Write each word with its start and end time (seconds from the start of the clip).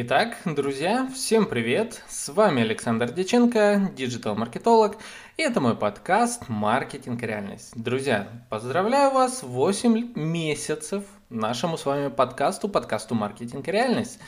Итак, 0.00 0.36
друзья, 0.44 1.10
всем 1.12 1.44
привет! 1.44 2.04
С 2.08 2.28
вами 2.28 2.62
Александр 2.62 3.10
Деченко, 3.10 3.90
диджитал-маркетолог, 3.96 4.96
и 5.36 5.42
это 5.42 5.60
мой 5.60 5.74
подкаст 5.74 6.48
«Маркетинг 6.48 7.20
реальность». 7.24 7.72
Друзья, 7.74 8.28
поздравляю 8.48 9.10
вас 9.10 9.42
8 9.42 10.12
месяцев 10.14 11.02
нашему 11.30 11.76
с 11.76 11.84
вами 11.84 12.10
подкасту, 12.10 12.68
подкасту 12.68 13.16
«Маркетинг 13.16 13.66
реальность». 13.66 14.20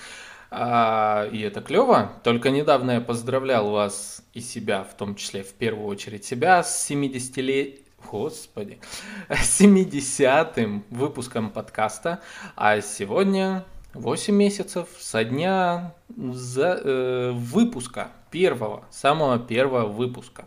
А, 0.50 1.28
и 1.30 1.40
это 1.42 1.60
клево. 1.60 2.10
Только 2.24 2.50
недавно 2.50 2.90
я 2.90 3.00
поздравлял 3.00 3.70
вас 3.70 4.24
и 4.34 4.40
себя, 4.40 4.82
в 4.82 4.94
том 4.94 5.14
числе 5.14 5.44
в 5.44 5.52
первую 5.52 5.86
очередь 5.86 6.24
себя, 6.24 6.64
с 6.64 6.84
70 6.84 7.36
лет 7.36 7.78
Господи, 8.10 8.80
70-м 9.28 10.84
выпуском 10.90 11.50
подкаста, 11.50 12.18
а 12.56 12.80
сегодня 12.80 13.64
8 13.94 14.34
месяцев 14.34 14.88
со 14.98 15.24
дня 15.24 15.94
за, 16.16 16.80
э, 16.82 17.32
выпуска, 17.32 18.08
первого, 18.30 18.84
самого 18.90 19.38
первого 19.38 19.86
выпуска. 19.86 20.44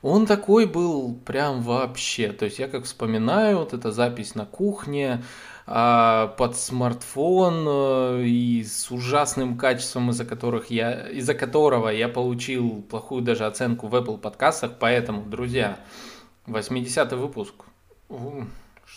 Он 0.00 0.26
такой 0.26 0.66
был 0.66 1.14
прям 1.14 1.62
вообще. 1.62 2.32
То 2.32 2.46
есть 2.46 2.58
я 2.58 2.68
как 2.68 2.84
вспоминаю, 2.84 3.58
вот 3.58 3.72
эта 3.72 3.92
запись 3.92 4.34
на 4.34 4.46
кухне, 4.46 5.22
э, 5.66 6.28
под 6.36 6.56
смартфон 6.56 7.64
э, 7.68 8.24
и 8.24 8.64
с 8.64 8.90
ужасным 8.90 9.56
качеством, 9.58 10.10
из-за 10.10 10.24
которых 10.24 10.70
я, 10.70 11.08
из-за 11.08 11.34
которого 11.34 11.88
я 11.90 12.08
получил 12.08 12.82
плохую 12.82 13.22
даже 13.22 13.46
оценку 13.46 13.86
в 13.86 13.94
Apple 13.94 14.18
подкастах. 14.18 14.72
Поэтому, 14.80 15.22
друзья, 15.24 15.78
80 16.46 17.12
выпуск. 17.12 17.54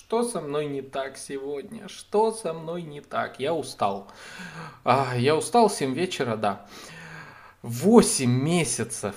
Что 0.07 0.21
со 0.21 0.39
мной 0.39 0.67
не 0.67 0.83
так 0.83 1.17
сегодня? 1.17 1.87
Что 1.87 2.31
со 2.31 2.53
мной 2.53 2.83
не 2.83 3.01
так? 3.01 3.39
Я 3.39 3.55
устал. 3.55 4.07
А, 4.83 5.15
я 5.17 5.35
устал 5.35 5.67
7 5.67 5.95
вечера, 5.95 6.35
да. 6.35 6.67
8 7.63 8.29
месяцев 8.29 9.15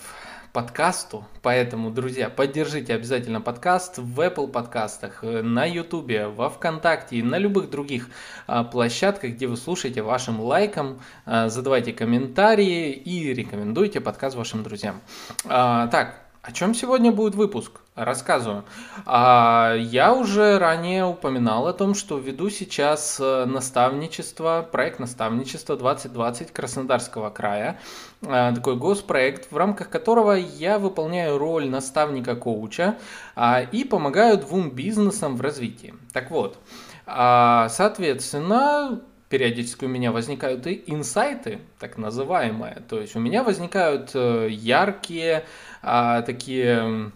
подкасту, 0.54 1.26
поэтому, 1.42 1.90
друзья, 1.90 2.30
поддержите 2.30 2.94
обязательно 2.94 3.42
подкаст 3.42 3.98
в 3.98 4.18
Apple 4.18 4.48
подкастах, 4.48 5.22
на 5.22 5.66
YouTube, 5.66 6.34
во 6.34 6.48
Вконтакте 6.48 7.16
и 7.16 7.22
на 7.22 7.36
любых 7.36 7.68
других 7.68 8.08
а, 8.46 8.64
площадках, 8.64 9.32
где 9.32 9.46
вы 9.46 9.58
слушаете 9.58 10.00
вашим 10.00 10.40
лайком, 10.40 11.02
а, 11.26 11.50
задавайте 11.50 11.92
комментарии 11.92 12.92
и 12.92 13.34
рекомендуйте 13.34 14.00
подкаст 14.00 14.36
вашим 14.36 14.62
друзьям. 14.62 15.02
А, 15.44 15.88
так, 15.88 16.27
о 16.48 16.52
чем 16.52 16.74
сегодня 16.74 17.12
будет 17.12 17.34
выпуск? 17.34 17.72
Рассказываю. 17.94 18.64
А, 19.04 19.74
я 19.76 20.14
уже 20.14 20.58
ранее 20.58 21.04
упоминал 21.04 21.66
о 21.66 21.74
том, 21.74 21.94
что 21.94 22.16
веду 22.16 22.48
сейчас 22.48 23.18
э, 23.20 23.44
наставничество, 23.44 24.66
проект 24.72 24.98
наставничества 24.98 25.76
2020 25.76 26.50
Краснодарского 26.50 27.28
края. 27.28 27.78
А, 28.26 28.54
такой 28.54 28.76
госпроект, 28.76 29.52
в 29.52 29.56
рамках 29.58 29.90
которого 29.90 30.32
я 30.32 30.78
выполняю 30.78 31.36
роль 31.36 31.68
наставника-коуча 31.68 32.96
а, 33.36 33.60
и 33.60 33.84
помогаю 33.84 34.38
двум 34.38 34.70
бизнесам 34.70 35.36
в 35.36 35.42
развитии. 35.42 35.94
Так 36.14 36.30
вот, 36.30 36.56
соответственно, 37.04 39.02
периодически 39.28 39.84
у 39.84 39.88
меня 39.88 40.12
возникают 40.12 40.66
и 40.66 40.82
инсайты, 40.86 41.58
так 41.78 41.98
называемые. 41.98 42.82
То 42.88 43.00
есть 43.00 43.16
у 43.16 43.20
меня 43.20 43.42
возникают 43.42 44.10
э, 44.14 44.48
яркие 44.50 45.44
такие 45.80 47.12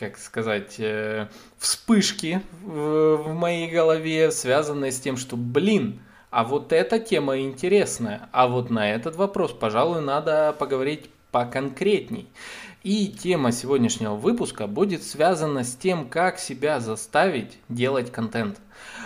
как 0.00 0.16
сказать, 0.16 0.76
э, 0.78 1.28
вспышки 1.58 2.40
в 2.62 3.34
моей 3.34 3.70
голове, 3.70 4.30
связанные 4.30 4.92
с 4.92 5.00
тем, 5.00 5.18
что, 5.18 5.36
блин, 5.36 6.00
а 6.30 6.44
вот 6.44 6.72
эта 6.72 6.98
тема 6.98 7.38
интересная, 7.38 8.28
а 8.32 8.48
вот 8.48 8.70
на 8.70 8.90
этот 8.90 9.16
вопрос, 9.16 9.52
пожалуй, 9.52 10.00
надо 10.00 10.54
поговорить 10.58 11.10
поконкретней. 11.30 12.28
И 12.82 13.08
тема 13.08 13.52
сегодняшнего 13.52 14.14
выпуска 14.14 14.66
будет 14.66 15.02
связана 15.02 15.64
с 15.64 15.74
тем, 15.74 16.08
как 16.08 16.38
себя 16.38 16.80
заставить 16.80 17.58
делать 17.68 18.10
контент. 18.10 18.58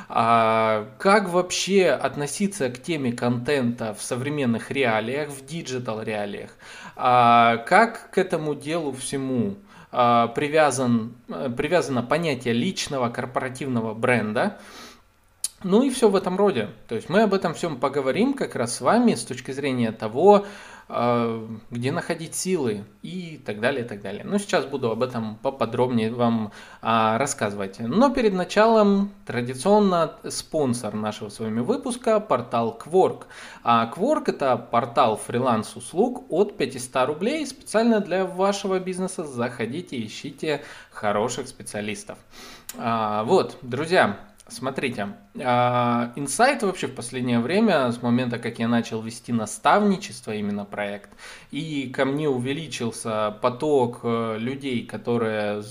А 0.08 0.88
как 0.98 1.28
вообще 1.28 1.88
относиться 1.88 2.68
к 2.70 2.82
теме 2.82 3.12
контента 3.12 3.94
в 3.94 4.02
современных 4.02 4.70
реалиях, 4.70 5.30
в 5.30 5.44
digital 5.46 6.02
реалиях? 6.02 6.50
А 6.96 7.58
как 7.58 8.10
к 8.10 8.18
этому 8.18 8.54
делу 8.54 8.92
всему 8.92 9.56
а, 9.96 10.26
привязан, 10.26 11.14
э, 11.28 11.48
привязано 11.56 12.02
понятие 12.02 12.52
личного 12.52 13.10
корпоративного 13.10 13.94
бренда. 13.94 14.58
Ну 15.62 15.84
и 15.84 15.90
все 15.90 16.08
в 16.08 16.16
этом 16.16 16.36
роде. 16.36 16.70
То 16.88 16.96
есть 16.96 17.08
мы 17.08 17.22
об 17.22 17.32
этом 17.32 17.54
всем 17.54 17.78
поговорим 17.78 18.34
как 18.34 18.56
раз 18.56 18.74
с 18.74 18.80
вами 18.80 19.14
с 19.14 19.22
точки 19.22 19.52
зрения 19.52 19.92
того, 19.92 20.46
где 20.88 21.92
находить 21.92 22.34
силы 22.34 22.84
и 23.02 23.40
так 23.44 23.60
далее, 23.60 23.84
и 23.84 23.88
так 23.88 24.02
далее. 24.02 24.22
Но 24.24 24.38
сейчас 24.38 24.66
буду 24.66 24.90
об 24.90 25.02
этом 25.02 25.36
поподробнее 25.36 26.12
вам 26.12 26.52
а, 26.82 27.16
рассказывать. 27.16 27.78
Но 27.80 28.10
перед 28.10 28.34
началом 28.34 29.10
традиционно 29.24 30.12
спонсор 30.28 30.94
нашего 30.94 31.30
с 31.30 31.40
вами 31.40 31.60
выпуска 31.60 32.20
портал 32.20 32.78
Quark. 32.84 33.22
А 33.62 33.90
Quark 33.94 34.24
это 34.26 34.56
портал 34.56 35.16
фриланс-услуг 35.16 36.26
от 36.30 36.56
500 36.58 37.06
рублей 37.06 37.46
специально 37.46 38.00
для 38.00 38.26
вашего 38.26 38.78
бизнеса. 38.78 39.24
Заходите, 39.24 40.04
ищите 40.04 40.62
хороших 40.90 41.48
специалистов. 41.48 42.18
А, 42.76 43.24
вот, 43.24 43.56
друзья, 43.62 44.18
Смотрите, 44.46 45.08
а, 45.42 46.12
инсайт 46.16 46.62
вообще 46.62 46.86
в 46.86 46.94
последнее 46.94 47.40
время, 47.40 47.90
с 47.90 48.02
момента, 48.02 48.38
как 48.38 48.58
я 48.58 48.68
начал 48.68 49.00
вести 49.00 49.32
наставничество, 49.32 50.32
именно 50.32 50.66
проект, 50.66 51.08
и 51.50 51.88
ко 51.88 52.04
мне 52.04 52.28
увеличился 52.28 53.38
поток 53.40 54.00
э, 54.02 54.36
людей, 54.38 54.84
которые 54.84 55.62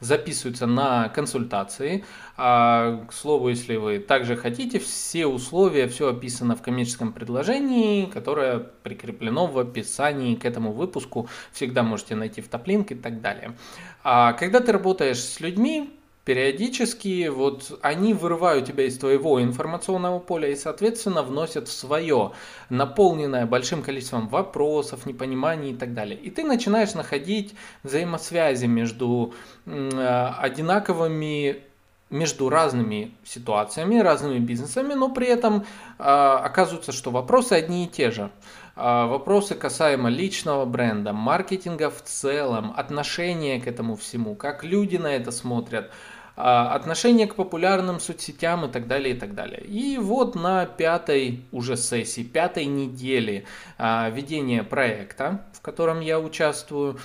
записываются 0.00 0.66
на 0.66 1.08
консультации. 1.08 2.04
А, 2.36 3.04
к 3.08 3.12
слову, 3.12 3.48
если 3.48 3.76
вы 3.76 4.00
также 4.00 4.36
хотите, 4.36 4.80
все 4.80 5.26
условия, 5.26 5.86
все 5.86 6.08
описано 6.08 6.56
в 6.56 6.62
коммерческом 6.62 7.12
предложении, 7.12 8.06
которое 8.06 8.58
прикреплено 8.58 9.46
в 9.46 9.56
описании 9.56 10.34
к 10.34 10.44
этому 10.44 10.72
выпуску. 10.72 11.28
Всегда 11.52 11.84
можете 11.84 12.16
найти 12.16 12.40
в 12.40 12.48
топлинк 12.48 12.90
и 12.90 12.96
так 12.96 13.20
далее. 13.20 13.56
А 14.02 14.32
когда 14.32 14.58
ты 14.58 14.72
работаешь 14.72 15.20
с 15.20 15.38
людьми, 15.38 15.97
периодически 16.28 17.28
вот 17.28 17.78
они 17.80 18.12
вырывают 18.12 18.66
тебя 18.66 18.84
из 18.84 18.98
твоего 18.98 19.42
информационного 19.42 20.18
поля 20.18 20.50
и, 20.50 20.56
соответственно, 20.56 21.22
вносят 21.22 21.68
в 21.68 21.72
свое, 21.72 22.32
наполненное 22.68 23.46
большим 23.46 23.82
количеством 23.82 24.28
вопросов, 24.28 25.06
непониманий 25.06 25.70
и 25.70 25.74
так 25.74 25.94
далее. 25.94 26.18
И 26.20 26.28
ты 26.28 26.44
начинаешь 26.44 26.92
находить 26.92 27.54
взаимосвязи 27.82 28.66
между 28.66 29.32
э, 29.64 30.30
одинаковыми 30.38 31.62
между 32.10 32.48
разными 32.48 33.14
ситуациями, 33.24 33.98
разными 33.98 34.38
бизнесами, 34.38 34.94
но 34.94 35.10
при 35.10 35.26
этом 35.26 35.64
э, 35.98 36.02
оказывается, 36.02 36.92
что 36.92 37.10
вопросы 37.10 37.54
одни 37.54 37.84
и 37.84 37.88
те 37.88 38.10
же. 38.10 38.30
Э, 38.76 39.06
вопросы 39.06 39.54
касаемо 39.54 40.08
личного 40.08 40.64
бренда, 40.66 41.12
маркетинга 41.12 41.90
в 41.90 42.02
целом, 42.02 42.74
отношения 42.76 43.60
к 43.60 43.66
этому 43.66 43.96
всему, 43.96 44.34
как 44.34 44.64
люди 44.64 44.96
на 44.96 45.08
это 45.08 45.30
смотрят, 45.30 45.90
а, 45.90 45.92
отношение 46.38 47.26
к 47.26 47.34
популярным 47.34 47.98
соцсетям 47.98 48.64
и 48.64 48.68
так 48.68 48.86
далее, 48.86 49.16
и 49.16 49.18
так 49.18 49.34
далее. 49.34 49.60
И 49.60 49.98
вот 49.98 50.36
на 50.36 50.66
пятой 50.66 51.44
уже 51.50 51.76
сессии, 51.76 52.22
пятой 52.22 52.66
неделе 52.66 53.44
а, 53.76 54.08
ведения 54.10 54.62
проекта, 54.62 55.44
в 55.52 55.60
котором 55.60 55.98
я 56.00 56.20
участвую, 56.20 56.98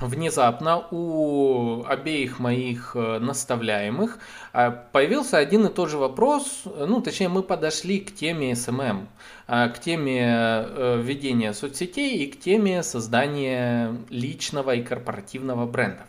внезапно 0.00 0.88
у 0.90 1.84
обеих 1.84 2.40
моих 2.40 2.96
э, 2.96 3.18
наставляемых 3.18 4.18
а, 4.52 4.70
появился 4.70 5.38
один 5.38 5.66
и 5.66 5.72
тот 5.72 5.90
же 5.90 5.98
вопрос, 5.98 6.62
ну, 6.64 7.00
точнее, 7.00 7.28
мы 7.28 7.42
подошли 7.44 8.00
к 8.00 8.12
теме 8.12 8.52
SMM, 8.52 9.06
к 9.46 9.74
теме 9.78 10.24
э, 10.24 11.00
ведения 11.00 11.52
соцсетей 11.52 12.24
и 12.24 12.32
к 12.32 12.40
теме 12.40 12.82
создания 12.82 13.94
личного 14.08 14.74
и 14.74 14.82
корпоративного 14.82 15.66
бренда. 15.66 16.06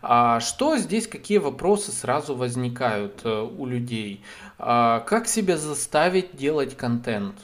А 0.00 0.38
что 0.40 0.76
здесь, 0.76 1.08
какие 1.08 1.38
вопросы 1.38 1.90
сразу 1.90 2.36
возникают 2.36 3.20
э, 3.24 3.40
у 3.42 3.66
людей? 3.66 4.22
А 4.58 5.00
как 5.00 5.26
себя 5.26 5.56
заставить 5.56 6.36
делать 6.36 6.76
контент? 6.76 7.34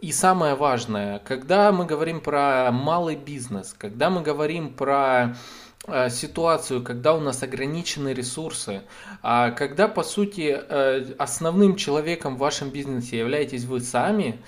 И 0.00 0.12
самое 0.12 0.54
важное, 0.54 1.18
когда 1.20 1.72
мы 1.72 1.86
говорим 1.86 2.20
про 2.20 2.70
малый 2.70 3.16
бизнес, 3.16 3.74
когда 3.76 4.10
мы 4.10 4.22
говорим 4.22 4.74
про 4.74 5.36
э, 5.88 6.10
ситуацию, 6.10 6.82
когда 6.82 7.14
у 7.14 7.20
нас 7.20 7.42
ограничены 7.42 8.10
ресурсы, 8.10 8.82
а 9.22 9.50
когда 9.50 9.88
по 9.88 10.04
сути 10.04 10.56
э, 10.56 11.14
основным 11.18 11.76
человеком 11.76 12.36
в 12.36 12.40
вашем 12.40 12.70
бизнесе 12.70 13.18
являетесь 13.18 13.64
вы 13.64 13.80
сами, 13.80 14.38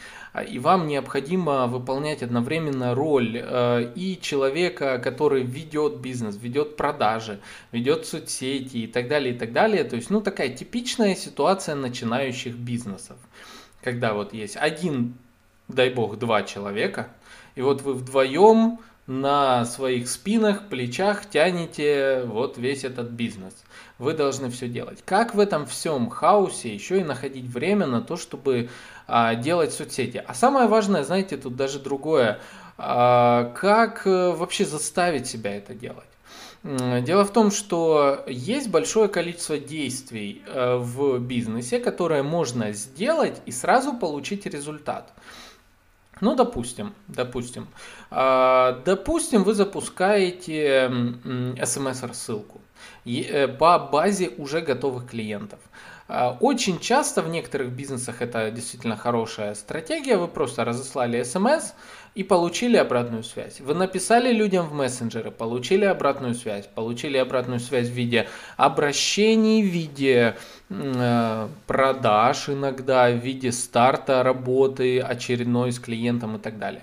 и 0.42 0.58
вам 0.58 0.86
необходимо 0.86 1.66
выполнять 1.66 2.22
одновременно 2.22 2.94
роль 2.94 3.40
э, 3.42 3.92
и 3.94 4.18
человека, 4.20 4.98
который 4.98 5.42
ведет 5.42 5.98
бизнес, 6.00 6.36
ведет 6.36 6.76
продажи, 6.76 7.40
ведет 7.72 8.06
соцсети 8.06 8.78
и 8.78 8.86
так 8.86 9.08
далее, 9.08 9.34
и 9.34 9.38
так 9.38 9.52
далее. 9.52 9.84
То 9.84 9.96
есть, 9.96 10.10
ну, 10.10 10.20
такая 10.20 10.48
типичная 10.50 11.14
ситуация 11.14 11.74
начинающих 11.74 12.54
бизнесов. 12.54 13.16
Когда 13.82 14.14
вот 14.14 14.32
есть 14.32 14.56
один 14.56 15.14
дай 15.68 15.90
бог, 15.90 16.18
два 16.18 16.42
человека, 16.42 17.08
и 17.54 17.62
вот 17.62 17.82
вы 17.82 17.94
вдвоем 17.94 18.78
на 19.06 19.64
своих 19.64 20.08
спинах, 20.08 20.68
плечах 20.68 21.28
тянете 21.30 22.24
вот 22.26 22.58
весь 22.58 22.84
этот 22.84 23.08
бизнес. 23.10 23.54
Вы 23.98 24.12
должны 24.12 24.50
все 24.50 24.68
делать. 24.68 25.02
Как 25.04 25.34
в 25.34 25.40
этом 25.40 25.66
всем 25.66 26.10
хаосе 26.10 26.72
еще 26.72 27.00
и 27.00 27.04
находить 27.04 27.46
время 27.46 27.86
на 27.86 28.02
то, 28.02 28.16
чтобы 28.16 28.68
а, 28.68 28.97
делать 29.36 29.72
соцсети? 29.72 30.22
А 30.26 30.34
самое 30.34 30.68
важное, 30.68 31.02
знаете, 31.02 31.36
тут 31.36 31.56
даже 31.56 31.78
другое. 31.78 32.40
А, 32.78 33.52
как 33.56 34.06
а, 34.06 34.32
вообще 34.32 34.64
заставить 34.64 35.26
себя 35.26 35.56
это 35.56 35.74
делать? 35.74 36.04
Дело 36.64 37.24
в 37.24 37.32
том, 37.32 37.50
что 37.52 38.24
есть 38.26 38.68
большое 38.68 39.08
количество 39.08 39.58
действий 39.58 40.42
э, 40.44 40.76
в 40.76 41.20
бизнесе, 41.20 41.78
которые 41.78 42.24
можно 42.24 42.72
сделать 42.72 43.40
и 43.46 43.52
сразу 43.52 43.94
получить 43.94 44.44
результат. 44.44 45.12
Ну, 46.20 46.34
допустим, 46.34 46.94
допустим. 47.06 47.68
А, 48.10 48.82
допустим, 48.84 49.44
вы 49.44 49.54
запускаете 49.54 50.90
смс-рассылку 51.64 52.60
э, 53.04 53.46
по 53.46 53.78
базе 53.78 54.30
уже 54.36 54.60
готовых 54.60 55.08
клиентов. 55.10 55.60
А, 56.08 56.36
очень 56.40 56.80
часто 56.80 57.22
в 57.22 57.28
некоторых 57.28 57.70
бизнесах 57.70 58.22
это 58.22 58.50
действительно 58.50 58.96
хорошая 58.96 59.54
стратегия. 59.54 60.16
Вы 60.16 60.26
просто 60.26 60.64
разослали 60.64 61.22
смс, 61.22 61.72
и 62.18 62.24
получили 62.24 62.76
обратную 62.76 63.22
связь. 63.22 63.60
Вы 63.60 63.74
написали 63.74 64.32
людям 64.32 64.66
в 64.66 64.72
мессенджеры, 64.72 65.30
получили 65.30 65.84
обратную 65.84 66.34
связь, 66.34 66.66
получили 66.66 67.16
обратную 67.16 67.60
связь 67.60 67.86
в 67.86 67.92
виде 67.92 68.26
обращений, 68.56 69.62
в 69.62 69.66
виде 69.66 70.36
э, 70.68 71.48
продаж 71.68 72.48
иногда, 72.48 73.08
в 73.08 73.18
виде 73.18 73.52
старта 73.52 74.24
работы 74.24 74.98
очередной 75.00 75.70
с 75.70 75.78
клиентом 75.78 76.34
и 76.34 76.38
так 76.40 76.58
далее. 76.58 76.82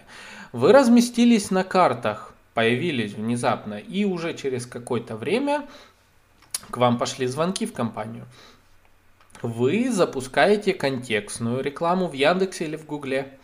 Вы 0.54 0.72
разместились 0.72 1.51
на 1.51 1.66
картах, 1.66 2.33
появились 2.54 3.13
внезапно, 3.13 3.74
и 3.74 4.06
уже 4.06 4.36
через 4.36 4.66
какое-то 4.66 5.18
время 5.18 5.66
к 6.69 6.77
вам 6.77 6.98
пошли 6.98 7.27
звонки 7.27 7.66
в 7.66 7.74
компанию. 7.74 8.25
Вы 9.41 9.91
запускаете 9.91 10.73
контекстную 10.73 11.61
рекламу 11.61 12.07
в 12.07 12.13
Яндексе 12.13 12.65
или 12.65 12.75
в 12.75 12.85
Гугле 12.85 13.37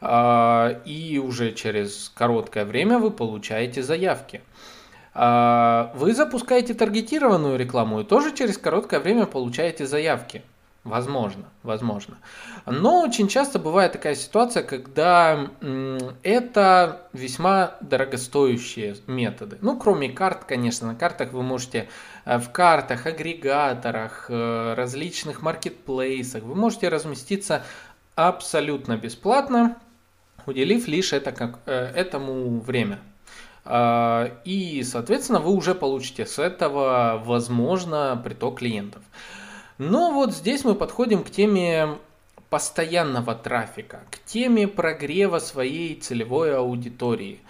а, 0.00 0.80
и 0.84 1.18
уже 1.18 1.52
через 1.52 2.10
короткое 2.14 2.64
время 2.64 2.98
вы 2.98 3.10
получаете 3.10 3.82
заявки. 3.82 4.40
А, 5.14 5.92
вы 5.94 6.14
запускаете 6.14 6.74
таргетированную 6.74 7.58
рекламу 7.58 8.00
и 8.00 8.04
тоже 8.04 8.34
через 8.34 8.58
короткое 8.58 9.00
время 9.00 9.26
получаете 9.26 9.86
заявки. 9.86 10.42
Возможно, 10.84 11.44
возможно. 11.62 12.18
Но 12.66 13.00
очень 13.00 13.28
часто 13.28 13.58
бывает 13.58 13.92
такая 13.92 14.14
ситуация, 14.14 14.62
когда 14.62 15.48
это 16.22 17.08
весьма 17.14 17.74
дорогостоящие 17.80 18.96
методы. 19.06 19.56
Ну, 19.62 19.78
кроме 19.78 20.10
карт, 20.10 20.44
конечно, 20.44 20.88
на 20.88 20.94
картах 20.94 21.32
вы 21.32 21.42
можете 21.42 21.88
э, 22.26 22.38
в 22.38 22.50
картах, 22.50 23.06
агрегаторах, 23.06 24.26
э, 24.28 24.74
различных 24.74 25.40
маркетплейсах, 25.40 26.42
вы 26.42 26.54
можете 26.54 26.90
разместиться 26.90 27.62
абсолютно 28.14 28.98
бесплатно 28.98 29.76
уделив 30.46 30.88
лишь 30.88 31.12
это 31.12 31.32
как, 31.32 31.58
э, 31.66 31.92
этому 31.94 32.60
время. 32.60 32.98
Э, 33.64 34.30
и, 34.44 34.82
соответственно, 34.82 35.40
вы 35.40 35.52
уже 35.52 35.74
получите 35.74 36.26
с 36.26 36.38
этого, 36.38 37.22
возможно, 37.24 38.20
приток 38.22 38.58
клиентов. 38.58 39.02
Но 39.78 40.12
вот 40.12 40.32
здесь 40.32 40.64
мы 40.64 40.74
подходим 40.74 41.24
к 41.24 41.30
теме 41.30 41.98
постоянного 42.48 43.34
трафика, 43.34 44.02
к 44.10 44.18
теме 44.24 44.68
прогрева 44.68 45.40
своей 45.40 45.96
целевой 45.96 46.56
аудитории. 46.56 47.40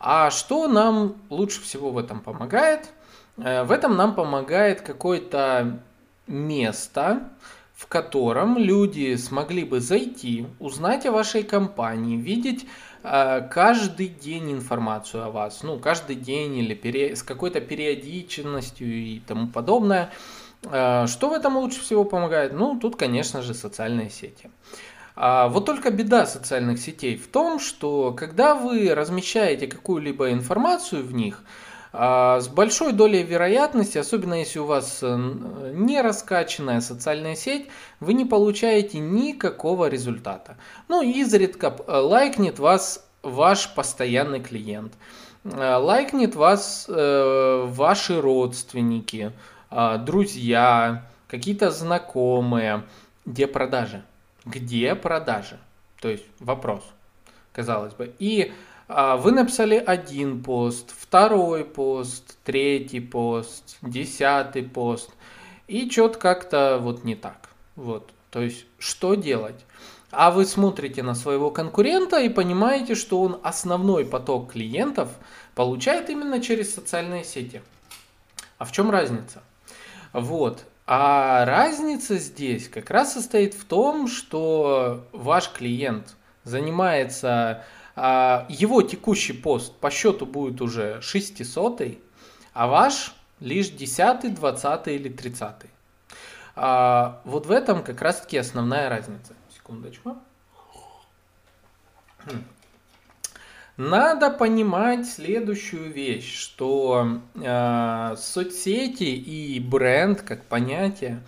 А 0.00 0.30
что 0.30 0.68
нам 0.68 1.16
лучше 1.28 1.60
всего 1.62 1.90
в 1.90 1.98
этом 1.98 2.20
помогает? 2.20 2.88
Э, 3.36 3.64
в 3.64 3.70
этом 3.70 3.96
нам 3.96 4.14
помогает 4.14 4.80
какое-то 4.80 5.80
место, 6.26 7.28
в 7.74 7.86
котором 7.86 8.56
люди 8.56 9.16
смогли 9.16 9.64
бы 9.64 9.80
зайти, 9.80 10.46
узнать 10.60 11.04
о 11.06 11.12
вашей 11.12 11.42
компании, 11.42 12.16
видеть 12.16 12.66
э, 13.02 13.46
каждый 13.50 14.08
день 14.08 14.52
информацию 14.52 15.24
о 15.24 15.30
вас, 15.30 15.62
ну, 15.62 15.78
каждый 15.78 16.16
день 16.16 16.56
или 16.56 16.74
пере... 16.74 17.16
с 17.16 17.22
какой-то 17.22 17.60
периодичностью 17.60 18.88
и 18.88 19.20
тому 19.20 19.48
подобное. 19.48 20.10
Э, 20.70 21.06
что 21.06 21.28
в 21.28 21.32
этом 21.32 21.56
лучше 21.56 21.80
всего 21.80 22.04
помогает? 22.04 22.52
Ну, 22.52 22.78
тут, 22.78 22.96
конечно 22.96 23.42
же, 23.42 23.54
социальные 23.54 24.10
сети. 24.10 24.50
А 25.16 25.48
вот 25.48 25.64
только 25.64 25.90
беда 25.90 26.26
социальных 26.26 26.80
сетей 26.80 27.16
в 27.16 27.28
том, 27.28 27.60
что 27.60 28.12
когда 28.12 28.54
вы 28.54 28.92
размещаете 28.94 29.68
какую-либо 29.68 30.32
информацию 30.32 31.04
в 31.04 31.14
них, 31.14 31.44
а, 31.96 32.40
с 32.40 32.48
большой 32.48 32.92
долей 32.92 33.22
вероятности, 33.22 33.98
особенно 33.98 34.34
если 34.34 34.58
у 34.58 34.64
вас 34.64 34.98
э, 35.00 35.16
не 35.72 36.02
раскачанная 36.02 36.80
социальная 36.80 37.36
сеть, 37.36 37.68
вы 38.00 38.14
не 38.14 38.24
получаете 38.24 38.98
никакого 38.98 39.88
результата. 39.88 40.56
Ну, 40.88 41.02
изредка 41.02 41.76
э, 41.86 41.96
лайкнет 41.96 42.58
вас 42.58 43.06
ваш 43.22 43.72
постоянный 43.74 44.40
клиент, 44.40 44.94
э, 45.44 45.76
лайкнет 45.76 46.34
вас 46.34 46.86
ваши 46.88 48.20
родственники, 48.20 49.32
друзья, 49.70 51.06
какие-то 51.28 51.70
знакомые. 51.70 52.84
Где 53.26 53.46
продажи? 53.46 54.04
Где 54.44 54.94
продажи? 54.94 55.58
То 56.00 56.08
есть 56.08 56.24
вопрос, 56.38 56.82
казалось 57.52 57.94
бы. 57.94 58.14
И 58.18 58.52
а, 58.86 59.16
вы 59.16 59.32
написали 59.32 59.76
один 59.76 60.42
пост, 60.42 60.94
второй 60.96 61.64
пост, 61.64 62.36
третий 62.44 63.00
пост, 63.00 63.78
десятый 63.80 64.62
пост, 64.62 65.10
и 65.66 65.90
что-то 65.90 66.18
как-то 66.18 66.78
вот 66.80 67.04
не 67.04 67.14
так. 67.14 67.48
Вот, 67.76 68.10
то 68.30 68.42
есть, 68.42 68.66
что 68.78 69.14
делать? 69.14 69.64
А 70.10 70.30
вы 70.30 70.44
смотрите 70.44 71.02
на 71.02 71.14
своего 71.14 71.50
конкурента 71.50 72.20
и 72.20 72.28
понимаете, 72.28 72.94
что 72.94 73.20
он 73.22 73.40
основной 73.42 74.04
поток 74.04 74.52
клиентов 74.52 75.08
получает 75.54 76.10
именно 76.10 76.40
через 76.40 76.74
социальные 76.74 77.24
сети. 77.24 77.62
А 78.58 78.64
в 78.64 78.72
чем 78.72 78.90
разница? 78.90 79.42
Вот. 80.14 80.64
А 80.86 81.44
разница 81.44 82.18
здесь 82.18 82.68
как 82.68 82.90
раз 82.90 83.14
состоит 83.14 83.52
в 83.54 83.64
том, 83.64 84.06
что 84.06 85.06
ваш 85.12 85.50
клиент 85.50 86.14
занимается 86.44 87.64
а, 87.96 88.46
его 88.48 88.80
текущий 88.82 89.32
пост 89.32 89.74
по 89.76 89.90
счету 89.90 90.24
будет 90.24 90.60
уже 90.60 91.00
600, 91.02 91.98
а 92.52 92.66
ваш 92.68 93.12
лишь 93.40 93.70
10, 93.70 94.34
20 94.34 94.88
или 94.88 95.08
30. 95.08 95.54
А, 96.54 97.20
вот 97.24 97.46
в 97.46 97.50
этом 97.50 97.82
как 97.82 98.00
раз 98.00 98.20
таки 98.20 98.38
основная 98.38 98.88
разница. 98.88 99.34
Секундочку. 99.52 100.16
Надо 103.76 104.30
понимать 104.30 105.06
следующую 105.06 105.92
вещь, 105.92 106.32
что 106.32 107.18
э, 107.34 108.14
соцсети 108.16 109.02
и 109.02 109.58
бренд 109.58 110.22
как 110.22 110.44
понятие 110.44 111.22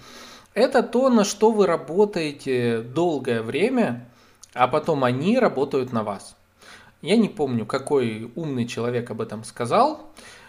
это 0.54 0.82
то, 0.82 1.10
на 1.10 1.24
что 1.24 1.50
вы 1.50 1.66
работаете 1.66 2.80
долгое 2.80 3.42
время, 3.42 4.08
а 4.54 4.68
потом 4.68 5.04
они 5.04 5.38
работают 5.38 5.92
на 5.92 6.02
вас. 6.02 6.34
Я 7.02 7.16
не 7.16 7.28
помню, 7.28 7.66
какой 7.66 8.32
умный 8.36 8.66
человек 8.66 9.10
об 9.10 9.20
этом 9.20 9.44
сказал, 9.44 10.08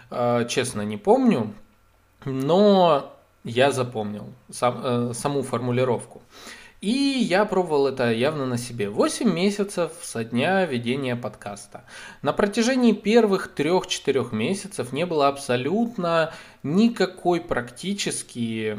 э, 0.09 0.45
честно 0.47 0.83
не 0.83 0.95
помню, 0.95 1.53
но 2.23 3.11
я 3.43 3.71
запомнил 3.71 4.27
сам, 4.49 4.81
э, 4.83 5.13
саму 5.13 5.41
формулировку. 5.41 6.21
И 6.79 6.89
я 6.89 7.45
пробовал 7.45 7.87
это 7.87 8.11
явно 8.11 8.45
на 8.45 8.57
себе. 8.59 8.89
8 8.91 9.27
месяцев 9.33 9.93
со 10.03 10.23
дня 10.23 10.63
ведения 10.63 11.15
подкаста. 11.15 11.85
На 12.21 12.33
протяжении 12.33 12.91
первых 12.91 13.51
3-4 13.55 14.35
месяцев 14.35 14.93
не 14.93 15.07
было 15.07 15.27
абсолютно 15.27 16.33
никакой 16.75 17.41
практически, 17.41 18.77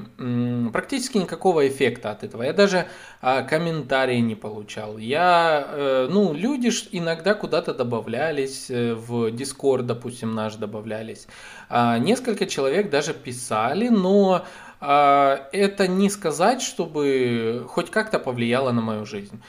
практически 0.73 1.19
никакого 1.19 1.67
эффекта 1.67 2.11
от 2.11 2.25
этого. 2.25 2.43
Я 2.43 2.53
даже 2.53 2.87
а, 3.21 3.43
комментарии 3.43 4.19
не 4.19 4.35
получал. 4.35 4.99
Я, 4.99 5.67
э, 5.69 6.09
ну, 6.11 6.35
люди 6.35 6.71
иногда 6.93 7.35
куда-то 7.35 7.75
добавлялись, 7.75 8.71
э, 8.71 8.95
в 8.95 9.29
Discord, 9.29 9.83
допустим, 9.83 10.35
наш 10.35 10.55
добавлялись. 10.55 11.27
А, 11.69 11.99
несколько 11.99 12.47
человек 12.47 12.91
даже 12.91 13.15
писали, 13.15 13.89
но 13.89 14.45
а, 14.81 15.49
это 15.53 15.89
не 15.89 16.11
сказать, 16.11 16.63
чтобы 16.63 17.65
хоть 17.69 17.91
как-то 17.91 18.19
повлияло 18.19 18.73
на 18.73 18.83
мою 18.83 19.07
жизнь. 19.07 19.41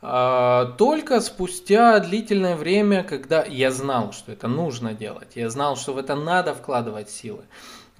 Только 0.00 1.20
спустя 1.20 1.98
длительное 1.98 2.54
время, 2.54 3.02
когда 3.02 3.42
я 3.42 3.72
знал, 3.72 4.12
что 4.12 4.30
это 4.30 4.46
нужно 4.46 4.94
делать, 4.94 5.30
я 5.34 5.50
знал, 5.50 5.76
что 5.76 5.92
в 5.92 5.98
это 5.98 6.14
надо 6.14 6.54
вкладывать 6.54 7.10
силы, 7.10 7.42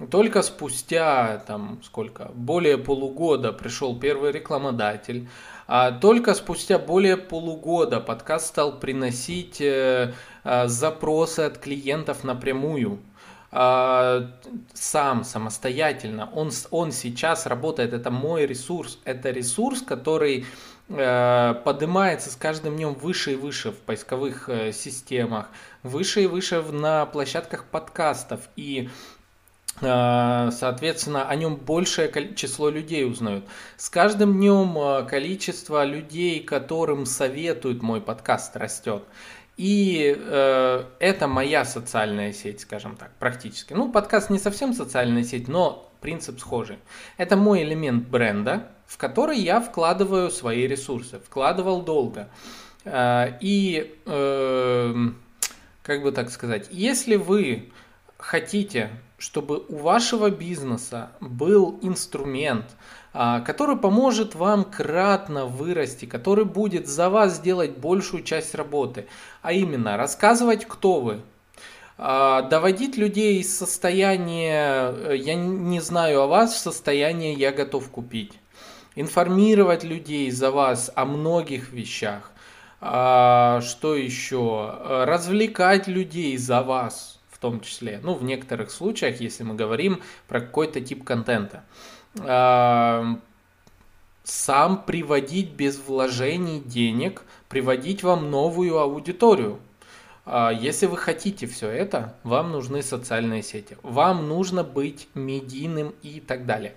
Только 0.07 0.43
спустя, 0.43 1.43
там, 1.45 1.81
сколько, 1.83 2.31
более 2.33 2.77
полугода 2.77 3.51
пришел 3.51 3.99
первый 3.99 4.31
рекламодатель, 4.31 5.27
а 5.67 5.91
только 5.91 6.33
спустя 6.35 6.79
более 6.79 7.17
полугода 7.17 7.99
подкаст 7.99 8.47
стал 8.47 8.79
приносить 8.79 9.59
э, 9.59 10.13
э, 10.45 10.67
запросы 10.67 11.41
от 11.41 11.57
клиентов 11.57 12.23
напрямую. 12.23 12.99
А, 13.51 14.31
сам, 14.73 15.25
самостоятельно. 15.25 16.29
Он, 16.33 16.49
он 16.71 16.93
сейчас 16.93 17.45
работает, 17.45 17.91
это 17.93 18.09
мой 18.09 18.45
ресурс. 18.45 18.99
Это 19.03 19.31
ресурс, 19.31 19.81
который 19.81 20.45
э, 20.87 21.55
поднимается 21.65 22.31
с 22.31 22.37
каждым 22.37 22.77
днем 22.77 22.93
выше 22.93 23.33
и 23.33 23.35
выше 23.35 23.71
в 23.71 23.79
поисковых 23.79 24.49
системах, 24.71 25.49
выше 25.83 26.23
и 26.23 26.27
выше 26.27 26.61
на 26.61 27.05
площадках 27.05 27.65
подкастов. 27.65 28.47
И 28.55 28.89
соответственно, 29.79 31.27
о 31.27 31.35
нем 31.35 31.55
большее 31.55 32.11
число 32.35 32.69
людей 32.69 33.05
узнают. 33.05 33.45
С 33.77 33.89
каждым 33.89 34.33
днем 34.33 34.77
а, 34.77 35.03
количество 35.03 35.85
людей, 35.85 36.43
которым 36.43 37.05
советуют 37.05 37.81
мой 37.81 38.01
подкаст, 38.01 38.57
растет. 38.57 39.03
И 39.59 40.15
э, 40.17 40.83
это 40.99 41.27
моя 41.27 41.65
социальная 41.65 42.31
сеть, 42.31 42.61
скажем 42.61 42.95
так, 42.95 43.11
практически. 43.19 43.73
Ну, 43.73 43.91
подкаст 43.91 44.29
не 44.29 44.39
совсем 44.39 44.73
социальная 44.73 45.25
сеть, 45.25 45.49
но 45.49 45.91
принцип 45.99 46.39
схожий. 46.39 46.79
Это 47.17 47.35
мой 47.35 47.63
элемент 47.63 48.07
бренда, 48.07 48.69
в 48.87 48.95
который 48.97 49.37
я 49.37 49.59
вкладываю 49.59 50.31
свои 50.31 50.65
ресурсы. 50.65 51.19
Вкладывал 51.19 51.81
долго. 51.81 52.29
Э, 52.85 53.37
и, 53.41 53.93
э, 54.05 54.95
как 55.83 56.03
бы 56.03 56.11
так 56.13 56.29
сказать, 56.29 56.69
если 56.71 57.17
вы 57.17 57.69
хотите 58.17 58.89
чтобы 59.19 59.65
у 59.67 59.75
вашего 59.75 60.29
бизнеса 60.31 61.11
был 61.19 61.77
инструмент, 61.81 62.65
а, 63.13 63.41
который 63.41 63.75
поможет 63.75 64.33
вам 64.33 64.63
кратно 64.63 65.45
вырасти, 65.45 66.05
который 66.05 66.45
будет 66.45 66.87
за 66.87 67.09
вас 67.09 67.39
делать 67.39 67.77
большую 67.77 68.23
часть 68.23 68.55
работы, 68.55 69.07
а 69.41 69.51
именно 69.51 69.97
рассказывать, 69.97 70.65
кто 70.65 71.01
вы, 71.01 71.21
а, 71.97 72.43
доводить 72.43 72.95
людей 72.95 73.39
из 73.39 73.55
состояния 73.55 74.93
э, 74.95 75.17
«я 75.17 75.35
не 75.35 75.81
знаю 75.81 76.21
о 76.21 76.27
вас» 76.27 76.53
в 76.53 76.57
состояние 76.57 77.33
«я 77.33 77.51
готов 77.51 77.89
купить», 77.89 78.33
информировать 78.95 79.83
людей 79.83 80.31
за 80.31 80.49
вас 80.49 80.89
о 80.95 81.03
многих 81.03 81.73
вещах, 81.73 82.31
а, 82.79 83.59
что 83.61 83.95
еще, 83.95 84.75
развлекать 85.05 85.87
людей 85.87 86.37
за 86.37 86.61
вас– 86.61 87.17
том 87.39 87.61
числе. 87.61 87.99
Ну, 88.03 88.13
в 88.13 88.23
некоторых 88.23 88.71
случаях, 88.71 89.21
если 89.21 89.43
мы 89.43 89.55
говорим 89.55 90.01
про 90.27 90.41
какой-то 90.41 90.81
тип 90.81 91.03
контента. 91.03 91.63
Сам 94.23 94.83
приводить 94.83 95.51
без 95.53 95.79
вложений 95.79 96.61
денег, 96.65 97.23
приводить 97.47 98.03
вам 98.03 98.29
новую 98.29 98.77
аудиторию. 98.77 99.59
А, 100.25 100.51
если 100.51 100.85
вы 100.85 100.97
хотите 100.97 101.47
все 101.47 101.67
это, 101.69 102.15
вам 102.23 102.51
нужны 102.51 102.83
социальные 102.83 103.41
сети. 103.41 103.77
Вам 103.81 104.27
нужно 104.27 104.63
быть 104.63 105.07
медийным 105.15 105.95
и 106.03 106.19
так 106.19 106.45
далее. 106.45 106.75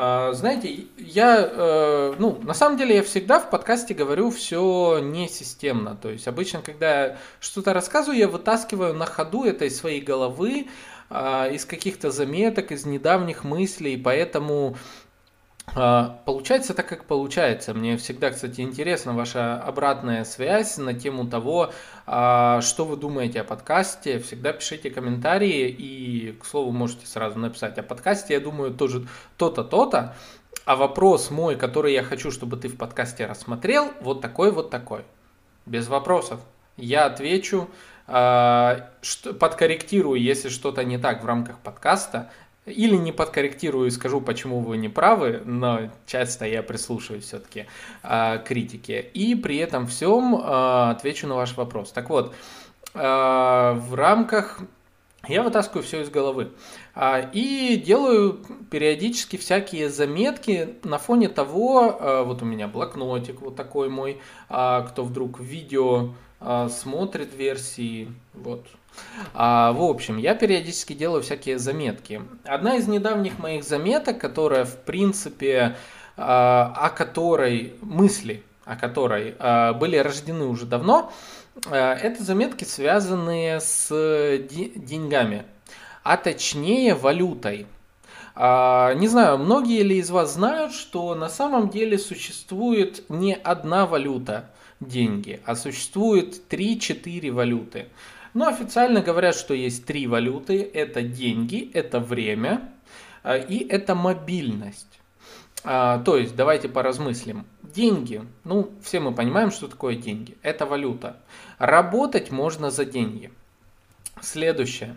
А, 0.00 0.32
знаете, 0.32 0.84
я, 0.96 1.40
э, 1.40 2.14
ну, 2.20 2.38
на 2.42 2.54
самом 2.54 2.78
деле 2.78 2.94
я 2.94 3.02
всегда 3.02 3.40
в 3.40 3.50
подкасте 3.50 3.94
говорю 3.94 4.30
все 4.30 5.00
не 5.02 5.26
системно. 5.26 5.96
То 6.00 6.08
есть 6.08 6.28
обычно, 6.28 6.62
когда 6.62 7.06
я 7.06 7.18
что-то 7.40 7.72
рассказываю, 7.72 8.16
я 8.16 8.28
вытаскиваю 8.28 8.94
на 8.94 9.06
ходу 9.06 9.42
это 9.42 9.64
из 9.64 9.76
своей 9.76 10.00
головы, 10.00 10.68
а, 11.10 11.48
из 11.48 11.64
каких-то 11.64 12.12
заметок, 12.12 12.70
из 12.70 12.86
недавних 12.86 13.42
мыслей, 13.42 13.96
поэтому 13.96 14.76
получается 15.74 16.74
так, 16.74 16.88
как 16.88 17.04
получается. 17.04 17.74
Мне 17.74 17.96
всегда, 17.96 18.30
кстати, 18.30 18.60
интересна 18.60 19.12
ваша 19.12 19.60
обратная 19.62 20.24
связь 20.24 20.78
на 20.78 20.94
тему 20.94 21.26
того, 21.26 21.72
а, 22.06 22.60
что 22.60 22.84
вы 22.84 22.96
думаете 22.96 23.40
о 23.40 23.44
подкасте. 23.44 24.18
Всегда 24.18 24.52
пишите 24.52 24.90
комментарии 24.90 25.68
и, 25.68 26.32
к 26.32 26.44
слову, 26.44 26.70
можете 26.72 27.06
сразу 27.06 27.38
написать 27.38 27.78
о 27.78 27.82
подкасте. 27.82 28.34
Я 28.34 28.40
думаю, 28.40 28.72
тоже 28.72 29.06
то-то, 29.36 29.64
то-то. 29.64 30.14
А 30.64 30.76
вопрос 30.76 31.30
мой, 31.30 31.56
который 31.56 31.92
я 31.92 32.02
хочу, 32.02 32.30
чтобы 32.30 32.56
ты 32.56 32.68
в 32.68 32.76
подкасте 32.76 33.26
рассмотрел, 33.26 33.90
вот 34.00 34.20
такой, 34.20 34.52
вот 34.52 34.70
такой. 34.70 35.04
Без 35.66 35.88
вопросов. 35.88 36.40
Я 36.76 37.06
отвечу, 37.06 37.68
а, 38.06 38.90
подкорректирую, 39.38 40.20
если 40.20 40.48
что-то 40.48 40.82
не 40.84 40.96
так 40.96 41.22
в 41.22 41.26
рамках 41.26 41.58
подкаста. 41.58 42.30
Или 42.68 42.96
не 42.96 43.12
подкорректирую 43.12 43.88
и 43.88 43.90
скажу, 43.90 44.20
почему 44.20 44.60
вы 44.60 44.76
не 44.76 44.88
правы, 44.88 45.42
но 45.44 45.90
часто 46.06 46.46
я 46.46 46.62
прислушиваюсь 46.62 47.24
все-таки 47.24 47.60
э, 47.60 47.66
а, 48.02 48.38
критике. 48.38 49.00
И 49.00 49.34
при 49.34 49.56
этом 49.56 49.86
всем 49.86 50.34
э, 50.34 50.90
отвечу 50.90 51.26
на 51.26 51.34
ваш 51.34 51.56
вопрос. 51.56 51.92
Так 51.92 52.10
вот, 52.10 52.34
э, 52.94 52.98
в 52.98 53.94
рамках 53.94 54.60
я 55.26 55.42
вытаскиваю 55.42 55.82
все 55.82 56.02
из 56.02 56.10
головы. 56.10 56.52
И 57.32 57.82
делаю 57.84 58.40
периодически 58.70 59.36
всякие 59.36 59.90
заметки 59.90 60.76
на 60.84 60.98
фоне 60.98 61.28
того, 61.28 62.24
вот 62.24 62.40
у 62.40 62.44
меня 62.44 62.66
блокнотик 62.66 63.42
вот 63.42 63.54
такой 63.54 63.90
мой, 63.90 64.20
кто 64.48 65.04
вдруг 65.04 65.38
видео 65.38 66.14
смотрит 66.68 67.34
версии, 67.34 68.08
вот 68.34 68.66
а, 69.34 69.72
в 69.72 69.82
общем, 69.82 70.16
я 70.18 70.34
периодически 70.34 70.92
делаю 70.92 71.22
всякие 71.22 71.58
заметки. 71.58 72.22
Одна 72.44 72.76
из 72.76 72.88
недавних 72.88 73.38
моих 73.38 73.64
заметок, 73.64 74.18
которая, 74.18 74.64
в 74.64 74.76
принципе, 74.76 75.76
а, 76.16 76.72
о 76.76 76.90
которой 76.90 77.74
мысли, 77.80 78.42
о 78.64 78.76
которой 78.76 79.34
а, 79.38 79.72
были 79.72 79.96
рождены 79.96 80.46
уже 80.46 80.66
давно, 80.66 81.12
а, 81.66 81.94
это 81.94 82.22
заметки, 82.22 82.64
связанные 82.64 83.60
с 83.60 83.88
деньгами, 84.38 85.44
а 86.02 86.16
точнее 86.16 86.94
валютой. 86.94 87.66
Не 88.36 89.08
знаю, 89.08 89.38
многие 89.38 89.82
ли 89.82 89.98
из 89.98 90.10
вас 90.10 90.34
знают, 90.34 90.72
что 90.72 91.16
на 91.16 91.28
самом 91.28 91.70
деле 91.70 91.98
существует 91.98 93.02
не 93.10 93.34
одна 93.34 93.84
валюта 93.84 94.48
деньги, 94.80 95.40
а 95.44 95.54
существует 95.56 96.42
3-4 96.48 97.30
валюты. 97.32 97.88
Но 98.34 98.46
официально 98.46 99.00
говорят, 99.00 99.34
что 99.34 99.54
есть 99.54 99.84
три 99.84 100.06
валюты. 100.06 100.62
Это 100.62 101.02
деньги, 101.02 101.70
это 101.72 101.98
время 101.98 102.70
а, 103.22 103.36
и 103.36 103.66
это 103.66 103.94
мобильность. 103.94 105.00
А, 105.64 105.98
то 105.98 106.16
есть, 106.16 106.36
давайте 106.36 106.68
поразмыслим. 106.68 107.46
Деньги, 107.62 108.22
ну, 108.44 108.70
все 108.82 109.00
мы 109.00 109.12
понимаем, 109.12 109.50
что 109.50 109.66
такое 109.66 109.96
деньги. 109.96 110.36
Это 110.42 110.66
валюта. 110.66 111.16
Работать 111.58 112.30
можно 112.30 112.70
за 112.70 112.84
деньги. 112.84 113.32
Следующее. 114.20 114.96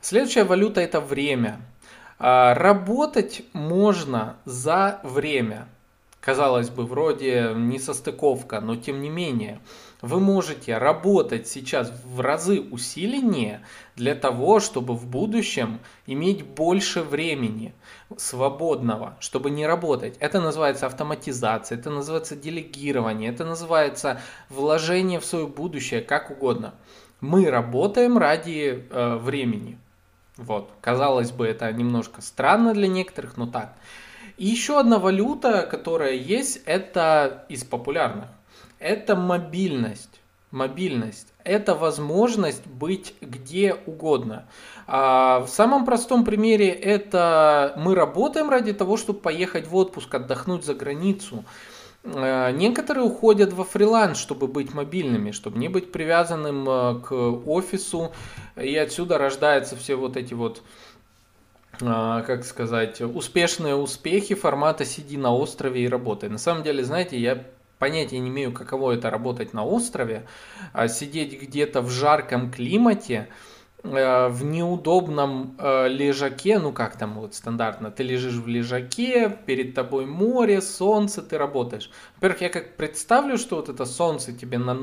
Следующая 0.00 0.44
валюта 0.44 0.80
это 0.80 1.00
время. 1.00 1.60
А, 2.18 2.54
работать 2.54 3.42
можно 3.52 4.36
за 4.44 5.00
время. 5.02 5.68
Казалось 6.22 6.70
бы, 6.70 6.86
вроде 6.86 7.52
не 7.56 7.80
состыковка, 7.80 8.60
но 8.60 8.76
тем 8.76 9.02
не 9.02 9.10
менее 9.10 9.58
вы 10.00 10.20
можете 10.20 10.78
работать 10.78 11.48
сейчас 11.48 11.92
в 12.04 12.20
разы 12.20 12.60
усиленнее 12.60 13.62
для 13.96 14.14
того, 14.14 14.60
чтобы 14.60 14.94
в 14.94 15.04
будущем 15.04 15.80
иметь 16.06 16.46
больше 16.46 17.02
времени 17.02 17.74
свободного, 18.16 19.16
чтобы 19.18 19.50
не 19.50 19.66
работать. 19.66 20.16
Это 20.20 20.40
называется 20.40 20.86
автоматизация, 20.86 21.76
это 21.76 21.90
называется 21.90 22.36
делегирование, 22.36 23.28
это 23.28 23.44
называется 23.44 24.20
вложение 24.48 25.18
в 25.18 25.24
свое 25.24 25.48
будущее, 25.48 26.02
как 26.02 26.30
угодно. 26.30 26.74
Мы 27.20 27.50
работаем 27.50 28.16
ради 28.16 28.86
э, 28.88 29.16
времени. 29.16 29.76
Вот, 30.36 30.70
казалось 30.80 31.32
бы, 31.32 31.48
это 31.48 31.72
немножко 31.72 32.22
странно 32.22 32.74
для 32.74 32.86
некоторых, 32.86 33.36
но 33.36 33.48
так. 33.48 33.74
И 34.42 34.46
еще 34.46 34.80
одна 34.80 34.98
валюта, 34.98 35.62
которая 35.70 36.14
есть, 36.14 36.60
это 36.66 37.46
из 37.48 37.62
популярных 37.64 38.28
это 38.82 39.16
мобильность. 39.16 40.20
Мобильность– 40.50 41.28
это 41.44 41.74
возможность 41.74 42.66
быть 42.66 43.14
где 43.22 43.74
угодно. 43.86 44.46
А 44.86 45.40
в 45.40 45.48
самом 45.48 45.86
простом 45.86 46.26
примере 46.26 46.68
это 46.68 47.72
мы 47.78 47.94
работаем 47.94 48.50
ради 48.50 48.74
того, 48.74 48.98
чтобы 48.98 49.20
поехать 49.20 49.66
в 49.66 49.74
отпуск, 49.76 50.14
отдохнуть 50.14 50.66
за 50.66 50.74
границу. 50.74 51.44
А, 52.04 52.50
некоторые 52.50 53.04
уходят 53.06 53.54
во 53.54 53.64
фриланс, 53.64 54.18
чтобы 54.18 54.46
быть 54.46 54.74
мобильными, 54.74 55.30
чтобы 55.30 55.58
не 55.58 55.68
быть 55.68 55.90
привязанным 55.90 56.68
а, 56.68 57.00
к 57.00 57.12
офису, 57.12 58.12
и 58.60 58.76
отсюда 58.76 59.16
рождаются 59.16 59.74
все 59.74 59.94
вот 59.94 60.18
эти 60.18 60.34
вот 60.34 60.62
как 61.78 62.44
сказать, 62.44 63.00
успешные 63.00 63.74
успехи 63.74 64.34
формата 64.34 64.84
«сиди 64.84 65.16
на 65.16 65.34
острове 65.34 65.84
и 65.84 65.88
работай». 65.88 66.28
На 66.28 66.38
самом 66.38 66.62
деле, 66.62 66.84
знаете, 66.84 67.18
я 67.18 67.44
понятия 67.82 68.20
не 68.20 68.28
имею, 68.28 68.52
каково 68.52 68.92
это 68.92 69.10
работать 69.10 69.54
на 69.54 69.64
острове, 69.64 70.24
а 70.72 70.86
сидеть 70.86 71.42
где-то 71.42 71.80
в 71.80 71.90
жарком 71.90 72.52
климате 72.52 73.26
э, 73.82 74.28
в 74.28 74.44
неудобном 74.44 75.56
э, 75.58 75.88
лежаке, 75.88 76.60
ну 76.60 76.70
как 76.70 76.96
там 76.96 77.14
вот 77.14 77.34
стандартно, 77.34 77.90
ты 77.90 78.04
лежишь 78.04 78.36
в 78.36 78.46
лежаке, 78.46 79.36
перед 79.46 79.74
тобой 79.74 80.06
море, 80.06 80.62
солнце, 80.62 81.22
ты 81.22 81.36
работаешь. 81.36 81.90
Во-первых, 82.14 82.42
я 82.42 82.50
как 82.50 82.76
представлю, 82.76 83.36
что 83.36 83.56
вот 83.56 83.68
это 83.68 83.84
солнце 83.84 84.32
тебе 84.32 84.58
на, 84.58 84.74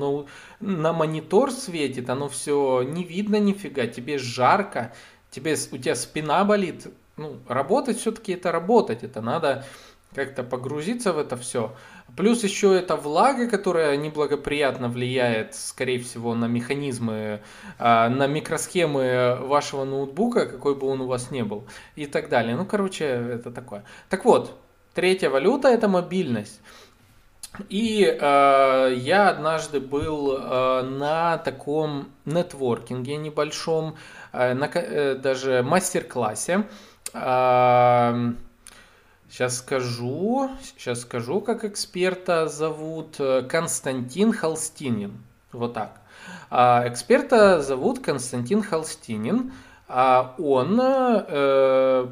на 0.60 0.92
монитор 0.92 1.52
светит, 1.52 2.10
оно 2.10 2.28
все 2.28 2.82
не 2.82 3.06
видно 3.06 3.38
нифига, 3.38 3.88
тебе 3.88 4.18
жарко, 4.18 4.92
тебе, 5.32 5.56
у 5.72 5.78
тебя 5.78 5.96
спина 5.96 6.44
болит. 6.44 6.88
Ну, 7.18 7.38
работать 7.48 8.00
все-таки 8.00 8.34
это 8.34 8.52
работать, 8.52 9.04
это 9.04 9.22
надо 9.22 9.66
как-то 10.14 10.44
погрузиться 10.44 11.14
в 11.14 11.20
это 11.20 11.38
все. 11.38 11.76
Плюс 12.18 12.44
еще 12.44 12.76
это 12.76 12.96
влага, 12.96 13.48
которая 13.48 13.96
неблагоприятно 13.98 14.90
влияет, 14.90 15.54
скорее 15.54 16.00
всего, 16.00 16.34
на 16.34 16.46
механизмы, 16.46 17.42
а, 17.78 18.10
на 18.10 18.26
микросхемы 18.26 19.38
вашего 19.42 19.86
ноутбука, 19.86 20.48
какой 20.48 20.76
бы 20.76 20.88
он 20.88 21.02
у 21.02 21.08
вас 21.08 21.30
ни 21.30 21.44
был, 21.44 21.66
и 21.96 22.08
так 22.08 22.30
далее. 22.30 22.56
Ну, 22.56 22.66
короче, 22.66 23.06
это 23.06 23.52
такое. 23.52 23.84
Так 24.10 24.26
вот, 24.26 24.58
третья 24.94 25.30
валюта– 25.30 25.68
это 25.70 25.88
мобильность. 25.88 26.60
И 27.68 28.04
э, 28.04 28.94
я 28.96 29.30
однажды 29.30 29.80
был 29.80 30.38
э, 30.38 30.82
на 30.84 31.38
таком 31.40 32.10
нетворкинге 32.26 33.18
небольшом, 33.18 33.96
на, 34.32 34.70
э, 34.74 35.16
даже 35.16 35.64
мастер-классе. 35.64 36.64
Э, 37.14 38.32
Сейчас 39.32 39.58
скажу, 39.60 40.50
сейчас 40.60 41.02
скажу, 41.02 41.40
как 41.40 41.64
эксперта 41.64 42.48
зовут 42.48 43.18
Константин 43.48 44.34
Холстинин. 44.34 45.22
Вот 45.52 45.76
так. 45.76 46.02
А, 46.50 46.84
эксперта 46.88 47.62
зовут 47.62 48.00
Константин 48.00 48.64
Холстинин. 48.64 49.52
А 49.92 50.36
он 50.38 50.80
э, 50.80 52.08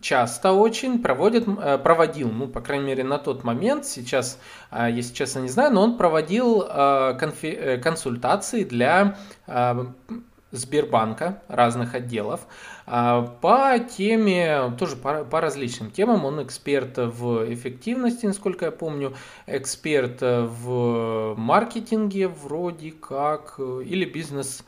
часто 0.00 0.52
очень 0.52 1.00
проводит, 1.00 1.46
э, 1.46 1.78
проводил, 1.78 2.32
ну, 2.32 2.48
по 2.48 2.60
крайней 2.60 2.84
мере, 2.84 3.04
на 3.04 3.18
тот 3.18 3.44
момент, 3.44 3.86
сейчас, 3.86 4.40
э, 4.72 4.88
если 4.90 5.14
честно, 5.14 5.38
не 5.38 5.48
знаю, 5.48 5.72
но 5.72 5.84
он 5.84 5.98
проводил 5.98 6.62
э, 6.68 7.16
конфи, 7.18 7.46
э, 7.46 7.78
консультации 7.78 8.64
для 8.64 9.16
э, 9.46 9.84
Сбербанка, 10.52 11.42
разных 11.48 11.94
отделов, 11.94 12.46
а, 12.86 13.22
по 13.22 13.78
теме, 13.78 14.72
тоже 14.78 14.96
по, 14.96 15.24
по 15.24 15.40
различным 15.40 15.90
темам. 15.90 16.24
Он 16.24 16.42
эксперт 16.42 16.96
в 16.96 17.52
эффективности, 17.52 18.26
насколько 18.26 18.66
я 18.66 18.70
помню, 18.70 19.14
эксперт 19.46 20.18
в 20.20 21.34
маркетинге 21.36 22.28
вроде 22.28 22.92
как, 22.92 23.58
или 23.58 24.04
бизнес 24.04 24.64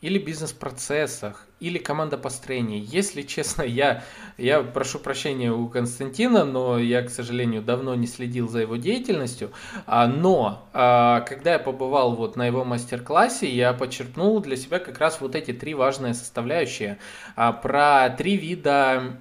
или 0.00 0.18
бизнес-процессах, 0.18 1.45
или 1.58 1.78
командопостроении. 1.78 2.84
Если 2.86 3.22
честно, 3.22 3.62
я, 3.62 4.04
я 4.36 4.62
прошу 4.62 4.98
прощения 4.98 5.50
у 5.52 5.68
Константина, 5.68 6.44
но 6.44 6.78
я, 6.78 7.00
к 7.02 7.08
сожалению, 7.10 7.62
давно 7.62 7.94
не 7.94 8.06
следил 8.06 8.46
за 8.48 8.60
его 8.60 8.76
деятельностью. 8.76 9.50
А, 9.86 10.06
но 10.06 10.68
а, 10.72 11.22
когда 11.22 11.54
я 11.54 11.58
побывал 11.58 12.14
вот 12.14 12.36
на 12.36 12.46
его 12.46 12.64
мастер-классе, 12.64 13.48
я 13.48 13.72
подчеркнул 13.72 14.38
для 14.40 14.56
себя 14.56 14.78
как 14.78 14.98
раз 14.98 15.20
вот 15.20 15.34
эти 15.34 15.52
три 15.52 15.74
важные 15.74 16.14
составляющие 16.14 16.98
а, 17.34 17.52
про 17.52 18.10
три 18.10 18.36
вида, 18.36 19.16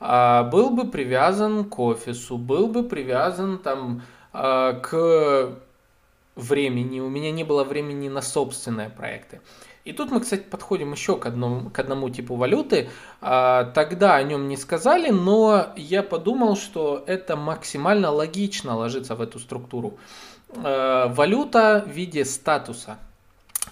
Э, 0.00 0.42
был 0.42 0.70
бы 0.70 0.90
привязан 0.90 1.64
к 1.64 1.78
офису, 1.78 2.36
был 2.36 2.66
бы 2.66 2.82
привязан 2.82 3.58
там 3.58 4.02
э, 4.32 4.80
к 4.82 5.52
времени, 6.34 6.98
у 6.98 7.08
меня 7.08 7.30
не 7.30 7.44
было 7.44 7.62
времени 7.62 8.08
на 8.08 8.22
собственные 8.22 8.90
проекты. 8.90 9.40
И 9.88 9.94
тут 9.94 10.10
мы, 10.10 10.20
кстати, 10.20 10.42
подходим 10.42 10.92
еще 10.92 11.16
к 11.16 11.24
одному, 11.24 11.70
к 11.70 11.78
одному 11.78 12.10
типу 12.10 12.34
валюты. 12.34 12.90
А, 13.22 13.64
тогда 13.72 14.16
о 14.16 14.22
нем 14.22 14.46
не 14.46 14.58
сказали, 14.58 15.08
но 15.08 15.68
я 15.76 16.02
подумал, 16.02 16.56
что 16.58 17.02
это 17.06 17.36
максимально 17.36 18.10
логично 18.10 18.76
ложится 18.76 19.14
в 19.14 19.22
эту 19.22 19.38
структуру. 19.38 19.98
А, 20.56 21.08
валюта 21.08 21.82
в 21.86 21.90
виде 21.90 22.26
статуса. 22.26 22.98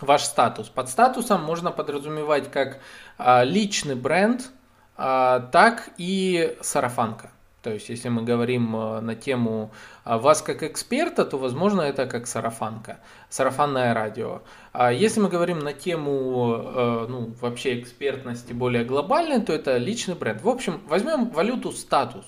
Ваш 0.01 0.23
статус. 0.23 0.71
Под 0.71 0.89
статусом 0.89 1.45
можно 1.45 1.71
подразумевать 1.71 2.51
как 2.51 2.79
а, 3.19 3.45
личный 3.45 3.95
бренд, 3.95 4.49
так 4.97 5.91
и 5.99 6.57
сарафанка. 6.63 7.31
То 7.61 7.71
есть, 7.71 7.91
если 7.91 8.09
мы 8.09 8.23
говорим 8.23 8.73
на 8.73 9.15
тему 9.15 9.71
вас 10.07 10.41
как 10.41 10.63
эксперта, 10.63 11.27
то, 11.27 11.37
возможно, 11.37 11.83
это 11.83 12.07
как 12.07 12.27
сарафанка, 12.27 13.01
сарафанное 13.29 13.93
радио. 13.93 14.41
А 14.79 14.93
если 14.93 15.21
мы 15.21 15.31
говорим 15.31 15.61
на 15.61 15.73
тему 15.73 16.55
э, 16.63 17.07
ну, 17.09 17.35
вообще 17.41 17.81
экспертности 17.81 18.53
более 18.53 18.85
глобальной, 18.85 19.41
то 19.41 19.55
это 19.55 19.79
личный 19.79 20.17
бренд. 20.17 20.43
В 20.43 20.49
общем, 20.51 20.83
возьмем 20.87 21.31
валюту 21.31 21.73
статус. 21.73 22.27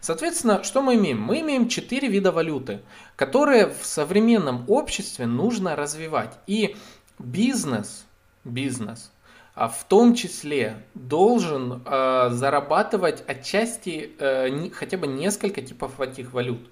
Соответственно, 0.00 0.64
что 0.64 0.80
мы 0.80 0.94
имеем? 0.94 1.20
Мы 1.20 1.40
имеем 1.40 1.68
четыре 1.68 2.08
вида 2.08 2.32
валюты, 2.32 2.80
которые 3.14 3.68
в 3.68 3.84
современном 3.84 4.64
обществе 4.68 5.26
нужно 5.26 5.76
развивать. 5.76 6.38
И 6.46 6.76
бизнес, 7.18 8.06
бизнес 8.42 9.12
а 9.54 9.68
в 9.68 9.84
том 9.84 10.14
числе 10.14 10.86
должен 10.94 11.82
э, 11.84 12.30
зарабатывать 12.32 13.22
отчасти 13.26 14.12
э, 14.18 14.70
хотя 14.70 14.96
бы 14.96 15.06
несколько 15.06 15.60
типов 15.60 16.00
этих 16.00 16.32
валют. 16.32 16.70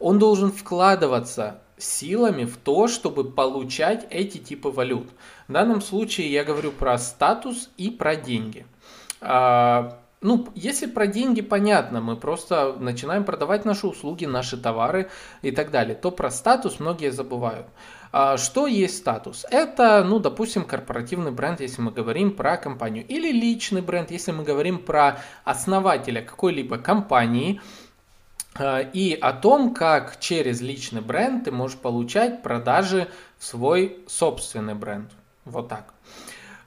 Он 0.00 0.18
должен 0.18 0.50
вкладываться 0.50 1.60
силами 1.78 2.44
в 2.44 2.56
то, 2.56 2.88
чтобы 2.88 3.30
получать 3.30 4.06
эти 4.10 4.38
типы 4.38 4.68
валют. 4.68 5.08
В 5.48 5.52
данном 5.52 5.80
случае 5.80 6.32
я 6.32 6.44
говорю 6.44 6.72
про 6.72 6.98
статус 6.98 7.70
и 7.76 7.90
про 7.90 8.16
деньги. 8.16 8.66
А, 9.20 9.98
ну, 10.22 10.48
если 10.54 10.86
про 10.86 11.06
деньги 11.06 11.42
понятно, 11.42 12.00
мы 12.00 12.16
просто 12.16 12.74
начинаем 12.78 13.24
продавать 13.24 13.64
наши 13.64 13.86
услуги, 13.86 14.24
наши 14.24 14.56
товары 14.56 15.10
и 15.42 15.50
так 15.50 15.70
далее, 15.70 15.94
то 15.94 16.10
про 16.10 16.30
статус 16.30 16.80
многие 16.80 17.10
забывают. 17.10 17.66
А 18.12 18.38
что 18.38 18.66
есть 18.66 18.96
статус? 18.96 19.44
Это, 19.50 20.02
ну, 20.02 20.18
допустим, 20.18 20.64
корпоративный 20.64 21.32
бренд, 21.32 21.60
если 21.60 21.82
мы 21.82 21.90
говорим 21.90 22.32
про 22.32 22.56
компанию, 22.56 23.06
или 23.06 23.30
личный 23.30 23.82
бренд, 23.82 24.10
если 24.10 24.32
мы 24.32 24.42
говорим 24.42 24.78
про 24.78 25.20
основателя 25.44 26.22
какой-либо 26.22 26.78
компании, 26.78 27.60
и 28.60 29.18
о 29.20 29.32
том, 29.32 29.74
как 29.74 30.18
через 30.20 30.60
личный 30.60 31.00
бренд 31.00 31.44
ты 31.44 31.50
можешь 31.50 31.78
получать 31.78 32.42
продажи 32.42 33.08
в 33.38 33.44
свой 33.44 33.98
собственный 34.06 34.74
бренд. 34.74 35.10
Вот 35.44 35.68
так. 35.68 35.92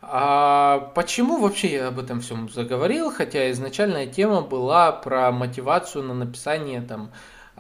А 0.02 0.92
почему 0.96 1.40
вообще 1.40 1.74
я 1.74 1.88
об 1.90 2.00
этом 2.00 2.22
всем 2.22 2.50
заговорил? 2.50 3.12
Хотя 3.12 3.52
изначальная 3.52 4.08
тема 4.08 4.42
была 4.42 4.92
про 4.92 5.32
мотивацию 5.32 6.04
на 6.04 6.14
написание 6.14 6.82
там 6.82 7.12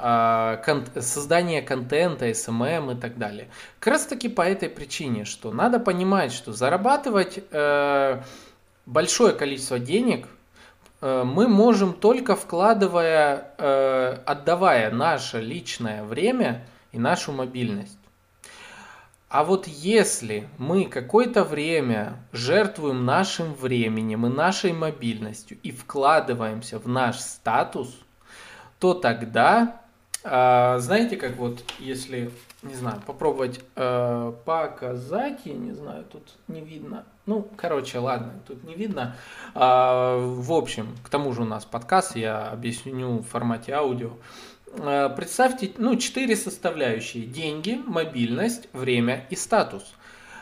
а, 0.02 0.62
создание 1.02 1.62
контента, 1.62 2.30
SMM 2.30 2.98
и 2.98 3.00
так 3.00 3.18
далее. 3.18 3.50
Как 3.80 3.94
раз 3.94 4.06
таки 4.06 4.30
по 4.30 4.42
этой 4.42 4.70
причине, 4.70 5.26
что 5.26 5.52
надо 5.52 5.80
понимать, 5.80 6.32
что 6.32 6.54
зарабатывать 6.54 7.39
э, 7.52 8.22
большое 8.86 9.34
количество 9.34 9.78
денег 9.78 10.28
мы 11.01 11.47
можем 11.47 11.93
только 11.93 12.35
вкладывая, 12.35 13.53
э, 13.57 14.17
отдавая 14.25 14.91
наше 14.91 15.39
личное 15.39 16.03
время 16.03 16.65
и 16.91 16.99
нашу 16.99 17.31
мобильность. 17.31 17.97
А 19.29 19.43
вот 19.43 19.67
если 19.67 20.49
мы 20.57 20.85
какое-то 20.85 21.43
время 21.43 22.17
жертвуем 22.31 23.05
нашим 23.05 23.53
временем 23.53 24.25
и 24.25 24.29
нашей 24.29 24.73
мобильностью 24.73 25.59
и 25.62 25.71
вкладываемся 25.71 26.79
в 26.79 26.88
наш 26.88 27.19
статус, 27.19 27.95
то 28.79 28.95
тогда, 28.95 29.81
а, 30.23 30.79
знаете, 30.79 31.15
как 31.15 31.38
вот 31.38 31.63
если, 31.77 32.31
не 32.63 32.73
знаю, 32.73 33.03
попробовать 33.05 33.59
э, 33.75 34.33
показать, 34.45 35.41
я 35.45 35.53
не 35.53 35.73
знаю, 35.73 36.05
тут 36.05 36.23
не 36.47 36.62
видно. 36.62 37.05
Ну, 37.30 37.48
короче, 37.58 38.00
ладно, 38.00 38.34
тут 38.48 38.63
не 38.63 38.74
видно. 38.74 39.15
А, 39.54 40.18
в 40.18 40.52
общем, 40.52 40.98
к 41.04 41.10
тому 41.10 41.32
же 41.32 41.44
у 41.44 41.46
нас 41.46 41.63
подкаст, 41.63 42.15
я 42.15 42.48
объясню 42.48 43.20
в 43.20 43.24
формате 43.24 43.72
аудио. 43.74 44.13
Э, 44.80 45.12
представьте, 45.15 45.72
ну, 45.78 45.96
четыре 45.96 46.36
составляющие. 46.36 47.28
Деньги, 47.28 47.80
мобильность, 47.86 48.68
время 48.74 49.28
и 49.30 49.36
статус. 49.36 49.94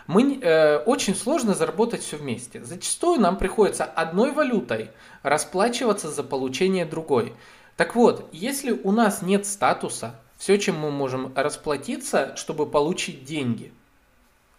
Мы, 0.07 0.39
э, 0.41 0.77
очень 0.77 1.13
сложно 1.13 1.55
заработать 1.55 2.03
все 2.03 2.15
вместе. 2.15 2.63
Зачастую 2.63 3.19
нам 3.19 3.37
приходится 3.37 3.83
одной 3.83 4.31
валютой 4.31 4.91
расплачиваться 5.23 6.09
за 6.09 6.23
получение 6.23 6.85
другой. 6.85 7.33
Так 7.75 7.95
вот, 7.95 8.29
если 8.31 8.71
у 8.71 8.93
нас 8.93 9.21
нет 9.21 9.45
статуса, 9.45 10.15
все, 10.37 10.57
чем 10.57 10.79
мы 10.79 10.89
можем 10.91 11.33
расплатиться, 11.35 12.33
чтобы 12.37 12.65
получить 12.65 13.25
деньги. 13.25 13.73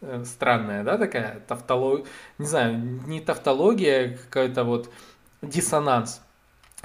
Э, 0.01 0.23
странная, 0.25 0.85
да, 0.85 0.97
такая 0.97 1.41
тавтология, 1.49 2.07
не 2.39 2.47
знаю, 2.47 2.79
не 3.07 3.21
тавтология, 3.21 4.15
а 4.15 4.19
какой-то 4.31 4.65
вот 4.65 4.91
диссонанс. 5.43 6.21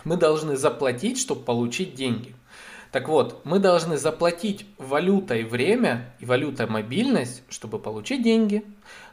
Мы 0.03 0.17
должны 0.17 0.57
заплатить, 0.57 1.19
чтобы 1.19 1.41
получить 1.41 1.93
деньги. 1.93 2.35
Так 2.91 3.07
вот, 3.07 3.41
мы 3.43 3.59
должны 3.59 3.97
заплатить 3.97 4.65
валютой 4.77 5.43
время 5.43 6.13
и 6.19 6.25
валютой 6.25 6.67
мобильность, 6.67 7.43
чтобы 7.49 7.79
получить 7.79 8.23
деньги. 8.23 8.63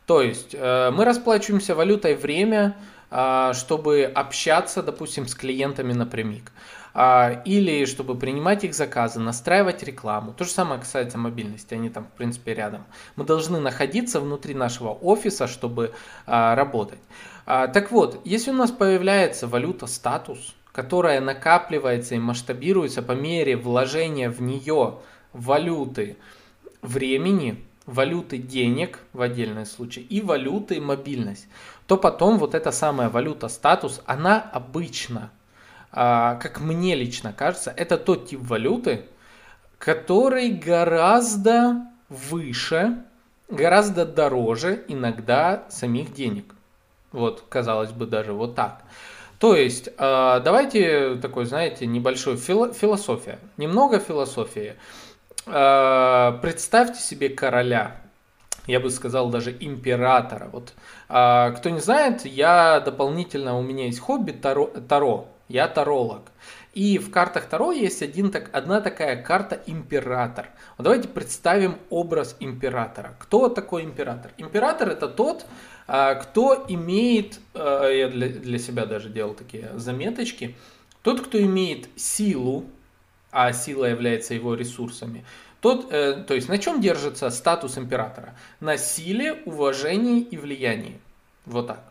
То 0.07 0.23
есть 0.23 0.55
э, 0.55 0.91
мы 0.91 1.05
расплачиваемся 1.05 1.75
валютой 1.75 2.15
время, 2.15 2.77
э, 3.11 3.53
чтобы 3.55 4.05
общаться, 4.05 4.83
допустим, 4.83 5.29
с 5.29 5.35
клиентами 5.35 5.93
напрямик. 5.93 6.53
Э, 6.95 7.43
или 7.45 7.85
чтобы 7.85 8.17
принимать 8.17 8.65
их 8.65 8.75
заказы, 8.75 9.21
настраивать 9.21 9.83
рекламу. 9.83 10.33
То 10.33 10.45
же 10.45 10.51
самое 10.51 10.81
касается 10.81 11.19
мобильности, 11.19 11.75
они 11.75 11.91
там, 11.91 12.07
в 12.07 12.17
принципе, 12.17 12.55
рядом. 12.55 12.85
Мы 13.17 13.25
должны 13.25 13.61
находиться 13.61 14.21
внутри 14.21 14.55
нашего 14.55 14.91
офиса, 14.91 15.47
чтобы 15.47 15.93
э, 16.27 16.55
работать. 16.55 17.01
Э, 17.47 17.69
так 17.73 17.91
вот, 17.91 18.21
если 18.25 18.51
у 18.51 18.55
нас 18.55 18.71
появляется 18.71 19.47
валюта 19.47 19.87
статус, 19.87 20.55
которая 20.73 21.21
накапливается 21.21 22.15
и 22.15 22.19
масштабируется 22.19 23.03
по 23.03 23.13
мере 23.13 23.57
вложения 23.57 24.31
в 24.31 24.41
нее 24.41 24.99
валюты 25.33 26.17
времени, 26.83 27.65
валюты 27.87 28.39
денег 28.39 29.01
в 29.13 29.21
отдельном 29.21 29.67
случае 29.67 30.05
и 30.05 30.21
валюты 30.21 30.81
мобильность, 30.81 31.49
то 31.87 31.97
потом 31.97 32.39
вот 32.39 32.55
эта 32.55 32.71
самая 32.71 33.09
валюта 33.09 33.49
статус, 33.49 34.01
она 34.07 34.41
обычно, 34.41 35.23
а, 35.23 35.40
как 35.93 36.61
мне 36.61 36.95
лично 36.95 37.33
кажется, 37.33 37.73
это 37.77 37.99
тот 37.99 38.29
тип 38.29 38.41
валюты, 38.43 39.07
который 39.79 40.51
гораздо 40.51 41.87
выше, 42.09 43.03
гораздо 43.49 44.05
дороже 44.05 44.85
иногда 44.89 45.65
самих 45.69 46.13
денег. 46.13 46.55
Вот, 47.13 47.45
казалось 47.49 47.91
бы, 47.91 48.07
даже 48.07 48.33
вот 48.33 48.55
так. 48.55 48.83
То 49.41 49.57
есть, 49.57 49.89
а, 49.97 50.41
давайте 50.41 51.15
такой, 51.17 51.47
знаете, 51.47 51.87
небольшой 51.87 52.37
философия, 52.37 53.39
немного 53.57 53.99
философии. 53.99 54.75
А, 55.47 56.39
представьте 56.43 57.01
себе 57.01 57.31
короля, 57.31 57.97
я 58.67 58.81
бы 58.81 58.91
сказал 58.91 59.31
даже 59.31 59.57
императора. 59.59 60.51
Вот, 60.53 60.75
а, 61.09 61.53
кто 61.53 61.71
не 61.71 61.81
знает, 61.81 62.27
я 62.27 62.81
дополнительно, 62.81 63.59
у 63.59 63.63
меня 63.63 63.87
есть 63.87 64.01
хобби 64.01 64.33
таро, 64.33 64.67
таро. 64.67 65.29
Я 65.51 65.69
таролог. 65.69 66.31
И 66.73 66.99
в 66.99 67.11
картах 67.11 67.47
Таро 67.47 67.73
есть 67.73 68.01
один, 68.01 68.31
так, 68.31 68.49
одна 68.53 68.81
такая 68.81 69.21
карта 69.21 69.61
император. 69.67 70.49
Вот 70.79 70.85
давайте 70.85 71.09
представим 71.09 71.77
образ 71.91 72.37
императора. 72.39 73.17
Кто 73.19 73.49
такой 73.49 73.83
император? 73.83 74.31
Император 74.39 74.89
это 74.89 75.09
тот, 75.09 75.47
а, 75.89 76.15
кто 76.15 76.65
имеет, 76.69 77.41
а, 77.55 77.89
я 77.89 78.09
для, 78.09 78.29
для 78.29 78.59
себя 78.59 78.87
даже 78.87 79.09
делал 79.09 79.35
такие 79.35 79.71
заметочки, 79.75 80.55
тот, 81.03 81.21
кто 81.21 81.43
имеет 81.43 81.89
силу, 81.97 82.65
а 83.33 83.53
сила 83.53 83.87
является 83.87 84.35
его 84.35 84.55
ресурсами, 84.55 85.25
тот, 85.61 85.93
э, 85.93 86.25
то 86.27 86.35
есть 86.35 86.49
на 86.49 86.59
чем 86.59 86.81
держится 86.81 87.29
статус 87.31 87.77
императора? 87.77 88.35
На 88.61 88.79
силе, 88.79 89.43
уважении 89.45 90.23
и 90.23 90.39
влиянии. 90.39 90.99
Вот 91.45 91.67
так. 91.67 91.85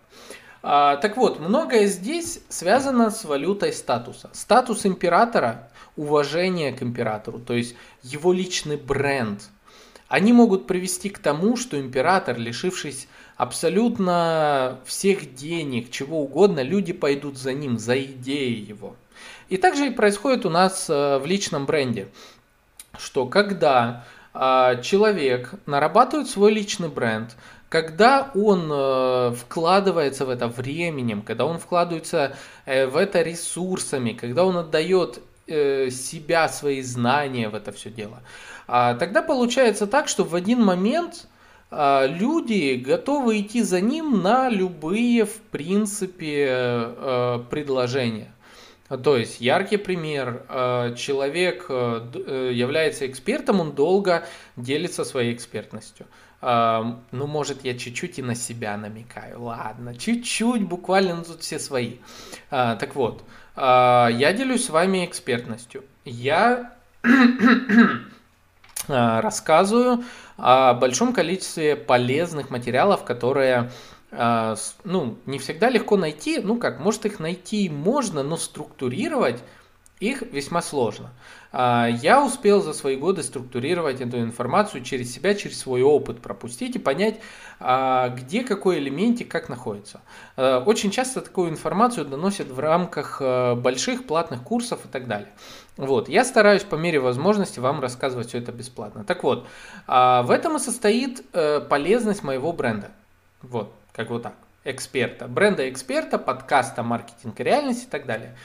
А, 0.62 0.98
так 0.98 1.16
вот, 1.16 1.40
многое 1.40 1.86
здесь 1.88 2.42
связано 2.50 3.12
с 3.12 3.24
валютой 3.24 3.72
статуса. 3.72 4.30
Статус 4.34 4.86
императора, 4.86 5.70
уважение 5.96 6.74
к 6.74 6.84
императору, 6.84 7.40
то 7.40 7.54
есть 7.54 7.76
его 8.04 8.34
личный 8.34 8.78
бренд, 8.78 9.42
они 10.10 10.34
могут 10.34 10.68
привести 10.68 11.10
к 11.10 11.20
тому, 11.20 11.56
что 11.56 11.80
император, 11.80 12.38
лишившись 12.38 13.08
абсолютно 13.38 14.80
всех 14.86 15.36
денег, 15.36 15.92
чего 15.92 16.22
угодно, 16.22 16.62
люди 16.62 16.94
пойдут 16.94 17.38
за 17.38 17.54
ним, 17.54 17.78
за 17.78 18.02
идеей 18.02 18.60
его. 18.60 18.96
И 19.48 19.58
также 19.58 19.88
и 19.88 19.92
происходит 19.92 20.46
у 20.46 20.50
нас 20.50 20.90
э, 20.90 21.20
в 21.20 21.26
личном 21.26 21.66
бренде, 21.66 22.08
что 22.98 23.28
когда 23.28 24.04
а, 24.34 24.76
человек 24.78 25.54
нарабатывает 25.66 26.30
свой 26.30 26.54
личный 26.54 26.90
бренд, 26.90 27.36
когда 27.70 28.32
он 28.36 28.70
э, 28.72 29.34
вкладывается 29.36 30.26
в 30.26 30.30
это 30.30 30.48
временем, 30.48 31.22
когда 31.22 31.46
он 31.46 31.60
вкладывается 31.60 32.36
э, 32.66 32.88
в 32.88 32.98
это 32.98 33.22
ресурсами, 33.22 34.14
когда 34.14 34.46
он 34.46 34.58
отдает 34.58 35.22
себя, 35.48 36.48
свои 36.48 36.84
знания 36.84 37.50
в 37.50 37.56
это 37.56 37.72
все 37.72 37.90
дело, 37.90 38.22
а, 38.68 38.94
тогда 38.94 39.24
получается 39.24 39.88
так, 39.88 40.08
что 40.08 40.24
в 40.24 40.36
один 40.36 40.64
момент 40.64 41.28
а, 41.72 42.06
люди 42.06 42.76
готовы 42.76 43.42
идти 43.42 43.62
за 43.62 43.82
ним 43.82 44.22
на 44.22 44.50
любые, 44.50 45.26
в 45.26 45.38
принципе, 45.52 46.46
э, 46.50 47.40
предложения. 47.50 48.32
То 49.04 49.18
есть 49.18 49.40
яркий 49.40 49.78
пример, 49.78 50.46
э, 50.50 50.96
человек 50.98 51.68
э, 51.70 52.52
является 52.54 53.06
экспертом, 53.06 53.60
он 53.60 53.74
долго 53.74 54.26
делится 54.56 55.04
своей 55.04 55.34
экспертностью. 55.34 56.08
А, 56.42 57.00
ну, 57.12 57.28
может, 57.28 57.64
я 57.66 57.78
чуть-чуть 57.78 58.20
и 58.20 58.22
на 58.22 58.36
себя 58.36 58.78
намекаю. 58.78 59.42
Ладно, 59.44 59.96
чуть-чуть, 59.96 60.64
буквально 60.64 61.16
ну, 61.16 61.24
тут 61.24 61.42
все 61.42 61.60
свои. 61.60 61.96
Так 62.50 62.96
вот, 62.96 63.24
я 63.56 64.34
делюсь 64.38 64.66
с 64.66 64.70
вами 64.70 65.06
экспертностью. 65.06 65.84
Я 66.06 66.74
рассказываю 68.88 70.04
о 70.38 70.74
большом 70.74 71.14
количестве 71.14 71.76
полезных 71.76 72.50
материалов, 72.50 73.04
которые 73.04 73.70
а, 74.12 74.56
ну, 74.84 75.18
не 75.26 75.38
всегда 75.38 75.70
легко 75.70 75.96
найти, 75.96 76.40
ну 76.40 76.58
как, 76.58 76.80
может 76.80 77.06
их 77.06 77.20
найти 77.20 77.70
можно, 77.70 78.24
но 78.24 78.38
структурировать 78.38 79.44
их 80.00 80.22
весьма 80.22 80.62
сложно. 80.62 81.10
А, 81.52 81.88
я 81.88 82.24
успел 82.24 82.62
за 82.62 82.74
свои 82.74 82.96
годы 82.96 83.24
структурировать 83.24 84.02
эту 84.02 84.20
информацию 84.20 84.84
через 84.84 85.14
себя, 85.14 85.36
через 85.36 85.60
свой 85.60 85.82
опыт 85.82 86.22
пропустить 86.22 86.76
и 86.76 86.80
понять, 86.80 87.20
а, 87.60 88.10
где 88.10 88.44
какой 88.44 88.80
элементик 88.80 89.30
как 89.30 89.50
находится. 89.50 90.02
Очень 90.38 90.92
часто 90.92 91.22
такую 91.22 91.50
информацию 91.50 92.06
доносят 92.06 92.48
в 92.48 92.60
рамках 92.60 93.22
больших 93.58 94.06
платных 94.06 94.44
курсов 94.44 94.86
и 94.86 94.88
так 94.88 95.08
далее. 95.08 95.30
Вот, 95.80 96.10
я 96.10 96.26
стараюсь 96.26 96.64
по 96.64 96.76
мере 96.76 97.00
возможности 97.00 97.62
вам 97.62 97.80
рассказывать 97.80 98.28
все 98.28 98.40
это 98.40 98.52
бесплатно. 98.52 99.06
Так 99.06 99.24
вот, 99.24 99.48
а, 99.88 100.24
в 100.24 100.32
этом 100.32 100.58
и 100.58 100.60
состоит 100.60 101.24
э, 101.32 101.62
полезность 101.62 102.22
моего 102.22 102.52
бренда. 102.52 102.92
Вот, 103.42 103.74
как 103.94 104.10
вот 104.10 104.24
так. 104.24 104.34
Эксперта. 104.66 105.30
Бренда 105.30 105.70
эксперта, 105.70 106.20
подкаста 106.20 106.84
«Маркетинг 106.84 107.40
реальность» 107.40 107.86
и 107.86 107.88
так 107.88 108.06
далее. 108.06 108.36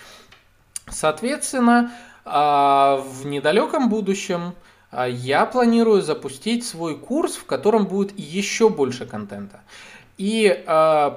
Соответственно, 0.88 1.92
а, 2.24 2.96
в 2.96 3.26
недалеком 3.26 3.88
будущем 3.88 4.54
а, 4.90 5.06
я 5.06 5.46
планирую 5.46 6.02
запустить 6.02 6.66
свой 6.66 6.98
курс, 6.98 7.36
в 7.36 7.46
котором 7.46 7.86
будет 7.86 8.18
еще 8.18 8.68
больше 8.68 9.06
контента. 9.06 9.60
И 10.16 10.62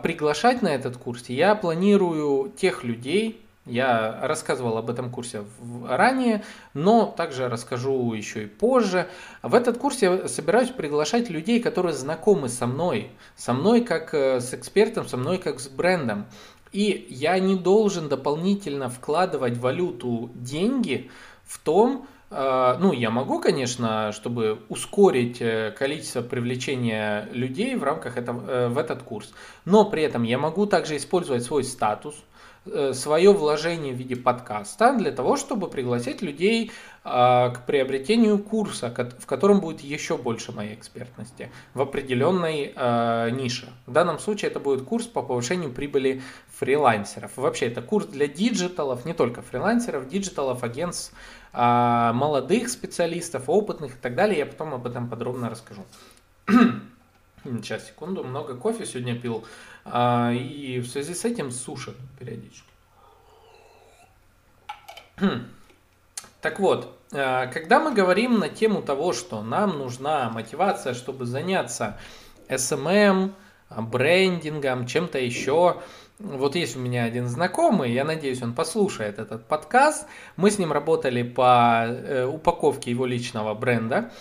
приглашать 0.02 0.64
на 0.64 0.70
этот 0.70 0.98
курс 0.98 1.26
я 1.28 1.54
планирую 1.54 2.50
тех 2.58 2.84
людей, 2.84 3.48
я 3.68 4.20
рассказывал 4.22 4.78
об 4.78 4.90
этом 4.90 5.10
курсе 5.12 5.44
ранее, 5.86 6.44
но 6.74 7.06
также 7.06 7.50
расскажу 7.50 8.14
еще 8.14 8.44
и 8.44 8.48
позже. 8.48 9.10
В 9.44 9.54
этот 9.54 9.78
курс 9.78 10.02
я 10.02 10.30
собираюсь 10.30 10.70
приглашать 10.70 11.30
людей, 11.30 11.60
которые 11.60 11.94
знакомы 11.94 12.48
со 12.48 12.66
мной, 12.66 13.12
со 13.36 13.54
мной 13.54 13.82
как 13.82 14.14
э, 14.14 14.40
с 14.40 14.54
экспертом, 14.54 15.06
со 15.06 15.18
мной 15.18 15.38
как 15.38 15.60
с 15.60 15.68
брендом. 15.68 16.28
И 16.72 17.08
я 17.10 17.40
не 17.40 17.56
должен 17.56 18.10
дополнительно 18.10 18.90
вкладывать 18.90 19.58
валюту 19.58 20.30
деньги 20.36 21.10
в 21.46 21.60
том, 21.60 22.08
э, 22.30 22.78
ну, 22.80 22.92
я 22.92 23.10
могу, 23.10 23.40
конечно, 23.40 24.12
чтобы 24.12 24.60
ускорить 24.70 25.38
э, 25.40 25.74
количество 25.78 26.22
привлечения 26.22 27.30
людей 27.32 27.76
в 27.76 27.84
рамках 27.84 28.18
этого, 28.18 28.70
в 28.70 28.78
этот 28.78 29.04
курс, 29.04 29.34
но 29.66 29.86
при 29.86 30.04
этом 30.04 30.24
я 30.24 30.38
могу 30.38 30.66
также 30.66 30.98
использовать 30.98 31.44
свой 31.44 31.64
статус, 31.64 32.16
свое 32.94 33.32
вложение 33.32 33.94
в 33.94 33.98
виде 33.98 34.16
подкаста 34.16 34.96
для 34.98 35.12
того, 35.12 35.38
чтобы 35.38 35.70
пригласить 35.70 36.22
людей 36.22 36.72
к 37.04 37.62
приобретению 37.66 38.38
курса, 38.40 38.94
в 39.20 39.26
котором 39.26 39.62
будет 39.62 39.80
еще 39.80 40.18
больше 40.18 40.52
моей 40.52 40.74
экспертности 40.74 41.50
в 41.74 41.82
определенной 41.82 42.74
нише. 43.32 43.70
В 43.86 43.94
данном 43.94 44.20
случае 44.20 44.52
это 44.52 44.60
будет 44.60 44.84
курс 44.84 45.06
по 45.06 45.22
повышению 45.22 45.72
прибыли 45.72 46.22
фрилансеров. 46.58 47.32
Вообще 47.38 47.68
это 47.68 47.82
курс 47.82 48.08
для 48.08 48.28
диджиталов, 48.28 49.06
не 49.06 49.14
только 49.14 49.42
фрилансеров, 49.42 50.10
диджиталов, 50.10 50.64
агентств, 50.64 51.14
а, 51.54 52.14
молодых 52.14 52.70
специалистов, 52.70 53.44
опытных 53.48 53.96
и 53.96 54.00
так 54.00 54.16
далее. 54.16 54.40
Я 54.40 54.46
потом 54.46 54.74
об 54.74 54.86
этом 54.86 55.10
подробно 55.10 55.50
расскажу. 55.50 55.86
Сейчас, 57.44 57.88
секунду. 57.88 58.24
Много 58.24 58.56
кофе 58.56 58.86
сегодня 58.86 59.20
пил. 59.20 59.46
А, 59.92 60.32
и 60.34 60.80
в 60.80 60.88
связи 60.88 61.14
с 61.14 61.26
этим 61.26 61.52
суши 61.52 61.94
периодически. 62.20 62.68
Так 66.42 66.60
вот, 66.60 66.96
а, 67.12 67.48
когда 67.48 67.80
мы 67.80 67.94
говорим 67.94 68.40
на 68.40 68.50
тему 68.50 68.82
того, 68.82 69.14
что 69.14 69.42
нам 69.42 69.80
нужна 69.80 70.30
мотивация, 70.30 70.94
чтобы 70.94 71.26
заняться 71.26 71.98
SMM, 72.50 73.32
брендингом, 73.70 74.86
чем-то 74.86 75.20
еще, 75.20 75.82
вот 76.20 76.56
есть 76.56 76.76
у 76.76 76.80
меня 76.80 77.04
один 77.04 77.28
знакомый, 77.28 77.92
я 77.92 78.04
надеюсь, 78.04 78.42
он 78.42 78.54
послушает 78.54 79.20
этот 79.20 79.46
подкаст. 79.46 80.08
Мы 80.36 80.50
с 80.50 80.58
ним 80.58 80.72
работали 80.72 81.22
по 81.22 81.86
э, 81.86 82.26
упаковке 82.26 82.90
его 82.90 83.06
личного 83.06 83.54
бренда. 83.54 84.12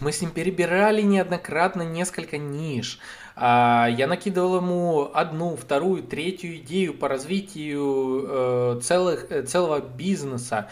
Мы 0.00 0.12
с 0.12 0.20
ним 0.20 0.30
перебирали 0.30 1.02
неоднократно 1.02 1.82
несколько 1.82 2.38
ниш. 2.38 2.98
А, 3.34 3.88
я 3.88 4.06
накидывал 4.06 4.56
ему 4.56 5.10
одну, 5.14 5.56
вторую, 5.56 6.02
третью 6.02 6.56
идею 6.56 6.94
по 6.94 7.08
развитию 7.08 8.24
э, 8.28 8.80
целых, 8.82 9.30
э, 9.30 9.42
целого 9.42 9.80
бизнеса, 9.80 10.68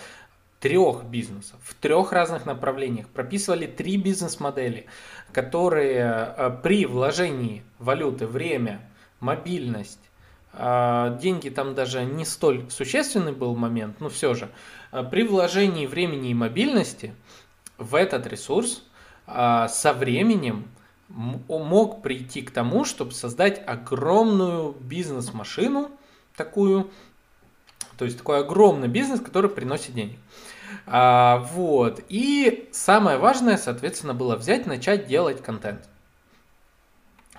трех 0.60 1.04
бизнесов, 1.04 1.58
в 1.62 1.74
трех 1.74 2.12
разных 2.12 2.46
направлениях. 2.46 3.08
Прописывали 3.08 3.66
три 3.66 3.96
бизнес-модели, 3.96 4.86
которые 5.32 6.58
при 6.62 6.86
вложении 6.86 7.62
валюты, 7.78 8.26
время, 8.26 8.80
мобильность 9.20 10.00
а, 10.56 11.18
деньги 11.18 11.48
там 11.48 11.74
даже 11.74 12.04
не 12.04 12.24
столь 12.24 12.70
существенный 12.70 13.32
был 13.32 13.56
момент, 13.56 14.00
но 14.00 14.08
все 14.08 14.34
же. 14.34 14.48
При 15.10 15.24
вложении 15.24 15.86
времени 15.86 16.30
и 16.30 16.34
мобильности 16.34 17.14
в 17.76 17.94
этот 17.96 18.26
ресурс 18.26 18.84
со 19.26 19.92
временем 19.92 20.68
мог 21.08 22.02
прийти 22.02 22.42
к 22.42 22.50
тому, 22.50 22.84
чтобы 22.84 23.12
создать 23.12 23.62
огромную 23.66 24.72
бизнес-машину, 24.72 25.90
такую, 26.36 26.90
то 27.96 28.04
есть 28.04 28.18
такой 28.18 28.40
огромный 28.40 28.88
бизнес, 28.88 29.20
который 29.20 29.50
приносит 29.50 29.94
деньги. 29.94 30.18
А, 30.86 31.46
вот. 31.52 32.02
И 32.08 32.68
самое 32.72 33.18
важное, 33.18 33.56
соответственно, 33.56 34.14
было 34.14 34.36
взять, 34.36 34.66
начать 34.66 35.06
делать 35.06 35.42
контент. 35.42 35.88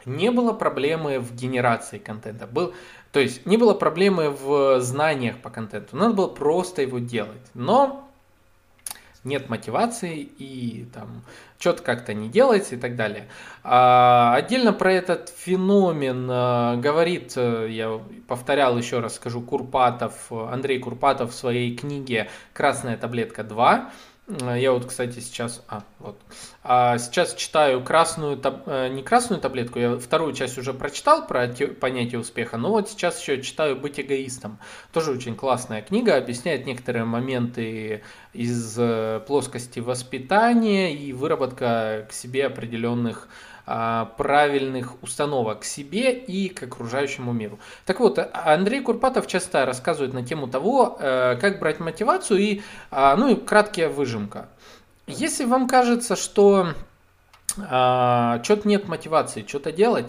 Не 0.06 0.30
было 0.32 0.54
проблемы 0.54 1.20
в 1.20 1.36
генерации 1.36 1.98
контента. 1.98 2.46
Был, 2.46 2.74
то 3.12 3.20
есть 3.20 3.46
не 3.46 3.58
было 3.58 3.74
проблемы 3.74 4.30
в 4.30 4.80
знаниях 4.80 5.42
по 5.42 5.50
контенту, 5.50 5.98
надо 5.98 6.14
было 6.14 6.28
просто 6.28 6.84
его 6.84 7.00
делать. 7.00 7.42
Но 7.56 8.05
нет 9.26 9.50
мотивации 9.50 10.20
и 10.20 10.86
там 10.94 11.24
что-то 11.58 11.84
как-то 11.84 12.14
не 12.14 12.30
делается 12.30 12.76
и 12.76 12.78
так 12.78 12.96
далее. 12.96 13.28
А, 13.64 14.36
отдельно 14.36 14.72
про 14.72 14.94
этот 14.94 15.30
феномен 15.30 16.28
а, 16.32 16.76
говорит, 16.78 17.34
э, 17.36 17.68
я 17.70 18.00
повторял 18.28 18.78
еще 18.78 19.00
раз, 19.00 19.16
скажу, 19.16 19.42
Курпатов, 19.42 20.32
Андрей 20.32 20.80
Курпатов 20.80 21.32
в 21.32 21.36
своей 21.36 21.76
книге 21.76 22.30
«Красная 22.54 22.98
таблетка 22.98 23.42
2». 23.42 23.90
Э, 24.28 24.60
я 24.60 24.72
вот, 24.72 24.86
кстати, 24.86 25.20
сейчас, 25.20 25.64
а, 25.68 25.84
вот, 26.00 26.18
а, 26.64 26.98
сейчас 26.98 27.36
читаю 27.36 27.84
красную, 27.84 28.40
э, 28.66 28.90
не 28.90 29.04
красную 29.04 29.42
таблетку, 29.42 29.80
я 29.80 29.98
вторую 29.98 30.34
часть 30.34 30.58
уже 30.58 30.74
прочитал 30.74 31.28
про 31.28 31.48
понятие 31.80 32.20
успеха, 32.20 32.58
но 32.58 32.72
вот 32.72 32.90
сейчас 32.90 33.22
еще 33.22 33.42
читаю 33.42 33.76
«Быть 33.76 34.00
эгоистом». 34.00 34.60
Тоже 34.92 35.12
очень 35.12 35.36
классная 35.36 35.82
книга, 35.82 36.18
объясняет 36.18 36.66
некоторые 36.66 37.06
моменты 37.06 38.02
из 38.34 38.76
э, 38.78 39.22
плоскости 39.28 39.80
воспитания 39.80 40.96
и 40.96 41.14
выработка 41.14 42.08
к 42.10 42.14
себе 42.14 42.48
определенных 42.48 43.28
правильных 43.66 45.02
установок 45.02 45.62
к 45.62 45.64
себе 45.64 46.14
и 46.14 46.50
к 46.50 46.64
окружающему 46.64 47.34
миру. 47.34 47.60
Так 47.86 48.00
вот, 48.00 48.20
Андрей 48.34 48.82
Курпатов 48.82 49.26
часто 49.28 49.66
рассказывает 49.66 50.14
на 50.14 50.24
тему 50.24 50.48
того, 50.48 50.98
э, 51.00 51.36
как 51.42 51.60
брать 51.60 51.80
мотивацию 51.80 52.40
и, 52.40 52.62
а, 52.92 53.16
ну 53.16 53.30
и 53.30 53.36
краткая 53.36 53.90
выжимка. 53.90 54.50
Если 55.08 55.46
вам 55.46 55.68
кажется, 55.68 56.16
что 56.16 56.74
а, 57.58 58.40
что-то 58.44 58.68
нет 58.68 58.88
мотивации, 58.88 59.46
что-то 59.48 59.72
делать, 59.72 60.08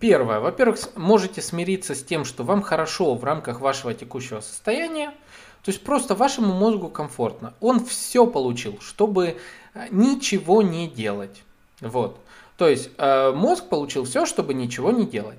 Первое. 0.00 0.40
Во-первых, 0.40 0.78
можете 0.96 1.42
смириться 1.42 1.94
с 1.94 2.02
тем, 2.02 2.24
что 2.24 2.42
вам 2.42 2.62
хорошо 2.62 3.14
в 3.14 3.22
рамках 3.22 3.60
вашего 3.60 3.92
текущего 3.92 4.40
состояния. 4.40 5.10
То 5.62 5.70
есть 5.70 5.84
просто 5.84 6.14
вашему 6.14 6.54
мозгу 6.54 6.88
комфортно. 6.88 7.52
Он 7.60 7.84
все 7.84 8.26
получил, 8.26 8.80
чтобы 8.80 9.38
ничего 9.90 10.62
не 10.62 10.88
делать. 10.88 11.42
Вот. 11.80 12.18
То 12.56 12.68
есть 12.68 12.90
э, 12.98 13.32
мозг 13.32 13.68
получил 13.68 14.04
все, 14.04 14.26
чтобы 14.26 14.54
ничего 14.54 14.90
не 14.90 15.06
делать. 15.06 15.38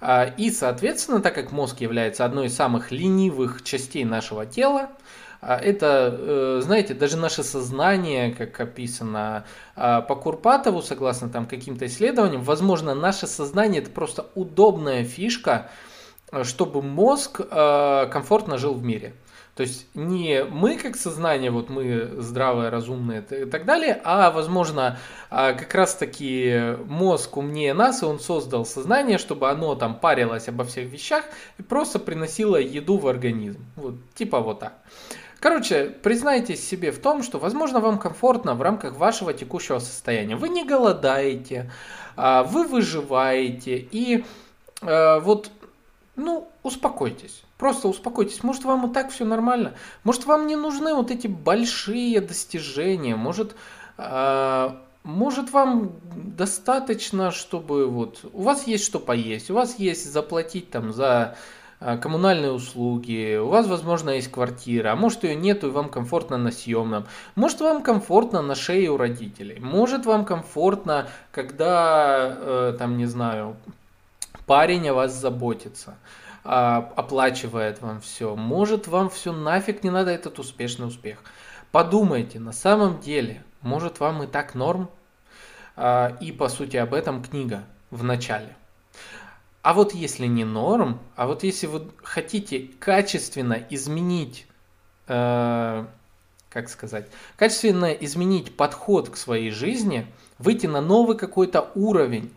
А, 0.00 0.24
и, 0.24 0.50
соответственно, 0.50 1.20
так 1.20 1.34
как 1.34 1.52
мозг 1.52 1.80
является 1.80 2.24
одной 2.24 2.46
из 2.46 2.56
самых 2.56 2.92
ленивых 2.92 3.64
частей 3.64 4.04
нашего 4.04 4.46
тела, 4.46 4.90
а, 5.40 5.56
это, 5.56 6.16
э, 6.18 6.60
знаете, 6.62 6.94
даже 6.94 7.16
наше 7.16 7.42
сознание, 7.42 8.32
как 8.32 8.58
описано 8.60 9.44
а, 9.76 10.00
по 10.02 10.14
Курпатову, 10.16 10.82
согласно 10.82 11.28
там 11.28 11.46
каким-то 11.46 11.86
исследованиям, 11.86 12.42
возможно, 12.42 12.94
наше 12.94 13.26
сознание 13.26 13.82
это 13.82 13.90
просто 13.90 14.26
удобная 14.34 15.04
фишка, 15.04 15.70
э, 16.32 16.44
чтобы 16.44 16.82
мозг 16.82 17.40
комфортно 17.48 18.58
жил 18.58 18.74
в 18.74 18.82
мире. 18.82 19.14
То 19.58 19.64
есть 19.64 19.88
не 19.94 20.44
мы 20.44 20.76
как 20.78 20.94
сознание, 20.94 21.50
вот 21.50 21.68
мы 21.68 22.12
здравые, 22.18 22.68
разумные 22.68 23.24
и 23.28 23.44
так 23.44 23.64
далее, 23.64 24.00
а 24.04 24.30
возможно 24.30 25.00
а, 25.30 25.52
как 25.52 25.74
раз 25.74 25.96
таки 25.96 26.76
мозг 26.84 27.36
умнее 27.36 27.74
нас, 27.74 28.04
и 28.04 28.06
он 28.06 28.20
создал 28.20 28.64
сознание, 28.64 29.18
чтобы 29.18 29.50
оно 29.50 29.74
там 29.74 29.98
парилось 29.98 30.46
обо 30.46 30.62
всех 30.62 30.88
вещах 30.88 31.24
и 31.58 31.64
просто 31.64 31.98
приносило 31.98 32.54
еду 32.54 32.98
в 32.98 33.08
организм. 33.08 33.58
Вот, 33.74 33.94
типа 34.14 34.38
вот 34.38 34.60
так. 34.60 34.74
Короче, 35.40 35.86
признайтесь 36.04 36.64
себе 36.64 36.92
в 36.92 37.00
том, 37.00 37.24
что, 37.24 37.40
возможно, 37.40 37.80
вам 37.80 37.98
комфортно 37.98 38.54
в 38.54 38.62
рамках 38.62 38.94
вашего 38.94 39.34
текущего 39.34 39.80
состояния. 39.80 40.36
Вы 40.36 40.50
не 40.50 40.64
голодаете, 40.64 41.68
а, 42.14 42.44
вы 42.44 42.62
выживаете, 42.62 43.76
и 43.76 44.24
а, 44.82 45.18
вот, 45.18 45.50
ну, 46.14 46.48
успокойтесь. 46.68 47.42
Просто 47.58 47.88
успокойтесь. 47.88 48.42
Может, 48.42 48.64
вам 48.64 48.88
и 48.88 48.94
так 48.94 49.10
все 49.10 49.24
нормально. 49.24 49.74
Может, 50.04 50.24
вам 50.26 50.46
не 50.46 50.56
нужны 50.56 50.94
вот 50.94 51.10
эти 51.10 51.26
большие 51.26 52.20
достижения. 52.20 53.16
Может, 53.16 53.56
э, 53.98 54.70
может 55.08 55.52
вам 55.52 55.92
достаточно, 56.36 57.30
чтобы 57.30 57.88
вот 57.88 58.20
у 58.32 58.42
вас 58.42 58.66
есть 58.66 58.84
что 58.84 59.00
поесть, 59.00 59.50
у 59.50 59.54
вас 59.54 59.78
есть 59.78 60.12
заплатить 60.12 60.70
там 60.70 60.92
за 60.92 61.36
э, 61.80 61.96
коммунальные 61.96 62.52
услуги, 62.52 63.38
у 63.38 63.48
вас, 63.48 63.66
возможно, 63.66 64.10
есть 64.10 64.30
квартира, 64.30 64.92
а 64.92 64.96
может 64.96 65.24
ее 65.24 65.34
нету 65.34 65.68
и 65.68 65.70
вам 65.70 65.88
комфортно 65.88 66.36
на 66.36 66.50
съемном, 66.50 67.06
может 67.36 67.60
вам 67.60 67.82
комфортно 67.82 68.42
на 68.42 68.54
шее 68.54 68.90
у 68.90 68.98
родителей, 68.98 69.58
может 69.60 70.04
вам 70.04 70.26
комфортно, 70.26 71.08
когда, 71.30 72.36
э, 72.36 72.76
там, 72.78 72.98
не 72.98 73.06
знаю, 73.06 73.56
парень 74.46 74.88
о 74.88 74.94
вас 74.94 75.14
заботится 75.14 75.96
а, 76.50 76.94
оплачивает 76.96 77.82
вам 77.82 78.00
все. 78.00 78.34
Может, 78.34 78.88
вам 78.88 79.10
все 79.10 79.32
нафиг 79.32 79.84
не 79.84 79.90
надо 79.90 80.12
этот 80.12 80.38
успешный 80.38 80.86
успех. 80.86 81.22
Подумайте, 81.72 82.40
на 82.40 82.52
самом 82.52 83.00
деле, 83.00 83.44
может, 83.60 84.00
вам 84.00 84.22
и 84.22 84.26
так 84.26 84.54
норм? 84.54 84.88
А, 85.76 86.16
и, 86.22 86.32
по 86.32 86.48
сути, 86.48 86.78
об 86.78 86.94
этом 86.94 87.22
книга 87.22 87.64
в 87.90 88.02
начале. 88.02 88.56
А 89.60 89.74
вот 89.74 89.92
если 89.92 90.24
не 90.24 90.46
норм, 90.46 91.00
а 91.16 91.26
вот 91.26 91.42
если 91.42 91.66
вы 91.66 91.90
хотите 92.02 92.70
качественно 92.78 93.62
изменить, 93.68 94.46
э, 95.06 95.84
как 96.48 96.68
сказать, 96.70 97.10
качественно 97.36 97.92
изменить 97.92 98.56
подход 98.56 99.10
к 99.10 99.18
своей 99.18 99.50
жизни, 99.50 100.06
выйти 100.38 100.66
на 100.66 100.80
новый 100.80 101.18
какой-то 101.18 101.70
уровень, 101.74 102.32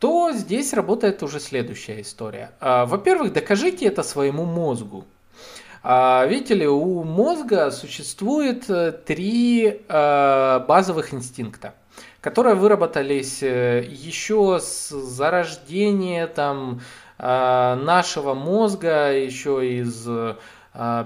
то 0.00 0.32
здесь 0.32 0.72
работает 0.72 1.22
уже 1.22 1.38
следующая 1.38 2.00
история. 2.00 2.52
А, 2.58 2.86
во-первых, 2.86 3.34
докажите 3.34 3.84
это 3.86 4.02
своему 4.02 4.46
мозгу. 4.46 5.04
А, 5.82 6.24
видите 6.26 6.54
ли, 6.54 6.66
у 6.66 7.04
мозга 7.04 7.70
существует 7.70 8.68
э, 8.70 8.92
три 8.92 9.82
э, 9.86 10.64
базовых 10.66 11.12
инстинкта, 11.12 11.74
которые 12.22 12.54
выработались 12.54 13.42
э, 13.42 13.86
еще 13.88 14.58
с 14.60 14.88
зарождения 14.88 16.26
там, 16.26 16.80
нашего 17.18 18.32
мозга, 18.32 19.12
еще 19.12 19.78
из 19.78 20.08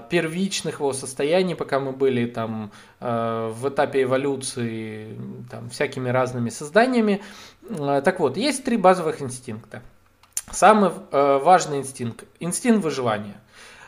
первичных 0.09 0.79
его 0.79 0.93
состояний, 0.93 1.55
пока 1.55 1.81
мы 1.81 1.91
были 1.91 2.25
там 2.25 2.71
в 3.01 3.67
этапе 3.67 4.03
эволюции 4.03 5.19
там, 5.51 5.69
всякими 5.69 6.07
разными 6.07 6.49
созданиями. 6.49 7.21
Так 7.69 8.19
вот, 8.19 8.37
есть 8.37 8.63
три 8.63 8.77
базовых 8.77 9.21
инстинкта. 9.21 9.81
Самый 10.51 10.91
важный 11.11 11.79
инстинкт– 11.79 12.25
инстинкт 12.39 12.83
выживания 12.83 13.41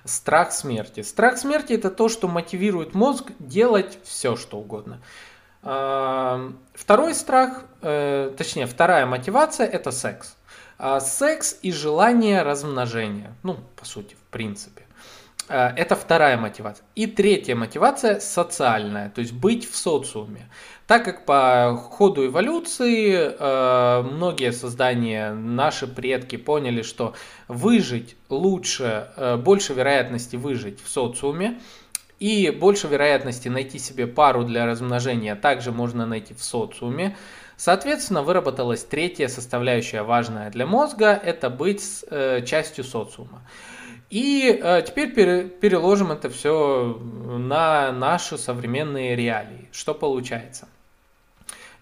страх 0.08 0.52
смерти. 0.52 1.02
Страх 1.02 1.38
смерти 1.38 1.74
это 1.74 1.92
то, 1.92 2.10
что 2.10 2.28
мотивирует 2.28 2.94
мозг 2.94 3.32
делать 3.40 4.00
все, 4.04 4.36
что 4.36 4.58
угодно. 4.58 5.02
А, 5.64 6.52
второй 6.74 7.14
страх, 7.14 7.64
э, 7.82 8.34
точнее, 8.38 8.66
вторая 8.68 9.06
мотивация 9.06 9.68
это 9.68 9.92
секс. 9.92 10.36
А, 10.78 11.00
секс 11.00 11.58
и 11.62 11.72
желание 11.72 12.42
размножения. 12.42 13.36
Ну, 13.44 13.58
по 13.76 13.86
сути, 13.86 14.16
в 14.16 14.32
принципе. 14.32 14.87
А, 15.50 15.74
это 15.76 15.96
вторая 15.96 16.38
мотивация. 16.38 16.86
И 16.96 17.08
третья 17.08 17.56
мотивация 17.56 18.20
социальная, 18.20 19.10
то 19.10 19.22
есть 19.22 19.34
быть 19.34 19.70
в 19.70 19.76
социуме. 19.76 20.50
Так 20.88 21.06
как 21.06 21.26
по 21.26 21.78
ходу 21.92 22.26
эволюции 22.26 23.14
э, 23.14 24.02
многие 24.04 24.52
создания, 24.52 25.34
наши 25.34 25.86
предки 25.88 26.38
поняли, 26.38 26.82
что 26.82 27.14
выжить 27.48 28.16
лучше, 28.30 29.10
э, 29.16 29.38
больше 29.38 29.74
вероятности 29.74 30.36
выжить 30.38 30.82
в 30.82 30.90
социуме, 30.90 31.60
и 32.20 32.50
больше 32.50 32.88
вероятности 32.88 33.48
найти 33.48 33.80
себе 33.80 34.08
пару 34.08 34.44
для 34.44 34.66
размножения 34.66 35.36
также 35.36 35.72
можно 35.72 36.06
найти 36.06 36.34
в 36.34 36.44
социуме. 36.44 37.16
Соответственно, 37.58 38.22
выработалась 38.22 38.84
третья 38.84 39.28
составляющая 39.28 40.04
важная 40.04 40.50
для 40.52 40.66
мозга– 40.66 41.12
это 41.24 41.50
быть 41.50 41.84
э, 42.10 42.44
частью 42.46 42.84
социума. 42.84 43.44
И 44.10 44.60
э, 44.62 44.84
теперь 44.88 45.14
пере, 45.14 45.44
переложим 45.44 46.12
это 46.12 46.30
все 46.30 46.98
на 47.02 47.92
наши 47.92 48.38
современные 48.38 49.16
реалии. 49.16 49.68
Что 49.72 49.94
получается? 49.94 50.68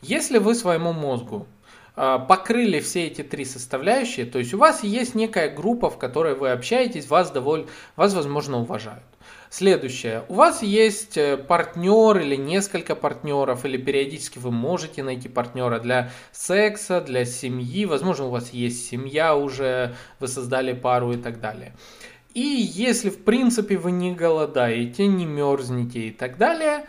Если 0.01 0.39
вы 0.39 0.55
своему 0.55 0.91
мозгу 0.93 1.47
а, 1.95 2.19
покрыли 2.19 2.81
все 2.81 3.07
эти 3.07 3.23
три 3.23 3.45
составляющие, 3.45 4.25
то 4.25 4.37
есть 4.39 4.53
у 4.53 4.57
вас 4.57 4.83
есть 4.83 5.15
некая 5.15 5.49
группа, 5.49 5.89
в 5.89 5.97
которой 5.97 6.35
вы 6.35 6.51
общаетесь, 6.51 7.09
вас 7.09 7.31
довольно, 7.31 7.67
вас 7.95 8.13
возможно 8.13 8.59
уважают. 8.59 9.03
Следующее. 9.49 10.25
У 10.27 10.33
вас 10.33 10.61
есть 10.61 11.15
э, 11.15 11.37
партнер 11.37 12.17
или 12.17 12.35
несколько 12.35 12.95
партнеров, 12.95 13.63
или 13.63 13.77
периодически 13.77 14.37
вы 14.37 14.51
можете 14.51 15.01
найти 15.03 15.29
партнера 15.29 15.79
для 15.79 16.11
секса, 16.33 16.99
для 16.99 17.23
семьи. 17.23 17.85
Возможно, 17.85 18.25
у 18.25 18.29
вас 18.29 18.49
есть 18.49 18.85
семья 18.87 19.35
уже, 19.35 19.95
вы 20.19 20.27
создали 20.27 20.73
пару 20.73 21.13
и 21.13 21.17
так 21.17 21.39
далее. 21.39 21.73
И 22.35 22.41
если, 22.41 23.09
в 23.09 23.23
принципе, 23.23 23.77
вы 23.77 23.91
не 23.91 24.13
голодаете, 24.13 25.07
не 25.07 25.25
мерзнете 25.25 26.09
и 26.09 26.11
так 26.11 26.37
далее, 26.37 26.85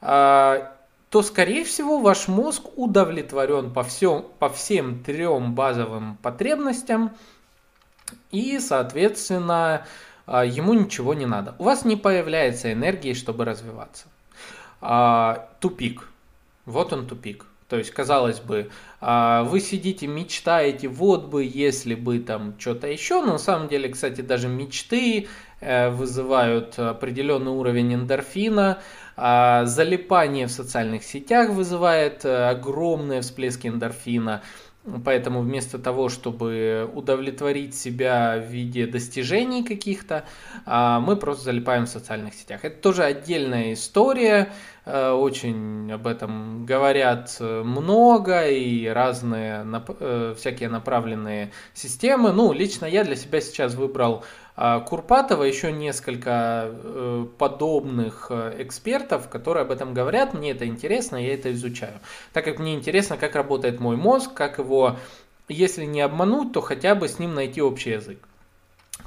а, 0.00 0.74
то, 1.08 1.22
скорее 1.22 1.64
всего, 1.64 2.00
ваш 2.00 2.26
мозг 2.26 2.64
удовлетворен 2.76 3.72
по, 3.72 3.84
всем, 3.84 4.26
по 4.40 4.48
всем 4.48 5.04
трем 5.04 5.54
базовым 5.54 6.16
потребностям, 6.16 7.12
и, 8.32 8.58
соответственно, 8.58 9.86
а, 10.26 10.44
ему 10.44 10.74
ничего 10.74 11.14
не 11.14 11.26
надо. 11.26 11.54
У 11.58 11.64
вас 11.64 11.84
не 11.84 11.94
появляется 11.94 12.72
энергии, 12.72 13.12
чтобы 13.12 13.44
развиваться. 13.44 14.08
А, 14.80 15.48
тупик. 15.60 16.08
Вот 16.66 16.92
он 16.92 17.06
тупик. 17.06 17.46
То 17.68 17.76
есть, 17.76 17.90
казалось 17.90 18.40
бы, 18.40 18.70
а, 19.00 19.44
вы 19.44 19.60
сидите, 19.60 20.06
мечтаете, 20.06 20.88
вот 20.88 21.26
бы, 21.26 21.44
если 21.44 21.94
бы 21.94 22.18
там 22.18 22.54
что-то 22.58 22.86
еще, 22.86 23.20
но 23.20 23.32
на 23.32 23.38
самом 23.38 23.68
деле, 23.68 23.90
кстати, 23.90 24.22
даже 24.22 24.48
мечты 24.48 25.28
э, 25.60 25.90
вызывают 25.90 26.78
определенный 26.78 27.50
уровень 27.50 27.94
эндорфина, 27.94 28.78
а 29.16 29.66
залипание 29.66 30.46
в 30.46 30.50
социальных 30.50 31.04
сетях 31.04 31.50
вызывает 31.50 32.24
э, 32.24 32.48
огромные 32.48 33.20
всплески 33.20 33.66
эндорфина. 33.66 34.42
Поэтому 35.04 35.40
вместо 35.40 35.78
того, 35.78 36.08
чтобы 36.08 36.90
удовлетворить 36.94 37.74
себя 37.74 38.36
в 38.38 38.50
виде 38.50 38.86
достижений 38.86 39.64
каких-то, 39.64 40.24
а, 40.66 41.00
мы 41.00 41.16
просто 41.16 41.44
залипаем 41.44 41.86
в 41.86 41.88
социальных 41.88 42.34
сетях. 42.34 42.64
Это 42.64 42.80
тоже 42.80 43.04
отдельная 43.04 43.72
история, 43.72 44.52
э, 44.84 45.10
очень 45.10 45.92
об 45.92 46.06
этом 46.06 46.64
говорят 46.64 47.36
э, 47.40 47.62
много 47.62 48.48
и 48.48 48.86
разные 48.86 49.66
всякие 50.36 50.68
направленные 50.68 51.52
системы. 51.74 52.32
Ну, 52.32 52.52
лично 52.52 52.86
я 52.86 53.04
для 53.04 53.16
себя 53.16 53.40
сейчас 53.40 53.74
выбрал 53.74 54.24
Курпатова, 54.58 55.44
еще 55.44 55.70
несколько 55.70 56.70
э, 56.72 57.26
подобных 57.38 58.26
э, 58.30 58.56
экспертов, 58.58 59.28
которые 59.28 59.62
об 59.62 59.70
этом 59.70 59.94
говорят. 59.94 60.34
Мне 60.34 60.50
это 60.50 60.66
интересно, 60.66 61.14
я 61.16 61.34
это 61.34 61.52
изучаю. 61.52 62.00
Так 62.32 62.44
как 62.44 62.58
мне 62.58 62.74
интересно, 62.74 63.16
как 63.16 63.36
работает 63.36 63.78
мой 63.78 63.94
мозг, 63.94 64.34
как 64.34 64.58
его, 64.58 64.96
если 65.48 65.84
не 65.84 66.00
обмануть, 66.00 66.52
то 66.52 66.60
хотя 66.60 66.96
бы 66.96 67.06
с 67.06 67.20
ним 67.20 67.34
найти 67.34 67.62
общий 67.62 67.90
язык. 67.90 68.18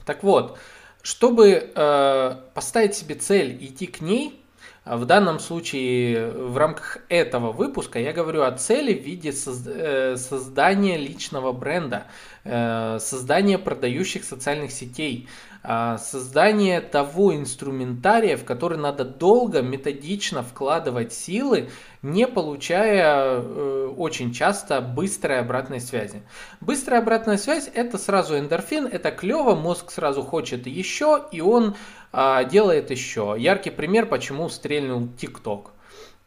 Так 0.05 0.23
вот, 0.23 0.57
чтобы 1.01 1.71
э, 1.75 2.35
поставить 2.53 2.95
себе 2.95 3.15
цель, 3.15 3.57
идти 3.59 3.87
к 3.87 3.99
ней, 3.99 4.41
в 4.85 5.05
данном 5.05 5.39
случае 5.39 6.31
в 6.31 6.57
рамках 6.57 6.99
этого 7.07 7.51
выпуска 7.51 7.99
я 7.99 8.13
говорю 8.13 8.43
о 8.43 8.51
цели 8.51 8.93
в 8.93 9.03
виде 9.03 9.31
создания 9.31 10.97
личного 10.97 11.51
бренда, 11.51 12.07
создание 12.43 13.57
продающих 13.57 14.23
социальных 14.23 14.71
сетей, 14.71 15.27
а, 15.63 15.99
создание 15.99 16.81
того 16.81 17.35
инструментария, 17.35 18.35
в 18.35 18.45
который 18.45 18.79
надо 18.79 19.05
долго, 19.05 19.61
методично 19.61 20.41
вкладывать 20.41 21.13
силы, 21.13 21.69
не 22.01 22.25
получая 22.25 23.39
э, 23.39 23.93
очень 23.95 24.33
часто 24.33 24.81
быстрой 24.81 25.39
обратной 25.39 25.79
связи. 25.79 26.23
Быстрая 26.61 26.99
обратная 26.99 27.37
связь 27.37 27.69
это 27.71 27.99
сразу 27.99 28.39
эндорфин, 28.39 28.87
это 28.87 29.11
клево, 29.11 29.53
мозг 29.53 29.91
сразу 29.91 30.23
хочет 30.23 30.65
еще, 30.65 31.27
и 31.31 31.41
он 31.41 31.75
а, 32.11 32.43
делает 32.43 32.89
еще. 32.89 33.35
Яркий 33.37 33.69
пример, 33.69 34.07
почему 34.07 34.49
стрельнул 34.49 35.09
ТикТок. 35.09 35.73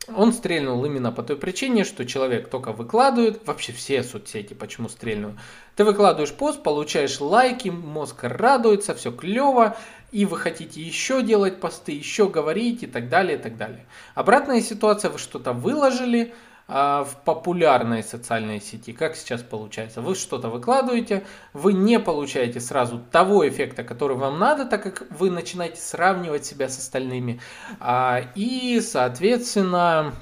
Он 0.09 0.33
стрельнул 0.33 0.85
именно 0.85 1.13
по 1.13 1.23
той 1.23 1.37
причине, 1.37 1.85
что 1.85 2.05
человек 2.05 2.51
только 2.51 2.73
выкладывает, 2.73 3.47
вообще 3.47 3.73
все 3.73 4.03
соцсети, 4.03 4.53
почему 4.53 4.89
стрельнул. 4.89 5.33
Ты 5.77 5.85
выкладываешь 5.85 6.33
пост, 6.33 6.63
получаешь 6.63 7.21
лайки, 7.21 7.71
мозг 7.71 8.19
радуется, 8.23 8.95
все 8.95 9.11
клево, 9.11 9.77
и 10.13 10.27
вы 10.27 10.37
хотите 10.37 10.81
еще 10.81 11.23
делать 11.23 11.59
посты, 11.59 11.93
еще 11.93 12.29
говорить 12.29 12.83
и 12.83 12.87
так 12.87 13.09
далее, 13.09 13.39
и 13.39 13.41
так 13.41 13.57
далее. 13.57 13.87
Обратная 14.15 14.61
ситуация, 14.61 15.11
вы 15.11 15.19
что-то 15.19 15.53
выложили, 15.53 16.35
в 16.67 17.09
популярной 17.27 18.03
социальной 18.03 18.59
сети. 18.61 18.93
Как 18.93 19.17
сейчас 19.17 19.43
получается? 19.43 20.01
Вы 20.01 20.15
что-то 20.15 20.49
выкладываете, 20.49 21.25
вы 21.53 21.75
не 21.75 22.01
получаете 22.01 22.59
сразу 22.59 23.03
того 23.13 23.47
эффекта, 23.47 23.85
который 23.85 24.17
вам 24.17 24.39
надо, 24.39 24.65
так 24.65 24.83
как 24.83 25.07
вы 25.11 25.31
начинаете 25.31 25.81
сравнивать 25.81 26.47
себя 26.47 26.71
с 26.71 26.79
остальными. 26.79 27.39
А, 27.81 28.23
и, 28.35 28.81
соответственно, 28.81 30.15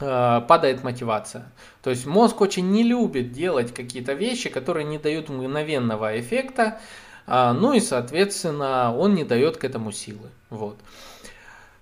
а, 0.00 0.40
падает 0.40 0.82
мотивация. 0.82 1.52
То 1.82 1.90
есть 1.90 2.06
мозг 2.06 2.40
очень 2.40 2.70
не 2.70 2.82
любит 2.82 3.32
делать 3.32 3.74
какие-то 3.74 4.14
вещи, 4.14 4.48
которые 4.48 4.84
не 4.84 4.98
дают 4.98 5.28
мгновенного 5.28 6.18
эффекта, 6.18 6.80
ну 7.26 7.74
и, 7.74 7.80
соответственно, 7.80 8.96
он 8.96 9.14
не 9.14 9.22
дает 9.22 9.56
к 9.56 9.64
этому 9.64 9.92
силы. 9.92 10.30
Вот. 10.48 10.78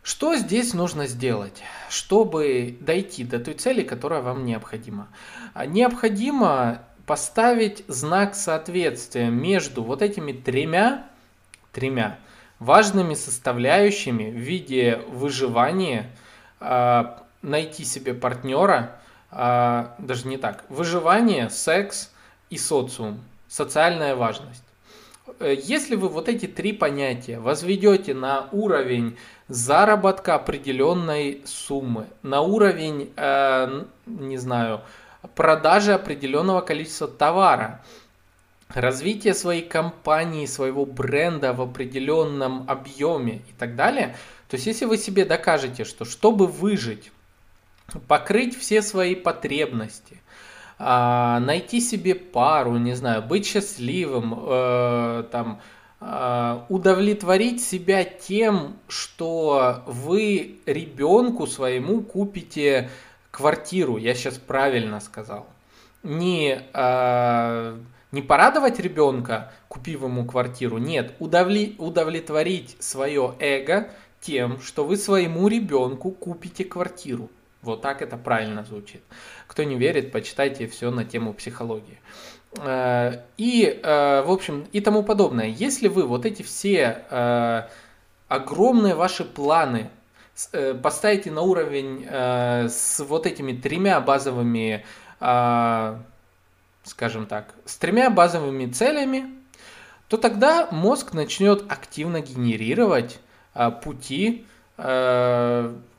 Что 0.02 0.36
здесь 0.36 0.74
нужно 0.74 1.06
сделать, 1.06 1.62
чтобы 1.90 2.76
дойти 2.80 3.24
до 3.24 3.38
той 3.38 3.54
цели, 3.54 3.82
которая 3.82 4.22
вам 4.22 4.44
необходима? 4.46 5.08
А, 5.54 5.66
необходимо 5.66 6.82
поставить 7.04 7.84
знак 7.88 8.34
соответствия 8.34 9.30
между 9.30 9.82
вот 9.82 10.02
этими 10.02 10.32
тремя, 10.32 11.06
тремя 11.72 12.18
важными 12.58 13.14
составляющими 13.14 14.30
в 14.30 14.36
виде 14.36 15.02
выживания, 15.08 16.10
а, 16.60 17.22
найти 17.42 17.84
себе 17.84 18.14
партнера, 18.14 18.96
а, 19.30 19.94
даже 19.98 20.26
не 20.26 20.38
так, 20.38 20.64
выживание, 20.68 21.50
секс 21.50 22.12
и 22.50 22.58
социум, 22.58 23.20
социальная 23.48 24.16
важность. 24.16 24.64
Э, 25.40 25.54
если 25.56 25.94
вы 25.94 26.08
вот 26.08 26.28
эти 26.28 26.46
три 26.46 26.72
понятия 26.72 27.38
возведете 27.38 28.14
на 28.14 28.48
уровень 28.52 29.16
заработка 29.48 30.34
определенной 30.34 31.42
суммы, 31.44 32.06
на 32.22 32.40
уровень, 32.40 33.12
э, 33.16 33.84
не 34.06 34.36
знаю, 34.36 34.82
продажи 35.34 35.92
определенного 35.92 36.60
количества 36.60 37.08
товара, 37.08 37.82
развитие 38.68 39.34
своей 39.34 39.62
компании, 39.62 40.46
своего 40.46 40.84
бренда 40.84 41.52
в 41.52 41.62
определенном 41.62 42.68
объеме 42.68 43.36
и 43.48 43.52
так 43.58 43.76
далее. 43.76 44.16
То 44.48 44.56
есть, 44.56 44.66
если 44.66 44.84
вы 44.84 44.98
себе 44.98 45.24
докажете, 45.24 45.84
что 45.84 46.04
чтобы 46.04 46.46
выжить, 46.46 47.12
покрыть 48.06 48.58
все 48.58 48.82
свои 48.82 49.14
потребности, 49.14 50.20
а, 50.78 51.40
найти 51.40 51.80
себе 51.80 52.14
пару, 52.14 52.76
не 52.76 52.94
знаю, 52.94 53.22
быть 53.22 53.46
счастливым, 53.46 54.34
э, 54.46 55.24
там, 55.32 55.60
э, 56.00 56.60
удовлетворить 56.68 57.62
себя 57.64 58.04
тем, 58.04 58.76
что 58.86 59.82
вы 59.86 60.60
ребенку 60.66 61.48
своему 61.48 62.02
купите 62.02 62.90
квартиру, 63.32 63.96
я 63.96 64.14
сейчас 64.14 64.34
правильно 64.34 65.00
сказал, 65.00 65.46
не 66.04 66.60
э, 66.72 67.78
не 68.12 68.22
порадовать 68.22 68.78
ребенка, 68.78 69.52
купив 69.68 70.02
ему 70.02 70.24
квартиру, 70.24 70.78
нет, 70.78 71.14
удовли, 71.18 71.74
удовлетворить 71.78 72.76
свое 72.80 73.34
эго 73.38 73.90
тем, 74.20 74.60
что 74.60 74.84
вы 74.84 74.96
своему 74.96 75.48
ребенку 75.48 76.10
купите 76.10 76.64
квартиру. 76.64 77.28
Вот 77.62 77.82
так 77.82 78.02
это 78.02 78.16
правильно 78.16 78.64
звучит. 78.64 79.02
Кто 79.48 79.64
не 79.64 79.76
верит, 79.76 80.12
почитайте 80.12 80.68
все 80.68 80.92
на 80.92 81.04
тему 81.04 81.32
психологии. 81.32 81.98
Э, 82.58 83.22
и, 83.36 83.80
э, 83.82 84.22
в 84.22 84.30
общем, 84.30 84.66
и 84.72 84.80
тому 84.80 85.02
подобное. 85.02 85.46
Если 85.46 85.88
вы 85.88 86.06
вот 86.06 86.26
эти 86.26 86.42
все 86.42 87.04
э, 87.10 87.62
огромные 88.28 88.94
ваши 88.94 89.24
планы 89.24 89.90
поставите 90.84 91.32
на 91.32 91.40
уровень 91.40 92.06
с 92.08 93.00
вот 93.00 93.26
этими 93.26 93.52
тремя 93.54 94.00
базовыми 94.00 94.84
скажем 96.84 97.26
так, 97.26 97.54
с 97.64 97.76
тремя 97.76 98.08
базовыми 98.08 98.70
целями, 98.70 99.34
то 100.06 100.16
тогда 100.16 100.68
мозг 100.70 101.12
начнет 101.12 101.64
активно 101.68 102.20
генерировать 102.20 103.18
пути 103.82 104.46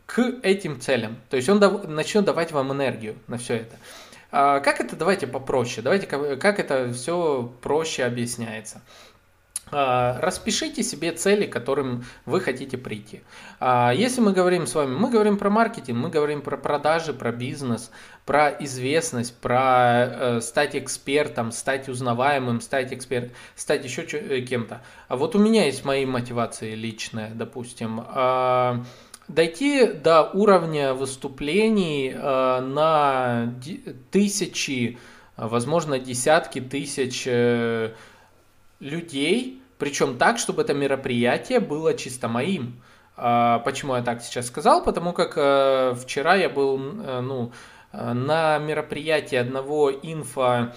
к 0.10 0.40
этим 0.42 0.82
целям. 0.82 1.18
То 1.30 1.38
есть 1.38 1.48
он 1.50 1.60
дав- 1.60 1.88
начнет 1.88 2.26
давать 2.26 2.52
вам 2.52 2.74
энергию 2.74 3.16
на 3.28 3.38
все 3.38 3.58
это. 3.58 3.76
А, 4.32 4.60
как 4.60 4.82
это? 4.82 4.96
Давайте 4.96 5.28
попроще. 5.28 5.84
Давайте 5.84 6.08
как 6.08 6.60
это 6.60 6.92
все 6.94 7.54
проще 7.62 8.06
объясняется. 8.06 8.82
А, 9.72 10.20
распишите 10.20 10.82
себе 10.82 11.12
цели, 11.12 11.46
к 11.46 11.54
которым 11.54 12.06
вы 12.26 12.42
хотите 12.42 12.76
прийти. 12.76 13.22
А, 13.60 13.94
если 13.94 14.20
мы 14.20 14.34
говорим 14.34 14.66
с 14.66 14.74
вами, 14.74 14.96
мы 14.96 15.12
говорим 15.12 15.38
про 15.38 15.52
маркетинг, 15.52 16.00
мы 16.00 16.10
говорим 16.10 16.42
про 16.42 16.58
продажи, 16.58 17.14
про 17.14 17.32
бизнес, 17.32 17.92
про 18.26 18.50
известность, 18.50 19.36
про 19.38 20.08
э, 20.08 20.42
стать 20.42 20.76
экспертом, 20.76 21.52
стать 21.52 21.88
узнаваемым, 21.88 22.62
стать 22.62 22.94
эксперт, 22.94 23.32
стать 23.56 23.84
еще 23.84 24.06
кем-то. 24.42 24.82
А 25.08 25.18
вот 25.18 25.36
у 25.36 25.40
меня 25.40 25.68
есть 25.68 25.86
мои 25.86 26.08
мотивации 26.08 26.74
личные, 26.74 27.30
допустим. 27.30 28.04
А, 28.08 28.84
дойти 29.30 29.86
до 29.86 30.24
уровня 30.24 30.94
выступлений 30.94 32.12
на 32.14 33.54
тысячи, 34.12 34.98
возможно, 35.38 36.00
десятки 36.00 36.60
тысяч 36.60 37.24
э, 37.26 37.94
людей, 38.80 39.62
причем 39.78 40.18
так, 40.18 40.38
чтобы 40.38 40.64
это 40.64 40.74
мероприятие 40.74 41.60
было 41.60 41.94
чисто 41.94 42.28
моим. 42.28 42.82
А, 43.16 43.60
почему 43.60 43.96
я 43.96 44.02
так 44.02 44.22
сейчас 44.22 44.48
сказал? 44.48 44.84
Потому 44.84 45.14
как 45.14 45.34
э, 45.36 45.94
вчера 46.02 46.36
я 46.36 46.50
был 46.50 46.78
э, 46.78 47.20
ну, 47.22 47.52
э, 47.92 48.14
на 48.14 48.58
мероприятии 48.60 49.36
одного 49.36 49.92
инфо, 49.92 50.74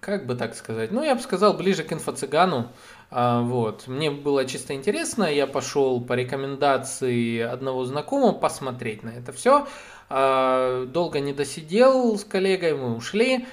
как 0.00 0.26
бы 0.26 0.34
так 0.34 0.54
сказать, 0.54 0.90
ну 0.90 1.02
я 1.02 1.14
бы 1.14 1.20
сказал 1.20 1.54
ближе 1.54 1.82
к 1.82 1.92
инфо-цыгану, 1.92 2.68
вот. 3.12 3.88
Мне 3.88 4.10
было 4.10 4.44
чисто 4.46 4.74
интересно, 4.74 5.24
я 5.24 5.46
пошел 5.46 6.00
по 6.00 6.14
рекомендации 6.14 7.40
одного 7.40 7.84
знакомого 7.84 8.32
посмотреть 8.32 9.02
на 9.02 9.10
это 9.10 9.32
все. 9.32 9.66
А, 10.08 10.86
долго 10.86 11.20
не 11.20 11.32
досидел 11.32 12.18
с 12.18 12.24
коллегой, 12.24 12.74
мы 12.74 12.94
ушли. 12.94 13.46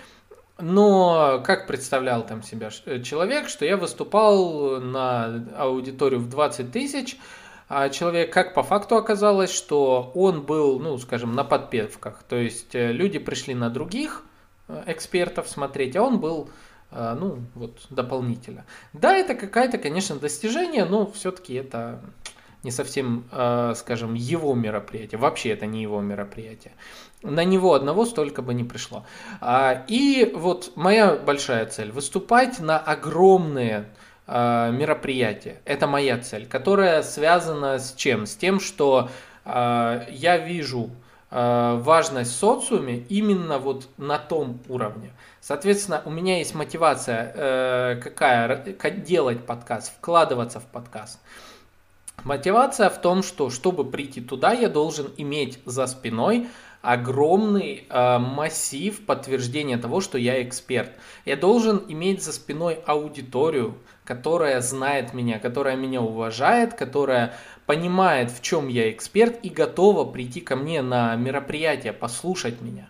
Но 0.61 1.41
как 1.45 1.67
представлял 1.67 2.25
там 2.25 2.43
себя 2.43 2.69
э, 2.85 3.01
человек, 3.01 3.47
что 3.47 3.63
я 3.63 3.77
выступал 3.77 4.81
на 4.81 5.45
аудиторию 5.57 6.19
в 6.19 6.27
20 6.27 6.71
тысяч, 6.71 7.17
а 7.69 7.87
человек, 7.87 8.33
как 8.33 8.53
по 8.53 8.61
факту 8.61 8.97
оказалось, 8.97 9.53
что 9.53 10.11
он 10.15 10.41
был, 10.41 10.79
ну, 10.79 10.97
скажем, 10.97 11.33
на 11.33 11.45
подпевках. 11.45 12.23
То 12.27 12.35
есть 12.35 12.75
э, 12.75 12.91
люди 12.91 13.19
пришли 13.19 13.53
на 13.53 13.69
других 13.69 14.23
э, 14.67 14.83
экспертов 14.87 15.47
смотреть, 15.47 15.95
а 15.95 16.03
он 16.03 16.19
был, 16.19 16.49
ну, 16.91 17.39
вот, 17.55 17.85
дополнительно. 17.89 18.65
Да, 18.93 19.15
это 19.15 19.35
какая-то, 19.35 19.77
конечно, 19.77 20.15
достижение, 20.15 20.85
но 20.85 21.05
все-таки 21.11 21.53
это 21.53 22.01
не 22.63 22.71
совсем, 22.71 23.25
скажем, 23.75 24.15
его 24.15 24.53
мероприятие. 24.55 25.19
Вообще 25.19 25.49
это 25.51 25.65
не 25.65 25.81
его 25.81 26.01
мероприятие 26.01 26.73
на 27.21 27.43
него 27.43 27.73
одного 27.73 28.05
столько 28.05 28.41
бы 28.41 28.53
не 28.53 28.63
пришло. 28.63 29.05
А, 29.41 29.83
и 29.87 30.31
вот 30.33 30.71
моя 30.75 31.15
большая 31.15 31.65
цель 31.65 31.91
выступать 31.91 32.59
на 32.59 32.77
огромные 32.77 33.89
а, 34.25 34.71
мероприятия. 34.71 35.61
Это 35.65 35.87
моя 35.87 36.17
цель, 36.19 36.47
которая 36.47 37.03
связана 37.03 37.79
с 37.79 37.93
чем? 37.93 38.25
С 38.25 38.35
тем, 38.35 38.59
что 38.59 39.09
а, 39.45 40.05
я 40.09 40.37
вижу 40.37 40.89
важность 41.31 42.35
социуме 42.35 43.05
именно 43.07 43.59
вот 43.59 43.87
на 43.97 44.17
том 44.17 44.59
уровне. 44.67 45.11
Соответственно, 45.49 46.03
у 46.05 46.11
меня 46.11 46.37
есть 46.37 46.53
мотивация 46.53 47.31
э, 47.33 47.95
какая 48.03 48.63
делать 48.91 49.47
подкаст, 49.47 49.91
вкладываться 49.97 50.59
в 50.59 50.65
подкаст. 50.67 51.17
Мотивация 52.23 52.87
в 52.91 53.01
том, 53.01 53.23
что 53.23 53.49
чтобы 53.49 53.83
прийти 53.83 54.21
туда, 54.21 54.51
я 54.51 54.69
должен 54.69 55.11
иметь 55.17 55.57
за 55.65 55.87
спиной 55.87 56.49
огромный 56.83 57.87
э, 57.89 58.17
массив 58.19 59.03
подтверждения 59.07 59.79
того, 59.79 60.01
что 60.01 60.19
я 60.19 60.43
эксперт. 60.43 60.91
Я 61.25 61.35
должен 61.35 61.83
иметь 61.87 62.23
за 62.23 62.31
спиной 62.31 62.83
аудиторию, 62.85 63.73
которая 64.03 64.61
знает 64.61 65.15
меня, 65.15 65.39
которая 65.39 65.75
меня 65.75 65.99
уважает, 65.99 66.75
которая 66.75 67.33
понимает, 67.65 68.29
в 68.29 68.43
чем 68.43 68.67
я 68.67 68.91
эксперт 68.91 69.39
и 69.41 69.49
готова 69.49 70.05
прийти 70.05 70.41
ко 70.41 70.55
мне 70.55 70.83
на 70.83 71.15
мероприятие, 71.15 71.93
послушать 71.93 72.61
меня. 72.61 72.87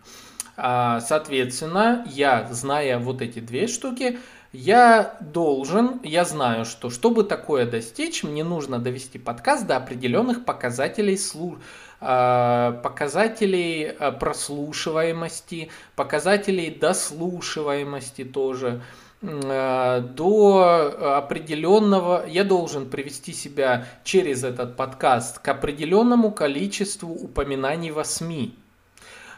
Соответственно, 1.01 2.05
я, 2.09 2.47
зная 2.51 2.99
вот 2.99 3.21
эти 3.21 3.39
две 3.39 3.67
штуки, 3.67 4.19
я 4.51 5.17
должен, 5.19 5.99
я 6.03 6.25
знаю, 6.25 6.65
что 6.65 6.89
чтобы 6.89 7.23
такое 7.23 7.65
достичь, 7.65 8.23
мне 8.23 8.43
нужно 8.43 8.79
довести 8.79 9.19
подкаст 9.19 9.67
до 9.67 9.77
определенных 9.77 10.43
показателей 10.43 11.17
слушания 11.17 11.63
Э, 12.01 12.79
показателей 12.81 13.83
э, 13.83 14.11
прослушиваемости, 14.13 15.69
показателей 15.95 16.69
дослушиваемости 16.69 18.23
тоже 18.23 18.81
до 19.21 21.17
определенного, 21.17 22.25
я 22.25 22.45
должен 22.45 22.89
привести 22.89 23.33
себя 23.33 23.85
через 24.05 24.45
этот 24.45 24.77
подкаст 24.77 25.39
к 25.39 25.47
определенному 25.49 26.31
количеству 26.31 27.13
упоминаний 27.13 27.91
в 27.91 28.01
СМИ, 28.01 28.55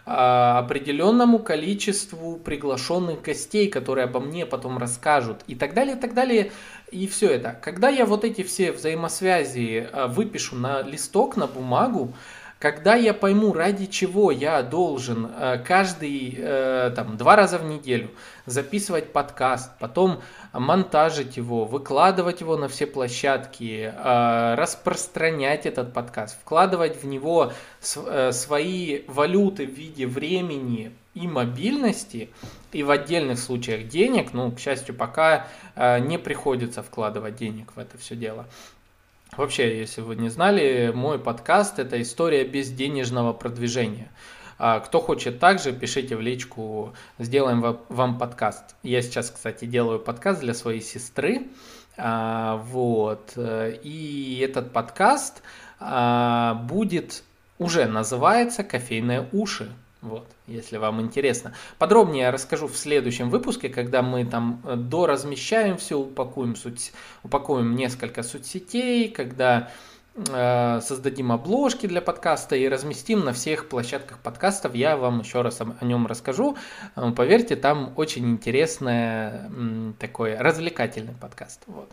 определенному 0.05 1.39
количеству 1.39 2.37
приглашенных 2.37 3.21
гостей, 3.21 3.69
которые 3.69 4.05
обо 4.05 4.19
мне 4.19 4.45
потом 4.45 4.77
расскажут 4.77 5.41
и 5.47 5.55
так 5.55 5.73
далее, 5.73 5.95
и 5.95 5.99
так 5.99 6.13
далее. 6.13 6.51
И 6.91 7.07
все 7.07 7.29
это. 7.29 7.57
Когда 7.61 7.89
я 7.89 8.05
вот 8.05 8.25
эти 8.25 8.43
все 8.43 8.71
взаимосвязи 8.71 9.89
выпишу 10.09 10.55
на 10.55 10.81
листок, 10.81 11.37
на 11.37 11.47
бумагу, 11.47 12.13
когда 12.61 12.93
я 12.93 13.15
пойму, 13.15 13.53
ради 13.53 13.87
чего 13.87 14.29
я 14.29 14.61
должен 14.61 15.25
э, 15.35 15.57
каждый, 15.65 16.35
э, 16.37 16.91
там, 16.95 17.17
два 17.17 17.35
раза 17.35 17.57
в 17.57 17.65
неделю 17.65 18.11
записывать 18.45 19.11
подкаст, 19.11 19.71
потом 19.79 20.21
монтажить 20.53 21.37
его, 21.37 21.65
выкладывать 21.65 22.41
его 22.41 22.57
на 22.57 22.67
все 22.67 22.85
площадки, 22.85 23.91
э, 23.91 24.55
распространять 24.55 25.65
этот 25.65 25.91
подкаст, 25.91 26.37
вкладывать 26.39 27.01
в 27.01 27.07
него 27.07 27.51
свои 27.79 29.01
валюты 29.07 29.65
в 29.65 29.71
виде 29.71 30.05
времени 30.05 30.91
и 31.15 31.27
мобильности, 31.27 32.29
и 32.73 32.83
в 32.83 32.91
отдельных 32.91 33.39
случаях 33.39 33.87
денег, 33.87 34.33
ну, 34.33 34.51
к 34.51 34.59
счастью, 34.59 34.93
пока 34.93 35.47
не 35.75 36.19
приходится 36.19 36.83
вкладывать 36.83 37.35
денег 37.35 37.75
в 37.75 37.79
это 37.79 37.97
все 37.97 38.15
дело. 38.15 38.45
Вообще, 39.37 39.79
если 39.79 40.01
вы 40.01 40.17
не 40.17 40.27
знали, 40.27 40.91
мой 40.93 41.17
подкаст– 41.17 41.79
это 41.79 42.01
история 42.01 42.43
без 42.43 42.69
денежного 42.69 43.31
продвижения. 43.31 44.11
А 44.59 44.81
кто 44.81 44.99
хочет 44.99 45.39
также, 45.39 45.71
пишите 45.71 46.17
в 46.17 46.21
личку, 46.21 46.93
сделаем 47.17 47.79
вам 47.87 48.17
подкаст. 48.19 48.75
Я 48.83 49.01
сейчас, 49.01 49.31
кстати, 49.31 49.63
делаю 49.63 49.99
подкаст 49.99 50.41
для 50.41 50.53
своей 50.53 50.81
сестры. 50.81 51.47
А, 51.95 52.57
вот. 52.57 53.33
И 53.37 54.45
этот 54.45 54.73
подкаст 54.73 55.43
а, 55.79 56.55
будет, 56.65 57.23
уже 57.57 57.85
называется 57.85 58.65
«Кофейные 58.65 59.29
уши». 59.31 59.71
Вот, 60.01 60.27
если 60.47 60.77
вам 60.77 60.99
интересно. 60.99 61.53
Подробнее 61.77 62.23
я 62.23 62.31
расскажу 62.31 62.67
в 62.67 62.75
следующем 62.75 63.29
выпуске, 63.29 63.69
когда 63.69 64.01
мы 64.01 64.25
там 64.25 64.61
э, 64.65 64.75
доразмещаем 64.75 65.77
все, 65.77 65.99
упакуем, 65.99 66.55
соц... 66.55 66.91
упакуем 67.23 67.75
несколько 67.75 68.23
соцсетей, 68.23 69.09
когда 69.09 69.69
э, 70.15 70.79
создадим 70.81 71.31
обложки 71.31 71.85
для 71.85 72.01
подкаста 72.01 72.55
и 72.55 72.67
разместим 72.67 73.19
на 73.19 73.31
всех 73.31 73.69
площадках 73.69 74.17
подкастов. 74.17 74.73
Я 74.73 74.97
вам 74.97 75.19
еще 75.19 75.43
раз 75.43 75.61
о, 75.61 75.75
о 75.79 75.85
нем 75.85 76.07
расскажу. 76.07 76.57
Э, 76.95 77.11
поверьте, 77.15 77.55
там 77.55 77.93
очень 77.95 78.27
интересный 78.27 79.93
такой 79.99 80.35
развлекательный 80.35 81.13
подкаст. 81.13 81.61
Вот. 81.67 81.91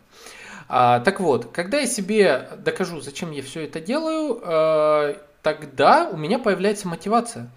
А, 0.66 1.00
так 1.00 1.20
вот, 1.20 1.52
когда 1.52 1.80
я 1.80 1.86
себе 1.86 2.48
докажу, 2.56 3.00
зачем 3.00 3.32
я 3.32 3.42
все 3.42 3.64
это 3.64 3.80
делаю, 3.80 4.40
э, 4.42 5.16
тогда 5.42 6.08
у 6.08 6.16
меня 6.16 6.38
появляется 6.38 6.88
мотивация 6.88 7.50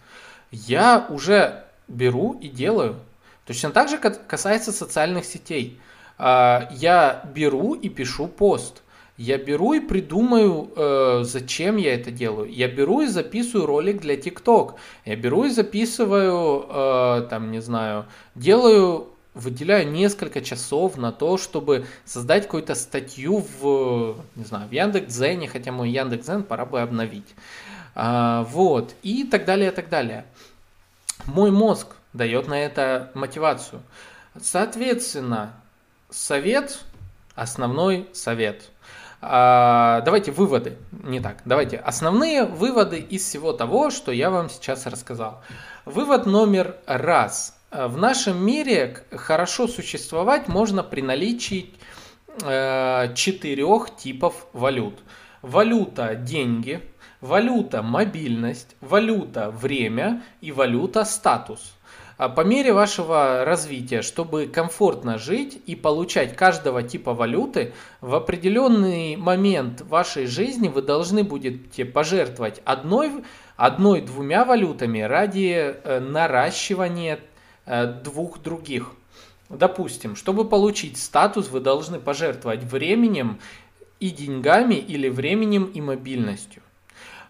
я 0.51 1.05
уже 1.09 1.63
беру 1.87 2.37
и 2.41 2.47
делаю. 2.47 2.97
Точно 3.45 3.71
так 3.71 3.89
же 3.89 3.97
касается 3.97 4.71
социальных 4.71 5.25
сетей. 5.25 5.79
А, 6.17 6.69
я 6.71 7.23
беру 7.33 7.73
и 7.73 7.89
пишу 7.89 8.27
пост. 8.27 8.83
Я 9.17 9.37
беру 9.37 9.73
и 9.73 9.79
придумаю, 9.79 10.71
э, 10.75 11.21
зачем 11.25 11.77
я 11.77 11.93
это 11.93 12.09
делаю. 12.09 12.49
Я 12.49 12.67
беру 12.67 13.01
и 13.01 13.07
записываю 13.07 13.67
ролик 13.67 14.01
для 14.01 14.17
ТикТок. 14.17 14.75
Я 15.05 15.15
беру 15.15 15.43
и 15.43 15.49
записываю, 15.49 16.65
э, 16.67 17.27
там, 17.29 17.51
не 17.51 17.61
знаю, 17.61 18.05
делаю, 18.33 19.09
выделяю 19.35 19.91
несколько 19.91 20.41
часов 20.41 20.97
на 20.97 21.11
то, 21.11 21.37
чтобы 21.37 21.85
создать 22.03 22.43
какую-то 22.43 22.73
статью 22.73 23.45
в, 23.59 24.15
не 24.35 24.43
знаю, 24.43 24.67
в 24.67 24.71
Яндекс.Зене, 24.71 25.47
хотя 25.47 25.71
мой 25.71 25.91
Яндекс.Зен 25.91 26.41
пора 26.41 26.65
бы 26.65 26.81
обновить. 26.81 27.35
А, 27.95 28.43
вот, 28.43 28.95
и 29.03 29.23
так 29.23 29.45
далее, 29.45 29.71
и 29.71 29.75
так 29.75 29.89
далее. 29.89 30.25
Мой 31.25 31.51
мозг 31.51 31.87
дает 32.13 32.47
на 32.47 32.59
это 32.59 33.11
мотивацию. 33.13 33.81
Соответственно, 34.39 35.53
совет, 36.09 36.79
основной 37.35 38.07
совет. 38.13 38.69
А, 39.21 40.01
давайте 40.01 40.31
выводы, 40.31 40.77
не 40.91 41.19
так, 41.19 41.41
давайте 41.45 41.77
основные 41.77 42.45
выводы 42.45 42.97
из 42.97 43.23
всего 43.23 43.53
того, 43.53 43.91
что 43.91 44.11
я 44.11 44.31
вам 44.31 44.49
сейчас 44.49 44.87
рассказал. 44.87 45.43
Вывод 45.85 46.25
номер 46.25 46.77
раз. 46.87 47.55
В 47.71 47.97
нашем 47.97 48.43
мире 48.43 48.97
хорошо 49.11 49.67
существовать 49.67 50.47
можно 50.47 50.83
при 50.83 51.01
наличии 51.01 51.73
э, 52.41 53.13
четырех 53.15 53.95
типов 53.95 54.47
валют. 54.53 54.99
Валюта– 55.41 56.15
деньги, 56.15 56.81
валюта 57.21 57.83
мобильность, 57.83 58.75
валюта 58.81 59.51
время 59.51 60.23
и 60.41 60.51
валюта 60.51 61.05
статус. 61.05 61.73
А 62.17 62.29
по 62.29 62.41
мере 62.41 62.71
вашего 62.71 63.45
развития, 63.45 64.03
чтобы 64.03 64.45
комфортно 64.45 65.17
жить 65.17 65.59
и 65.65 65.75
получать 65.75 66.35
каждого 66.35 66.83
типа 66.83 67.15
валюты, 67.15 67.73
в 67.99 68.13
определенный 68.13 69.15
момент 69.15 69.81
вашей 69.81 70.27
жизни 70.27 70.67
вы 70.67 70.83
должны 70.83 71.23
будете 71.23 71.83
пожертвовать 71.83 72.61
одной, 72.63 73.23
одной-двумя 73.55 74.45
валютами 74.45 74.99
ради 74.99 75.73
э, 75.83 75.99
наращивания 75.99 77.19
э, 77.65 77.87
двух 77.87 78.39
других. 78.43 78.91
Допустим, 79.49 80.15
чтобы 80.15 80.47
получить 80.47 80.99
статус, 80.99 81.49
вы 81.49 81.59
должны 81.59 81.99
пожертвовать 81.99 82.63
временем 82.63 83.39
и 83.99 84.11
деньгами 84.11 84.75
или 84.75 85.09
временем 85.09 85.65
и 85.65 85.81
мобильностью. 85.81 86.61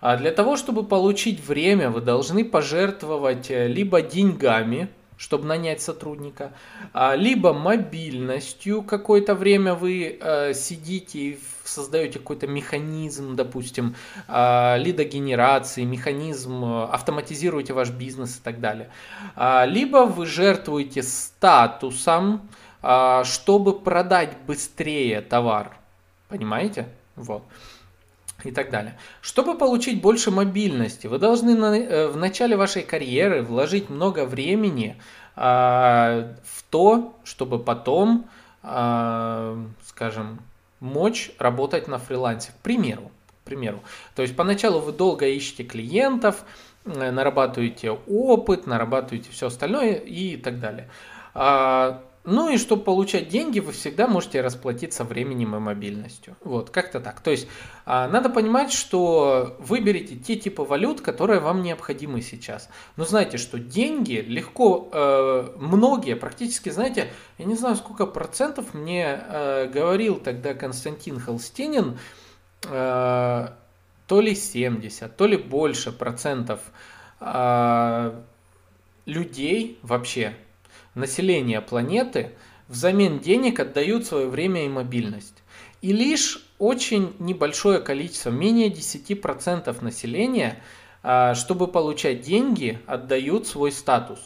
А 0.01 0.17
для 0.17 0.31
того, 0.31 0.57
чтобы 0.57 0.83
получить 0.83 1.39
время, 1.39 1.89
вы 1.91 2.01
должны 2.01 2.43
пожертвовать 2.43 3.51
э, 3.51 3.67
либо 3.67 4.01
деньгами, 4.01 4.89
чтобы 5.21 5.45
нанять 5.45 5.79
сотрудника, 5.79 6.51
а, 6.93 7.13
либо 7.15 7.53
мобильностью 7.53 8.81
какое-то 8.81 9.35
время 9.35 9.75
вы 9.75 10.17
э, 10.19 10.55
сидите 10.55 11.19
и 11.19 11.39
создаете 11.63 12.17
какой-то 12.17 12.47
механизм, 12.47 13.35
допустим, 13.35 13.95
э, 14.27 14.77
лидогенерации, 14.79 15.83
механизм, 15.83 16.65
э, 16.65 16.83
автоматизируете 16.85 17.73
ваш 17.73 17.91
бизнес 17.91 18.37
и 18.37 18.41
так 18.41 18.59
далее. 18.59 18.89
А, 19.35 19.65
либо 19.65 20.07
вы 20.07 20.25
жертвуете 20.25 21.03
статусом, 21.03 22.49
чтобы 23.23 23.79
продать 23.79 24.35
быстрее 24.47 25.21
товар. 25.21 25.77
Понимаете? 26.29 26.87
Вот 27.15 27.43
и 28.45 28.51
так 28.51 28.69
далее. 28.69 28.97
Чтобы 29.21 29.57
получить 29.57 30.01
больше 30.01 30.31
мобильности, 30.31 31.07
вы 31.07 31.19
должны 31.19 31.55
на, 31.55 31.77
э, 31.77 32.07
в 32.07 32.17
начале 32.17 32.55
вашей 32.55 32.83
карьеры 32.83 33.41
вложить 33.41 33.89
много 33.89 34.25
времени 34.25 34.97
э, 35.35 35.41
в 35.41 36.63
то, 36.69 37.15
чтобы 37.23 37.59
потом, 37.59 38.29
э, 38.63 39.65
скажем, 39.85 40.39
мочь 40.79 41.31
работать 41.39 41.87
на 41.87 41.97
фрилансе. 41.97 42.51
К 42.51 42.63
примеру, 42.63 43.11
к 43.27 43.45
примеру. 43.45 43.81
То 44.15 44.21
есть 44.21 44.35
поначалу 44.35 44.79
вы 44.79 44.91
долго 44.91 45.27
ищете 45.27 45.63
клиентов, 45.63 46.43
э, 46.85 47.11
нарабатываете 47.11 47.91
опыт, 47.91 48.67
нарабатываете 48.67 49.31
все 49.31 49.47
остальное 49.47 49.93
и 49.93 50.37
так 50.37 50.59
далее. 50.59 50.89
А, 51.33 52.01
ну 52.23 52.49
и 52.49 52.57
чтобы 52.57 52.83
получать 52.83 53.29
деньги, 53.29 53.59
вы 53.59 53.71
всегда 53.71 54.07
можете 54.07 54.41
расплатиться 54.41 55.03
временем 55.03 55.55
и 55.55 55.59
мобильностью. 55.59 56.37
Вот, 56.41 56.69
как-то 56.69 56.99
так. 56.99 57.19
То 57.21 57.31
есть 57.31 57.47
а, 57.85 58.07
надо 58.07 58.29
понимать, 58.29 58.71
что 58.71 59.55
выберите 59.59 60.15
те 60.15 60.35
типы 60.35 60.61
валют, 60.61 61.01
которые 61.01 61.39
вам 61.39 61.63
необходимы 61.63 62.21
сейчас. 62.21 62.69
Но 62.95 63.05
знаете, 63.05 63.37
что 63.37 63.57
деньги 63.57 64.23
легко, 64.27 64.89
э, 64.91 65.55
многие, 65.57 66.15
практически, 66.15 66.69
знаете, 66.69 67.11
я 67.39 67.45
не 67.45 67.55
знаю, 67.55 67.75
сколько 67.75 68.05
процентов 68.05 68.75
мне 68.75 69.19
э, 69.19 69.67
говорил 69.67 70.17
тогда 70.17 70.53
Константин 70.53 71.19
Холстинин, 71.19 71.97
э, 72.69 73.47
то 74.07 74.21
ли 74.21 74.35
70, 74.35 75.15
то 75.15 75.25
ли 75.25 75.37
больше 75.37 75.91
процентов 75.91 76.59
людей 79.05 79.79
вообще 79.83 80.35
населения 80.95 81.61
планеты 81.61 82.31
взамен 82.67 83.19
денег 83.19 83.59
отдают 83.59 84.05
свое 84.05 84.27
время 84.27 84.65
и 84.65 84.69
мобильность. 84.69 85.43
И 85.81 85.91
лишь 85.93 86.45
очень 86.59 87.15
небольшое 87.19 87.79
количество, 87.79 88.29
менее 88.29 88.69
10% 88.69 89.81
населения, 89.81 90.61
а, 91.03 91.33
чтобы 91.33 91.67
получать 91.67 92.21
деньги, 92.21 92.79
отдают 92.85 93.47
свой 93.47 93.71
статус. 93.71 94.19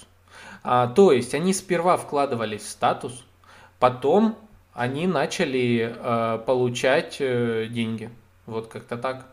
А, 0.64 0.88
то 0.88 1.12
есть 1.12 1.34
они 1.34 1.54
сперва 1.54 1.96
вкладывались 1.98 2.62
в 2.62 2.70
статус, 2.70 3.24
потом 3.80 4.38
они 4.74 5.08
начали 5.08 5.96
а, 5.98 6.38
получать 6.40 7.18
э, 7.20 7.68
деньги. 7.70 8.10
Вот 8.46 8.68
как-то 8.68 8.98
так 8.98 9.28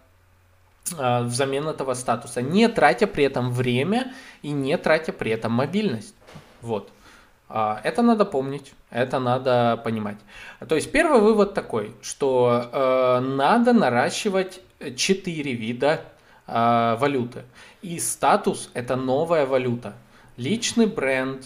взамен 0.91 1.69
этого 1.69 1.95
статуса, 1.95 2.43
не 2.43 2.69
тратя 2.69 3.07
при 3.07 3.25
этом 3.25 3.53
время 3.53 4.13
и 4.43 4.51
не 4.51 4.77
тратя 4.77 5.13
при 5.13 5.31
этом 5.31 5.53
мобильность. 5.53 6.15
Вот. 6.61 6.91
А, 7.55 7.83
это 7.85 8.01
надо 8.01 8.25
помнить, 8.25 8.73
это 8.89 9.19
надо 9.19 9.79
понимать. 9.85 10.17
То 10.67 10.75
есть 10.75 10.91
первый 10.91 11.21
вывод 11.21 11.53
такой, 11.53 11.95
что 12.01 12.71
э, 12.73 13.21
надо 13.21 13.75
наращивать 13.75 14.63
4 14.97 15.53
вида 15.53 16.01
э, 16.47 16.97
валюты. 16.99 17.43
И 17.83 18.01
статус 18.01 18.71
это 18.73 18.97
новая 18.97 19.45
валюта. 19.45 19.93
Личный 20.39 20.87
бренд 20.87 21.45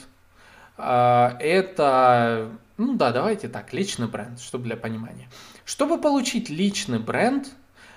э, 0.78 1.30
это, 1.40 2.50
ну 2.76 2.94
да, 2.94 3.11
давайте 3.11 3.48
так, 3.48 3.72
личный 3.72 4.07
бренд, 4.07 4.40
чтобы 4.40 4.62
для 4.62 4.76
понимания. 4.76 5.28
Чтобы 5.64 6.00
получить 6.00 6.48
личный 6.48 7.00
бренд, 7.00 7.48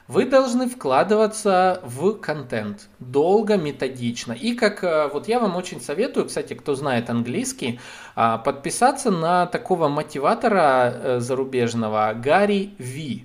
вы 0.10 0.26
должны 0.26 0.68
вкладываться 0.68 1.82
в 1.84 2.14
контент 2.14 2.90
долго, 2.98 3.58
методично. 3.58 4.34
И 4.34 4.56
как 4.56 4.84
э, 4.84 5.08
вот 5.14 5.28
я 5.28 5.40
вам 5.40 5.56
очень 5.56 5.80
советую, 5.80 6.26
кстати, 6.26 6.56
кто 6.56 6.74
знает 6.74 7.12
английский, 7.12 7.80
а, 8.16 8.40
подписаться 8.40 9.12
на 9.12 9.46
такого 9.46 9.88
мотиватора 9.88 10.92
э, 10.92 11.20
зарубежного 11.20 12.14
Гарри 12.16 12.72
Ви. 12.80 13.24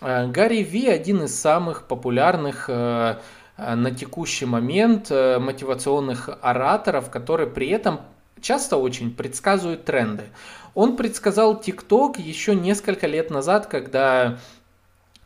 Э, 0.00 0.28
Гарри 0.28 0.62
Ви 0.62 0.86
один 0.86 1.24
из 1.24 1.34
самых 1.34 1.88
популярных 1.88 2.68
на 3.56 3.90
текущий 3.92 4.46
момент 4.46 5.10
мотивационных 5.10 6.28
ораторов, 6.42 7.10
который 7.10 7.46
при 7.46 7.68
этом 7.68 8.00
часто 8.40 8.76
очень 8.76 9.14
предсказывает 9.14 9.84
тренды. 9.84 10.24
Он 10.74 10.96
предсказал 10.96 11.60
TikTok 11.60 12.20
еще 12.20 12.56
несколько 12.56 13.06
лет 13.06 13.30
назад, 13.30 13.66
когда 13.66 14.38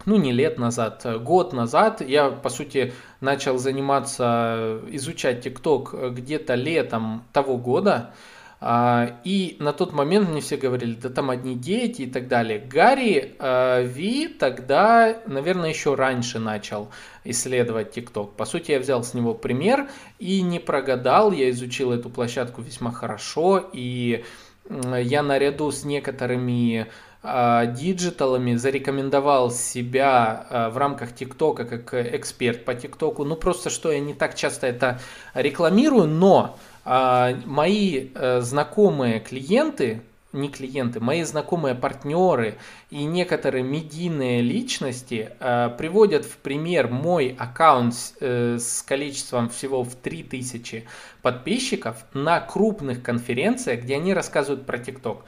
ну 0.06 0.16
не 0.16 0.32
лет 0.32 0.58
назад, 0.58 1.06
год 1.22 1.52
назад 1.52 2.00
я, 2.00 2.30
по 2.30 2.48
сути, 2.48 2.92
начал 3.20 3.58
заниматься, 3.58 4.80
изучать 4.88 5.42
ТикТок 5.42 5.94
где-то 6.12 6.54
летом 6.54 7.24
того 7.32 7.56
года. 7.56 8.12
А, 8.60 9.20
и 9.22 9.56
на 9.60 9.72
тот 9.72 9.92
момент 9.92 10.28
мне 10.28 10.40
все 10.40 10.56
говорили, 10.56 10.94
да 10.94 11.10
там 11.10 11.30
одни 11.30 11.54
дети 11.54 12.02
и 12.02 12.10
так 12.10 12.26
далее. 12.26 12.58
Гарри 12.58 13.36
Ви 13.86 14.28
тогда, 14.28 15.18
наверное, 15.26 15.68
еще 15.68 15.94
раньше 15.94 16.38
начал 16.38 16.88
исследовать 17.24 17.92
ТикТок. 17.92 18.34
По 18.34 18.44
сути, 18.44 18.72
я 18.72 18.80
взял 18.80 19.04
с 19.04 19.14
него 19.14 19.34
пример 19.34 19.88
и 20.18 20.42
не 20.42 20.58
прогадал. 20.58 21.30
Я 21.30 21.50
изучил 21.50 21.92
эту 21.92 22.10
площадку 22.10 22.62
весьма 22.62 22.90
хорошо. 22.90 23.70
И 23.72 24.24
я 24.68 25.22
наряду 25.22 25.70
с 25.70 25.84
некоторыми 25.84 26.88
диджиталами 27.22 28.54
зарекомендовал 28.54 29.50
себя 29.50 30.70
в 30.72 30.76
рамках 30.76 31.14
ТикТока 31.14 31.64
как 31.64 31.94
эксперт 32.14 32.64
по 32.64 32.74
ТикТоку. 32.74 33.24
Ну, 33.24 33.36
просто 33.36 33.70
что 33.70 33.90
я 33.90 34.00
не 34.00 34.14
так 34.14 34.34
часто 34.34 34.66
это 34.66 35.00
рекламирую, 35.34 36.06
но 36.06 36.56
а, 36.90 37.34
мои 37.44 38.08
э, 38.14 38.40
знакомые 38.40 39.20
клиенты, 39.20 40.00
не 40.32 40.48
клиенты, 40.48 41.00
мои 41.00 41.22
знакомые 41.22 41.74
партнеры 41.74 42.56
и 42.88 43.04
некоторые 43.04 43.62
медийные 43.62 44.40
личности 44.40 45.32
э, 45.38 45.68
приводят 45.76 46.24
в 46.24 46.38
пример 46.38 46.88
мой 46.88 47.36
аккаунт 47.38 47.94
э, 48.20 48.56
с 48.58 48.80
количеством 48.80 49.50
всего 49.50 49.84
в 49.84 49.96
3000 49.96 50.86
подписчиков 51.20 51.96
на 52.14 52.40
крупных 52.40 53.02
конференциях, 53.02 53.82
где 53.82 53.96
они 53.96 54.14
рассказывают 54.14 54.64
про 54.64 54.78
ТикТок. 54.78 55.26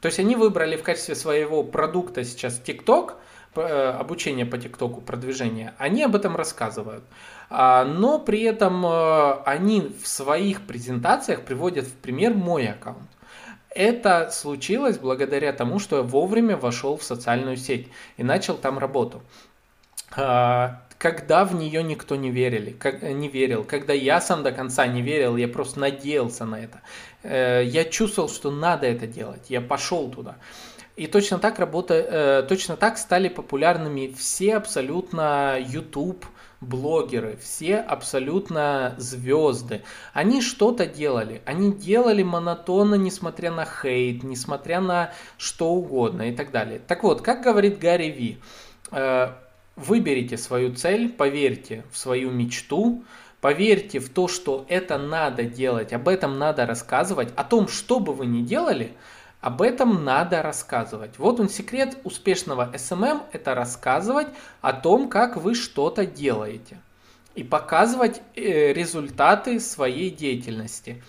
То 0.00 0.06
есть 0.06 0.18
они 0.18 0.36
выбрали 0.36 0.76
в 0.76 0.82
качестве 0.82 1.14
своего 1.14 1.62
продукта 1.62 2.24
сейчас 2.24 2.58
ТикТок, 2.58 3.16
обучение 3.54 4.46
по 4.46 4.58
ТикТоку, 4.58 5.00
продвижение, 5.00 5.74
они 5.78 6.02
об 6.04 6.14
этом 6.14 6.36
рассказывают. 6.36 7.04
А, 7.48 7.84
но 7.84 8.20
при 8.20 8.42
этом 8.42 8.86
э, 8.86 9.42
они 9.44 9.92
в 10.02 10.06
своих 10.06 10.62
презентациях 10.62 11.42
приводят 11.42 11.84
в 11.84 11.94
пример 11.94 12.32
мой 12.32 12.68
аккаунт. 12.68 13.10
Это 13.70 14.30
случилось 14.30 14.98
благодаря 14.98 15.52
тому, 15.52 15.80
что 15.80 15.96
я 15.96 16.02
вовремя 16.02 16.56
вошел 16.56 16.96
в 16.96 17.02
социальную 17.02 17.56
сеть 17.56 17.88
и 18.16 18.22
начал 18.22 18.56
там 18.56 18.78
работу. 18.78 19.20
А, 20.16 20.82
когда 20.98 21.44
в 21.44 21.54
нее 21.54 21.82
никто 21.82 22.14
не 22.14 22.30
верили, 22.30 22.70
как, 22.70 23.02
не 23.02 23.28
верил, 23.28 23.64
когда 23.64 23.92
я 23.92 24.20
сам 24.20 24.42
до 24.44 24.52
конца 24.52 24.86
не 24.86 25.02
верил, 25.02 25.36
я 25.36 25.48
просто 25.48 25.80
надеялся 25.80 26.44
на 26.44 26.56
это. 26.56 26.82
Э, 27.22 27.62
я 27.64 27.84
чувствовал, 27.84 28.28
что 28.28 28.50
надо 28.50 28.86
это 28.86 29.06
делать, 29.06 29.48
я 29.48 29.60
пошел 29.60 30.10
туда. 30.10 30.36
И 30.96 31.06
точно 31.06 31.38
так 31.38 31.58
работа, 31.58 31.94
э, 31.94 32.42
точно 32.48 32.76
так 32.76 32.98
стали 32.98 33.28
популярными 33.28 34.14
все 34.18 34.56
абсолютно 34.56 35.56
YouTube, 35.58 36.24
блогеры, 36.60 37.38
все 37.42 37.76
абсолютно 37.76 38.94
звезды. 38.98 39.82
Они 40.12 40.42
что-то 40.42 40.84
делали. 40.84 41.40
Они 41.46 41.72
делали 41.72 42.22
монотонно, 42.22 42.96
несмотря 42.96 43.50
на 43.50 43.64
хейт, 43.64 44.22
несмотря 44.22 44.80
на 44.80 45.12
что 45.38 45.70
угодно 45.70 46.28
и 46.28 46.34
так 46.34 46.50
далее. 46.50 46.80
Так 46.86 47.02
вот, 47.02 47.22
как 47.22 47.42
говорит 47.42 47.78
Гарри 47.78 48.10
Ви, 48.10 48.38
э, 48.92 49.32
выберите 49.76 50.36
свою 50.36 50.74
цель, 50.74 51.10
поверьте 51.10 51.84
в 51.90 51.96
свою 51.96 52.30
мечту, 52.30 53.04
поверьте 53.40 53.98
в 53.98 54.08
то, 54.08 54.28
что 54.28 54.64
это 54.68 54.98
надо 54.98 55.44
делать, 55.44 55.92
об 55.92 56.08
этом 56.08 56.38
надо 56.38 56.66
рассказывать, 56.66 57.28
о 57.36 57.44
том, 57.44 57.68
что 57.68 58.00
бы 58.00 58.12
вы 58.12 58.26
ни 58.26 58.42
делали– 58.42 58.92
об 59.40 59.62
этом 59.62 60.04
надо 60.04 60.42
рассказывать. 60.42 61.18
Вот 61.18 61.40
он 61.40 61.48
секрет 61.48 61.96
успешного 62.04 62.70
SMM– 62.74 63.22
это 63.32 63.54
рассказывать 63.54 64.28
о 64.60 64.74
том, 64.74 65.08
как 65.08 65.36
вы 65.36 65.54
что-то 65.54 66.04
делаете. 66.04 66.78
И 67.34 67.42
показывать 67.42 68.20
э, 68.34 68.72
результаты 68.72 69.58
своей 69.60 70.10
деятельности. 70.10 71.02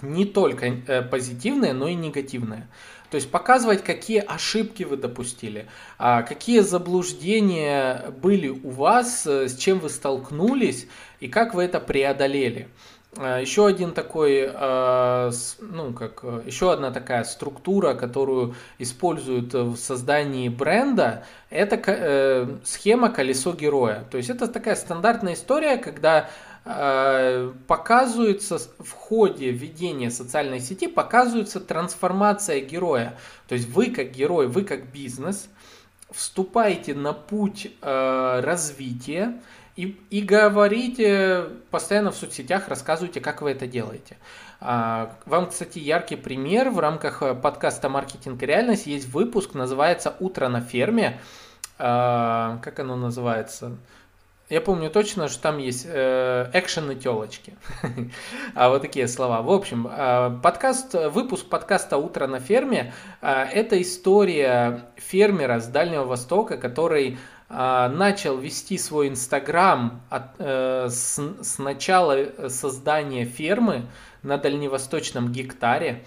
Не 0.00 0.24
только 0.24 0.66
э, 0.66 1.02
позитивные, 1.02 1.74
но 1.74 1.88
и 1.88 1.94
негативные. 1.94 2.68
То 3.10 3.16
есть 3.16 3.30
показывать, 3.30 3.84
какие 3.84 4.20
ошибки 4.20 4.84
вы 4.84 4.96
допустили, 4.96 5.66
а 5.98 6.22
какие 6.22 6.60
заблуждения 6.60 8.10
были 8.22 8.48
у 8.48 8.70
вас, 8.70 9.26
э, 9.26 9.48
с 9.48 9.58
чем 9.58 9.80
вы 9.80 9.90
столкнулись 9.90 10.86
и 11.22 11.28
как 11.28 11.54
вы 11.54 11.62
это 11.62 11.78
преодолели. 11.78 12.68
А, 13.16 13.38
еще 13.38 13.64
один 13.64 13.92
такой, 13.92 14.50
а, 14.52 15.30
ну 15.60 15.92
как, 15.92 16.20
э, 16.24 16.42
еще 16.46 16.72
одна 16.72 16.90
такая 16.90 17.22
структура, 17.22 17.94
которую 17.94 18.56
используют 18.78 19.54
в 19.54 19.76
создании 19.76 20.48
бренда, 20.48 21.24
это 21.48 21.80
э, 21.86 22.48
схема 22.64 23.10
колесо 23.10 23.52
героя. 23.52 24.04
То 24.10 24.16
есть 24.16 24.30
это 24.30 24.48
такая 24.48 24.74
стандартная 24.74 25.34
история, 25.34 25.76
когда 25.76 26.28
показывается 26.64 28.56
в 28.78 28.92
ходе 28.92 29.50
ведения 29.50 30.12
социальной 30.12 30.60
сети, 30.60 30.86
показывается 30.86 31.58
трансформация 31.58 32.60
героя. 32.60 33.18
То 33.48 33.56
есть 33.56 33.68
вы 33.68 33.86
как 33.86 34.12
герой, 34.12 34.46
вы 34.46 34.62
как 34.62 34.86
бизнес 34.92 35.48
вступаете 36.12 36.94
на 36.94 37.14
путь 37.14 37.72
развития, 37.82 39.40
и, 39.74 39.98
и 40.10 40.20
говорите 40.20 41.46
постоянно 41.70 42.10
в 42.10 42.16
соцсетях, 42.16 42.68
рассказывайте, 42.68 43.20
как 43.20 43.40
вы 43.40 43.52
это 43.52 43.66
делаете. 43.66 44.18
А, 44.60 45.16
вам, 45.24 45.48
кстати, 45.48 45.78
яркий 45.78 46.16
пример 46.16 46.70
в 46.70 46.78
рамках 46.78 47.22
э, 47.22 47.34
подкаста 47.34 47.88
«Маркетинг 47.88 48.42
и 48.42 48.46
реальность» 48.46 48.86
есть 48.86 49.08
выпуск, 49.08 49.54
называется 49.54 50.14
«Утро 50.20 50.48
на 50.48 50.60
ферме». 50.60 51.20
А, 51.78 52.58
как 52.62 52.80
оно 52.80 52.96
называется? 52.96 53.76
Я 54.50 54.60
помню 54.60 54.90
точно, 54.90 55.28
что 55.28 55.42
там 55.42 55.56
есть 55.56 55.86
э, 55.88 56.50
экшен 56.52 56.90
и 56.90 56.94
телочки. 56.94 57.54
а 58.54 58.68
вот 58.68 58.82
такие 58.82 59.08
слова. 59.08 59.40
В 59.40 59.50
общем, 59.50 59.88
э, 59.90 60.38
подкаст, 60.42 60.94
выпуск 60.94 61.46
подкаста 61.48 61.96
«Утро 61.96 62.26
на 62.26 62.38
ферме» 62.38 62.92
это 63.22 63.80
история 63.80 64.84
фермера 64.96 65.60
с 65.60 65.66
Дальнего 65.66 66.04
Востока, 66.04 66.58
который 66.58 67.16
а, 67.16 67.18
начал 67.52 68.38
вести 68.38 68.78
свой 68.78 69.08
Инстаграм 69.08 70.00
э, 70.10 70.86
с, 70.88 71.18
с 71.42 71.58
начала 71.58 72.48
создания 72.48 73.24
фермы 73.24 73.86
на 74.22 74.38
дальневосточном 74.38 75.30
гектаре. 75.32 76.04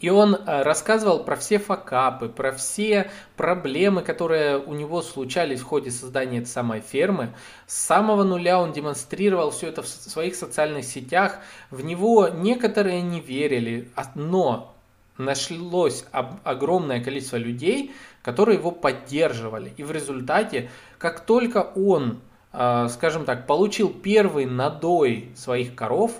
И 0.00 0.10
он 0.10 0.34
э, 0.34 0.62
рассказывал 0.62 1.24
про 1.24 1.36
все 1.36 1.58
факапы, 1.58 2.28
про 2.28 2.52
все 2.52 3.10
проблемы, 3.36 4.02
которые 4.02 4.58
у 4.58 4.74
него 4.74 5.02
случались 5.02 5.60
в 5.60 5.64
ходе 5.64 5.90
создания 5.90 6.38
этой 6.38 6.46
самой 6.46 6.80
фермы. 6.80 7.34
С 7.66 7.76
самого 7.76 8.22
нуля 8.22 8.60
он 8.60 8.72
демонстрировал 8.72 9.50
все 9.50 9.68
это 9.68 9.82
в 9.82 9.88
своих 9.88 10.36
социальных 10.36 10.84
сетях. 10.84 11.38
В 11.70 11.84
него 11.84 12.28
некоторые 12.28 13.02
не 13.02 13.20
верили, 13.20 13.90
а, 13.96 14.04
но 14.14 14.77
нашлось 15.18 16.04
огромное 16.12 17.02
количество 17.02 17.36
людей, 17.36 17.92
которые 18.22 18.58
его 18.58 18.70
поддерживали. 18.70 19.72
И 19.76 19.82
в 19.82 19.90
результате, 19.90 20.70
как 20.98 21.20
только 21.20 21.58
он, 21.58 22.20
э, 22.52 22.88
скажем 22.88 23.24
так, 23.24 23.46
получил 23.46 23.90
первый 23.90 24.46
надой 24.46 25.30
своих 25.36 25.74
коров, 25.74 26.12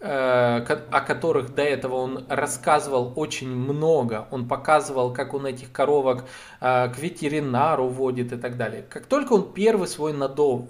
э, 0.00 0.06
о 0.10 1.00
которых 1.00 1.54
до 1.54 1.62
этого 1.62 1.96
он 1.96 2.24
рассказывал 2.28 3.12
очень 3.16 3.54
много, 3.54 4.26
он 4.30 4.48
показывал, 4.48 5.12
как 5.12 5.34
он 5.34 5.46
этих 5.46 5.70
коровок 5.70 6.24
э, 6.60 6.88
к 6.92 6.98
ветеринару 6.98 7.88
водит 7.88 8.32
и 8.32 8.36
так 8.36 8.56
далее. 8.56 8.84
Как 8.88 9.06
только 9.06 9.32
он 9.32 9.52
первый 9.52 9.86
свой 9.88 10.12
надой, 10.12 10.66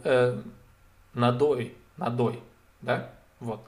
надой, 1.15 1.75
надой, 1.97 2.41
да, 2.81 3.11
вот. 3.43 3.61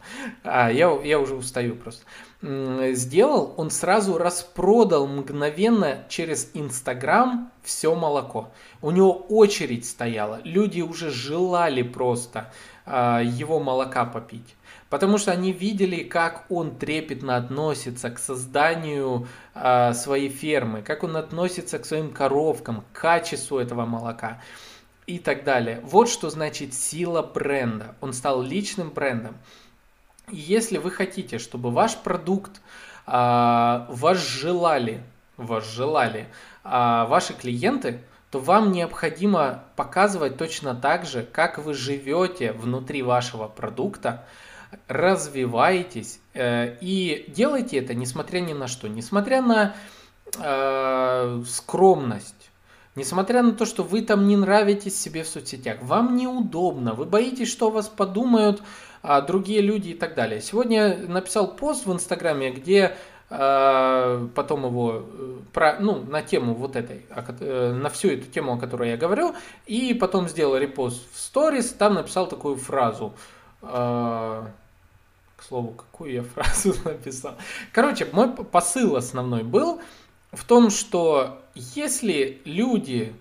А, 0.45 0.71
я, 0.71 0.91
я 1.03 1.19
уже 1.19 1.35
устаю 1.35 1.75
просто. 1.75 2.05
Сделал, 2.43 3.55
он 3.57 3.71
сразу 3.71 4.19
распродал 4.19 5.07
мгновенно 5.07 6.05
через 6.09 6.51
Инстаграм 6.55 7.51
все 7.63 7.95
молоко. 7.95 8.53
У 8.83 8.91
него 8.91 9.13
очередь 9.13 9.87
стояла. 9.87 10.41
Люди 10.45 10.81
уже 10.81 11.11
желали 11.11 11.83
просто 11.83 12.53
а, 12.87 13.21
его 13.21 13.59
молока 13.59 14.05
попить. 14.05 14.55
Потому 14.91 15.19
что 15.19 15.33
они 15.33 15.51
видели, 15.51 16.05
как 16.05 16.45
он 16.51 16.77
трепетно 16.77 17.37
относится 17.37 18.11
к 18.11 18.19
созданию 18.21 19.27
а, 19.55 19.93
своей 19.93 20.29
фермы, 20.29 20.83
как 20.83 21.03
он 21.03 21.17
относится 21.17 21.81
к 21.81 21.87
своим 21.87 22.13
коровкам, 22.13 22.85
к 22.93 23.01
качеству 23.01 23.59
этого 23.59 23.87
молока 23.87 24.41
и 25.07 25.19
так 25.19 25.45
далее. 25.45 25.81
Вот 25.83 26.09
что 26.09 26.31
значит 26.31 26.75
сила 26.75 27.23
бренда. 27.23 27.95
Он 28.01 28.13
стал 28.13 28.43
личным 28.43 28.91
брендом. 28.91 29.37
Если 30.31 30.79
вы 30.79 30.91
хотите, 30.91 31.39
чтобы 31.39 31.71
ваш 31.71 31.97
продукт 31.97 32.61
а, 33.07 33.87
вас 33.91 34.19
желали, 34.19 35.03
вас 35.37 35.71
желали 35.71 36.29
а, 36.63 37.07
ваши 37.07 37.35
клиенты, 37.35 38.01
то 38.31 38.41
вам 38.41 38.73
необходимо 38.73 39.65
показывать 39.77 40.37
точно 40.37 40.75
так 40.75 41.05
же, 41.05 41.23
как 41.23 41.59
вы 41.59 41.75
живете 41.75 42.53
внутри 42.53 43.03
вашего 43.03 43.47
продукта, 43.47 44.25
развиваетесь 44.89 46.19
э, 46.33 46.77
и 46.81 47.27
делайте 47.29 47.79
это 47.79 47.95
несмотря 47.95 48.41
ни 48.41 48.53
на 48.53 48.67
что, 48.67 48.89
несмотря 48.89 49.41
на 49.41 49.77
э, 50.37 51.43
скромность, 51.47 52.51
Несмотря 52.97 53.43
на 53.43 53.53
то, 53.53 53.67
что 53.67 53.83
вы 53.83 54.03
там 54.03 54.29
не 54.29 54.37
нравитесь 54.37 54.97
себе 55.01 55.25
в 55.25 55.29
соцсетях, 55.29 55.79
вам 55.83 56.17
неудобно, 56.17 56.95
вы 56.95 57.07
боитесь, 57.07 57.51
что 57.51 57.71
вас 57.71 57.89
подумают 57.89 58.63
другие 59.27 59.61
люди 59.61 59.91
и 59.91 59.95
так 59.95 60.15
далее. 60.15 60.41
Сегодня 60.41 60.97
написал 60.97 61.55
пост 61.55 61.87
в 61.87 61.93
Инстаграме, 61.93 62.51
где 62.51 62.97
а, 63.31 64.29
потом 64.35 64.67
его 64.67 65.03
э, 65.03 65.39
про, 65.53 65.79
ну, 65.81 66.05
на 66.05 66.23
тему 66.23 66.55
вот 66.55 66.77
этой, 66.77 67.07
э, 67.09 67.73
на 67.73 67.89
всю 67.89 68.11
эту 68.11 68.31
тему, 68.31 68.53
о 68.53 68.59
которой 68.59 68.91
я 68.91 68.97
говорю, 68.97 69.35
и 69.67 69.95
потом 69.95 70.29
сделал 70.29 70.57
репост 70.57 71.03
в 71.13 71.19
сторис, 71.19 71.71
там 71.71 71.95
написал 71.95 72.29
такую 72.29 72.57
фразу. 72.57 73.15
А, 73.63 74.47
к 75.37 75.43
слову, 75.43 75.73
какую 75.73 76.13
я 76.13 76.23
фразу 76.35 76.75
написал? 76.85 77.35
Короче, 77.73 78.07
мой 78.13 78.31
посыл 78.31 78.95
основной 78.95 79.43
был 79.43 79.81
в 80.31 80.45
том, 80.45 80.71
что 80.71 81.43
если 81.55 82.41
люди... 82.45 83.15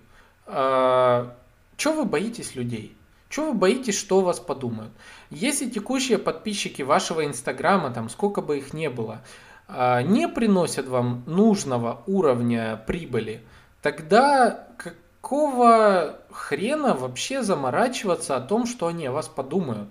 Что 0.46 1.92
вы 1.94 2.06
боитесь 2.06 2.56
людей? 2.56 2.96
Чего 3.34 3.48
вы 3.48 3.54
боитесь, 3.56 3.98
что 3.98 4.22
вас 4.22 4.40
подумают? 4.40 4.92
Если 5.32 5.68
текущие 5.68 6.20
подписчики 6.20 6.84
вашего 6.84 7.26
инстаграма, 7.26 7.90
там 7.90 8.08
сколько 8.10 8.42
бы 8.42 8.60
их 8.60 8.74
не 8.74 8.92
было, 8.92 9.24
э, 9.68 10.04
не 10.04 10.28
приносят 10.28 10.88
вам 10.88 11.24
нужного 11.26 12.04
уровня 12.06 12.80
прибыли, 12.86 13.44
тогда 13.82 14.68
какого 14.78 16.20
хрена 16.30 16.94
вообще 16.94 17.42
заморачиваться 17.42 18.36
о 18.36 18.40
том, 18.40 18.68
что 18.68 18.86
они 18.86 19.08
о 19.08 19.12
вас 19.12 19.30
подумают? 19.30 19.90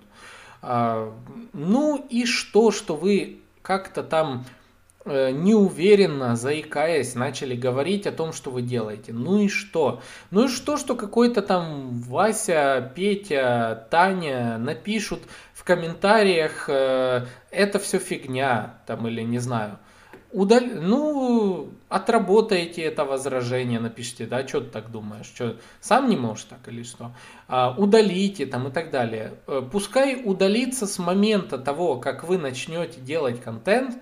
Э, 0.61 1.11
ну 1.51 1.97
и 1.97 2.25
что, 2.25 2.71
что 2.71 2.95
вы 2.95 3.41
как-то 3.61 4.03
там 4.03 4.45
неуверенно, 5.05 6.35
заикаясь, 6.35 7.15
начали 7.15 7.55
говорить 7.55 8.07
о 8.07 8.11
том, 8.11 8.33
что 8.33 8.51
вы 8.51 8.61
делаете. 8.61 9.11
Ну 9.13 9.39
и 9.39 9.49
что? 9.49 10.01
Ну 10.31 10.45
и 10.45 10.47
что, 10.47 10.77
что 10.77 10.95
какой-то 10.95 11.41
там 11.41 12.01
Вася, 12.01 12.91
Петя, 12.95 13.87
Таня 13.91 14.57
напишут 14.57 15.21
в 15.53 15.63
комментариях, 15.63 16.65
э, 16.67 17.25
это 17.51 17.79
все 17.79 17.99
фигня, 17.99 18.75
там 18.85 19.07
или 19.07 19.21
не 19.21 19.39
знаю. 19.39 19.79
Удаль... 20.33 20.73
Ну, 20.73 21.69
отработайте 21.89 22.81
это 22.81 23.05
возражение, 23.05 23.79
напишите, 23.79 24.25
да, 24.25 24.47
что 24.47 24.61
ты 24.61 24.71
так 24.71 24.89
думаешь, 24.89 25.27
что 25.27 25.57
сам 25.79 26.09
не 26.09 26.17
можешь 26.17 26.45
так 26.45 26.67
или 26.67 26.81
что, 26.81 27.11
а, 27.47 27.75
удалите 27.77 28.47
там 28.47 28.67
и 28.67 28.71
так 28.71 28.89
далее. 28.89 29.35
Э, 29.47 29.61
пускай 29.71 30.21
удалится 30.23 30.87
с 30.87 30.97
момента 30.97 31.59
того, 31.59 31.97
как 31.97 32.23
вы 32.23 32.39
начнете 32.39 32.99
делать 32.99 33.41
контент, 33.41 33.95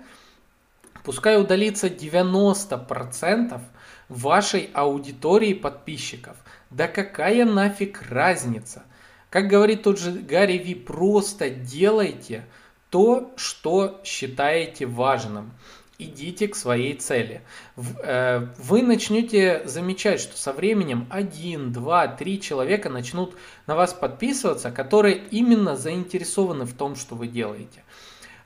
Пускай 1.04 1.40
удалится 1.40 1.88
90% 1.88 3.60
вашей 4.08 4.70
аудитории 4.72 5.54
подписчиков. 5.54 6.36
Да 6.70 6.86
какая 6.86 7.44
нафиг 7.44 8.02
разница? 8.08 8.84
Как 9.30 9.48
говорит 9.48 9.82
тот 9.82 9.98
же 9.98 10.12
Гарри 10.12 10.58
Ви, 10.58 10.74
просто 10.74 11.50
делайте 11.50 12.44
то, 12.90 13.32
что 13.36 14.00
считаете 14.04 14.86
важным. 14.86 15.52
Идите 15.98 16.48
к 16.48 16.56
своей 16.56 16.94
цели. 16.94 17.42
Э, 17.76 18.48
вы 18.58 18.82
начнете 18.82 19.62
замечать, 19.64 20.20
что 20.20 20.36
со 20.36 20.52
временем 20.52 21.06
один, 21.10 21.72
два, 21.72 22.08
три 22.08 22.40
человека 22.40 22.90
начнут 22.90 23.34
на 23.66 23.76
вас 23.76 23.94
подписываться, 23.94 24.70
которые 24.70 25.22
именно 25.30 25.76
заинтересованы 25.76 26.64
в 26.64 26.74
том, 26.74 26.96
что 26.96 27.14
вы 27.14 27.28
делаете. 27.28 27.84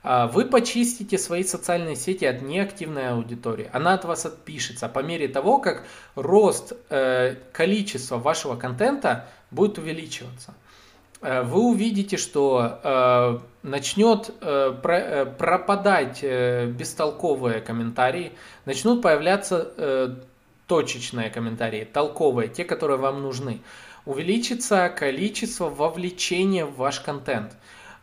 А, 0.09 0.27
вы 0.27 0.45
почистите 0.45 1.17
свои 1.17 1.43
социальные 1.43 1.97
сети 1.97 2.23
от 2.23 2.41
неактивной 2.41 3.09
аудитории. 3.09 3.69
Она 3.73 3.93
от 3.93 4.05
вас 4.05 4.25
отпишется 4.25 4.87
по 4.87 4.99
мере 4.99 5.27
того, 5.27 5.59
как 5.59 5.83
рост 6.15 6.71
э, 6.89 7.35
количества 7.51 8.15
вашего 8.15 8.55
контента 8.55 9.25
будет 9.51 9.77
увеличиваться. 9.77 10.53
Э, 11.19 11.41
вы 11.41 11.59
увидите, 11.59 12.15
что 12.15 12.79
э, 12.81 13.39
начнет 13.63 14.33
пропадать 14.39 16.23
бестолковые 16.23 17.59
комментарии, 17.59 18.31
начнут 18.63 19.01
появляться 19.01 20.21
точечные 20.67 21.29
комментарии, 21.29 21.83
толковые, 21.83 22.47
те, 22.47 22.63
которые 22.63 22.97
вам 22.97 23.21
нужны. 23.21 23.59
Увеличится 24.05 24.87
количество 24.87 25.69
вовлечения 25.69 26.65
в 26.65 26.77
ваш 26.77 27.01
контент. 27.01 27.57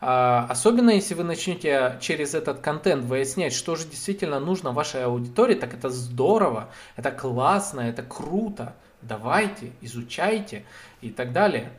А, 0.07 0.45
особенно 0.51 0.91
если 0.91 1.15
вы 1.15 1.23
начнете 1.23 1.97
через 1.99 2.35
этот 2.35 2.59
контент 2.59 3.05
выяснять, 3.05 3.53
что 3.53 3.75
же 3.75 3.87
действительно 3.87 4.39
нужно 4.39 4.71
вашей 4.71 5.03
аудитории, 5.03 5.55
так 5.55 5.73
это 5.73 5.89
здорово, 5.89 6.69
это 6.95 7.09
классно, 7.09 7.81
это 7.81 8.03
круто. 8.03 8.75
Давайте, 9.01 9.71
изучайте 9.81 10.63
и 11.01 11.09
так 11.09 11.33
далее. 11.33 11.71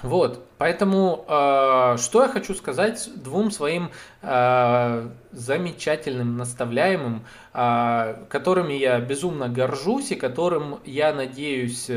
Вот, 0.00 0.46
поэтому 0.58 1.24
э, 1.26 1.96
что 1.98 2.22
я 2.22 2.28
хочу 2.28 2.54
сказать 2.54 3.10
двум 3.16 3.50
своим 3.50 3.90
э, 4.22 5.08
замечательным 5.32 6.36
наставляемым, 6.36 7.24
э, 7.52 8.14
которыми 8.28 8.74
я 8.74 9.00
безумно 9.00 9.48
горжусь 9.48 10.12
и 10.12 10.14
которым 10.14 10.78
я 10.84 11.12
надеюсь 11.12 11.90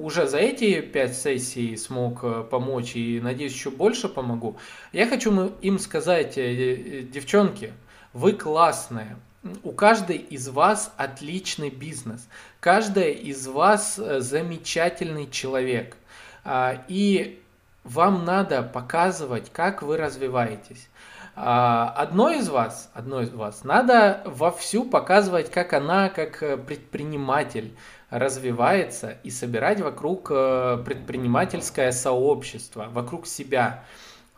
уже 0.00 0.26
за 0.26 0.38
эти 0.38 0.80
пять 0.80 1.16
сессий 1.16 1.76
смог 1.76 2.20
э, 2.22 2.44
помочь 2.50 2.96
и, 2.96 3.20
надеюсь, 3.20 3.52
еще 3.52 3.70
больше 3.70 4.08
помогу. 4.08 4.56
Я 4.92 5.06
хочу 5.06 5.52
им 5.60 5.78
сказать, 5.78 6.38
э, 6.38 6.42
э, 6.42 7.02
девчонки, 7.02 7.72
вы 8.12 8.32
классные, 8.32 9.16
у 9.62 9.72
каждой 9.72 10.16
из 10.16 10.48
вас 10.48 10.92
отличный 10.96 11.70
бизнес, 11.70 12.28
каждая 12.60 13.10
из 13.10 13.46
вас 13.46 13.96
замечательный 13.96 15.30
человек. 15.30 15.96
А, 16.44 16.82
и 16.88 17.42
вам 17.84 18.24
надо 18.24 18.62
показывать, 18.62 19.50
как 19.52 19.82
вы 19.82 19.96
развиваетесь. 19.96 20.88
А, 21.36 21.94
одной 21.96 22.38
из 22.38 22.48
вас, 22.48 22.90
одной 22.92 23.24
из 23.24 23.30
вас 23.30 23.64
надо 23.64 24.22
вовсю 24.26 24.84
показывать, 24.84 25.50
как 25.50 25.72
она, 25.72 26.08
как 26.10 26.40
предприниматель, 26.66 27.74
развивается 28.10 29.16
и 29.22 29.30
собирать 29.30 29.80
вокруг 29.80 30.30
э, 30.30 30.82
предпринимательское 30.84 31.92
сообщество, 31.92 32.88
вокруг 32.90 33.26
себя. 33.26 33.84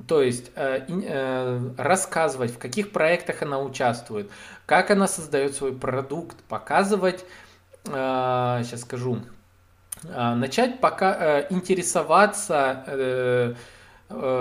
То 0.06 0.22
есть 0.22 0.50
э, 0.54 0.84
э, 0.88 1.70
рассказывать, 1.78 2.52
в 2.52 2.58
каких 2.58 2.92
проектах 2.92 3.42
она 3.42 3.60
участвует, 3.60 4.30
как 4.66 4.90
она 4.90 5.08
создает 5.08 5.54
свой 5.54 5.74
продукт, 5.74 6.36
показывать, 6.48 7.24
сейчас 7.84 8.82
скажу, 8.82 9.18
начать 10.04 10.78
пока 10.78 11.40
интересоваться 11.50 13.56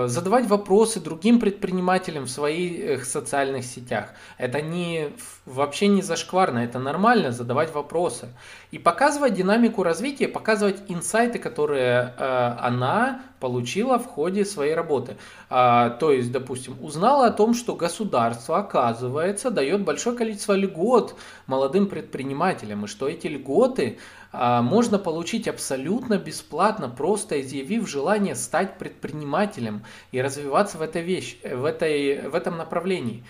задавать 0.06 0.46
вопросы 0.46 1.00
другим 1.00 1.40
предпринимателям 1.40 2.24
в 2.24 2.30
своих 2.30 3.04
социальных 3.04 3.64
сетях. 3.64 4.10
Это 4.38 4.60
не, 4.60 5.10
вообще 5.46 5.88
не 5.88 6.02
зашкварно, 6.02 6.58
это 6.58 6.78
нормально 6.78 7.32
задавать 7.32 7.74
вопросы. 7.74 8.28
И 8.70 8.78
показывать 8.78 9.34
динамику 9.34 9.82
развития, 9.82 10.28
показывать 10.28 10.82
инсайты, 10.88 11.38
которые 11.38 12.14
э, 12.16 12.56
она 12.60 13.22
получила 13.42 13.98
в 13.98 14.06
ходе 14.06 14.44
своей 14.44 14.74
работы. 14.74 15.16
А, 15.50 15.90
то 15.90 16.12
есть, 16.12 16.30
допустим, 16.30 16.76
узнала 16.80 17.26
о 17.26 17.30
том, 17.32 17.54
что 17.54 17.74
государство, 17.74 18.58
оказывается, 18.58 19.50
дает 19.50 19.82
большое 19.82 20.16
количество 20.16 20.52
льгот 20.52 21.16
молодым 21.48 21.88
предпринимателям, 21.88 22.84
и 22.84 22.88
что 22.88 23.08
эти 23.08 23.26
льготы 23.26 23.98
можно 24.32 24.98
получить 24.98 25.46
абсолютно 25.46 26.16
бесплатно, 26.16 26.88
просто 26.88 27.40
изъявив 27.42 27.88
желание 27.88 28.34
стать 28.34 28.78
предпринимателем 28.78 29.84
и 30.10 30.22
развиваться 30.22 30.78
в 30.78 30.82
этой 30.82 31.02
вещи, 31.02 31.36
в, 31.42 31.64
этой, 31.64 32.28
в 32.28 32.34
этом 32.34 32.56
направлении. 32.56 33.24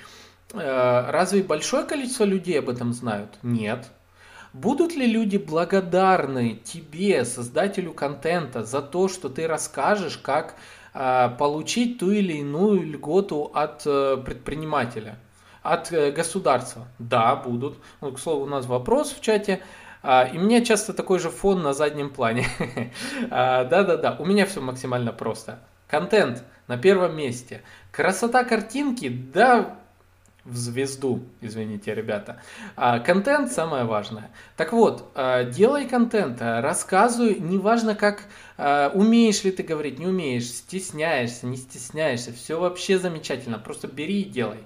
Э, 0.54 1.10
разве 1.10 1.42
большое 1.42 1.84
количество 1.84 2.24
людей 2.24 2.58
об 2.58 2.68
этом 2.68 2.92
знают? 2.92 3.38
Нет. 3.42 3.90
Будут 4.52 4.94
ли 4.94 5.06
люди 5.06 5.38
благодарны 5.38 6.60
тебе, 6.62 7.24
создателю 7.24 7.94
контента, 7.94 8.64
за 8.64 8.82
то, 8.82 9.08
что 9.08 9.28
ты 9.30 9.46
расскажешь, 9.46 10.18
как 10.18 10.56
э, 10.92 11.30
получить 11.38 11.98
ту 11.98 12.10
или 12.10 12.34
иную 12.34 12.82
льготу 12.82 13.50
от 13.54 13.82
э, 13.86 14.18
предпринимателя, 14.18 15.16
от 15.62 15.90
государства? 15.90 16.86
Да, 16.98 17.34
будут. 17.36 17.78
Ну, 18.02 18.12
к 18.12 18.18
слову, 18.18 18.44
у 18.44 18.48
нас 18.48 18.66
вопрос 18.66 19.12
в 19.12 19.22
чате. 19.22 19.62
А, 20.02 20.24
и 20.24 20.36
у 20.36 20.40
меня 20.40 20.64
часто 20.64 20.92
такой 20.92 21.18
же 21.18 21.30
фон 21.30 21.62
на 21.62 21.72
заднем 21.72 22.10
плане. 22.10 22.46
А, 23.30 23.64
да-да-да, 23.64 24.16
у 24.18 24.24
меня 24.24 24.46
все 24.46 24.60
максимально 24.60 25.12
просто. 25.12 25.60
Контент 25.88 26.42
на 26.66 26.76
первом 26.76 27.16
месте. 27.16 27.62
Красота 27.90 28.44
картинки, 28.44 29.08
да, 29.08 29.76
в 30.44 30.56
звезду, 30.56 31.22
извините, 31.40 31.94
ребята. 31.94 32.42
А, 32.74 32.98
контент 32.98 33.52
самое 33.52 33.84
важное. 33.84 34.30
Так 34.56 34.72
вот, 34.72 35.12
делай 35.50 35.86
контент, 35.86 36.38
рассказывай, 36.40 37.36
неважно 37.38 37.94
как, 37.94 38.24
умеешь 38.56 39.44
ли 39.44 39.52
ты 39.52 39.62
говорить, 39.62 39.98
не 40.00 40.06
умеешь, 40.06 40.48
стесняешься, 40.48 41.46
не 41.46 41.56
стесняешься, 41.56 42.32
все 42.32 42.58
вообще 42.58 42.98
замечательно, 42.98 43.58
просто 43.58 43.86
бери 43.86 44.22
и 44.22 44.28
делай. 44.28 44.64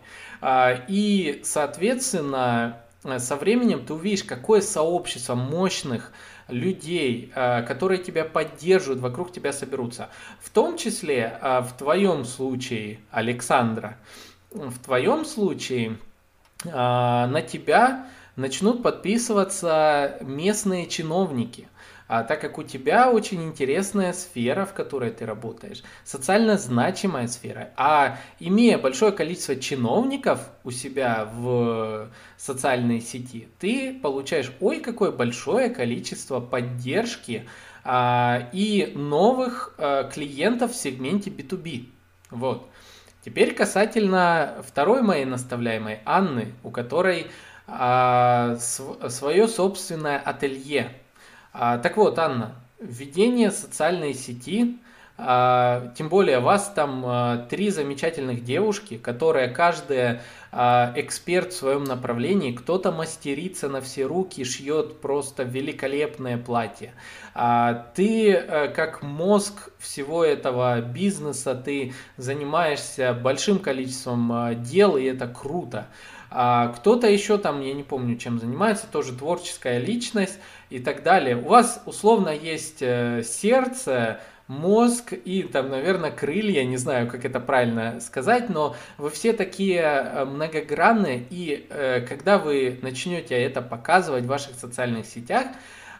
И, 0.88 1.42
соответственно, 1.44 2.78
со 3.18 3.36
временем 3.36 3.84
ты 3.84 3.94
увидишь, 3.94 4.24
какое 4.24 4.60
сообщество 4.60 5.34
мощных 5.34 6.12
людей, 6.48 7.32
которые 7.34 8.02
тебя 8.02 8.24
поддерживают, 8.24 9.00
вокруг 9.00 9.32
тебя 9.32 9.52
соберутся. 9.52 10.08
В 10.40 10.50
том 10.50 10.76
числе 10.76 11.38
в 11.40 11.70
твоем 11.78 12.24
случае, 12.24 13.00
Александра, 13.10 13.96
в 14.50 14.78
твоем 14.78 15.24
случае 15.24 15.98
на 16.64 17.42
тебя 17.42 18.06
начнут 18.36 18.82
подписываться 18.82 20.18
местные 20.20 20.86
чиновники– 20.86 21.68
а, 22.08 22.22
так 22.22 22.40
как 22.40 22.58
у 22.58 22.62
тебя 22.62 23.10
очень 23.10 23.42
интересная 23.44 24.12
сфера, 24.12 24.64
в 24.64 24.72
которой 24.72 25.10
ты 25.10 25.26
работаешь, 25.26 25.82
социально 26.04 26.56
значимая 26.56 27.26
сфера. 27.28 27.70
А 27.76 28.18
имея 28.38 28.78
большое 28.78 29.12
количество 29.12 29.56
чиновников 29.56 30.40
у 30.64 30.70
себя 30.70 31.28
в 31.34 32.10
социальной 32.36 33.00
сети, 33.00 33.48
ты 33.58 33.98
получаешь 34.00 34.52
ой 34.60 34.80
какое 34.80 35.10
большое 35.10 35.70
количество 35.70 36.40
поддержки 36.40 37.48
а, 37.84 38.48
и 38.52 38.92
новых 38.94 39.74
а, 39.78 40.04
клиентов 40.04 40.72
в 40.72 40.76
сегменте 40.76 41.30
B2B. 41.30 41.88
Вот. 42.30 42.68
Теперь 43.24 43.54
касательно 43.54 44.62
второй 44.64 45.02
моей 45.02 45.24
наставляемой 45.24 45.98
Анны, 46.04 46.54
у 46.62 46.70
которой 46.70 47.26
а, 47.66 48.56
св- 48.60 49.10
свое 49.10 49.48
собственное 49.48 50.18
ателье 50.18 50.92
так 51.58 51.96
вот, 51.96 52.18
Анна, 52.18 52.54
введение 52.78 53.50
социальной 53.50 54.14
сети, 54.14 54.78
а, 55.18 55.92
тем 55.96 56.10
более 56.10 56.40
вас 56.40 56.70
там 56.74 57.02
а, 57.06 57.46
три 57.48 57.70
замечательных 57.70 58.44
девушки, 58.44 58.98
которые 58.98 59.48
каждая 59.48 60.22
а, 60.52 60.92
эксперт 60.94 61.52
в 61.52 61.56
своем 61.56 61.84
направлении, 61.84 62.52
кто-то 62.52 62.92
мастерится 62.92 63.70
на 63.70 63.80
все 63.80 64.04
руки, 64.04 64.44
шьет 64.44 65.00
просто 65.00 65.42
великолепное 65.42 66.36
платье. 66.36 66.92
А, 67.34 67.86
ты 67.94 68.34
а, 68.34 68.68
как 68.68 69.02
мозг 69.02 69.70
всего 69.78 70.22
этого 70.22 70.82
бизнеса, 70.82 71.54
ты 71.54 71.94
занимаешься 72.18 73.14
большим 73.14 73.58
количеством 73.58 74.30
а, 74.32 74.54
дел, 74.54 74.98
и 74.98 75.04
это 75.04 75.26
круто. 75.26 75.86
А 76.38 76.68
кто-то 76.68 77.08
еще 77.08 77.38
там, 77.38 77.62
я 77.62 77.72
не 77.72 77.82
помню, 77.82 78.18
чем 78.18 78.38
занимается, 78.38 78.86
тоже 78.92 79.16
творческая 79.16 79.78
личность 79.78 80.38
и 80.68 80.78
так 80.78 81.02
далее. 81.02 81.34
У 81.34 81.48
вас 81.48 81.82
условно 81.86 82.28
есть 82.28 82.82
э, 82.82 83.22
сердце, 83.24 84.20
мозг 84.46 85.14
и 85.14 85.44
там, 85.44 85.70
наверное, 85.70 86.10
крылья, 86.10 86.62
не 86.64 86.76
знаю, 86.76 87.08
как 87.08 87.24
это 87.24 87.40
правильно 87.40 88.00
сказать, 88.00 88.50
но 88.50 88.76
вы 88.98 89.08
все 89.08 89.32
такие 89.32 89.80
э, 89.80 90.24
многогранные, 90.26 91.24
и 91.30 91.66
э, 91.70 92.02
когда 92.02 92.36
вы 92.36 92.80
начнете 92.82 93.34
это 93.34 93.62
показывать 93.62 94.24
в 94.24 94.28
ваших 94.28 94.56
социальных 94.56 95.06
сетях, 95.06 95.46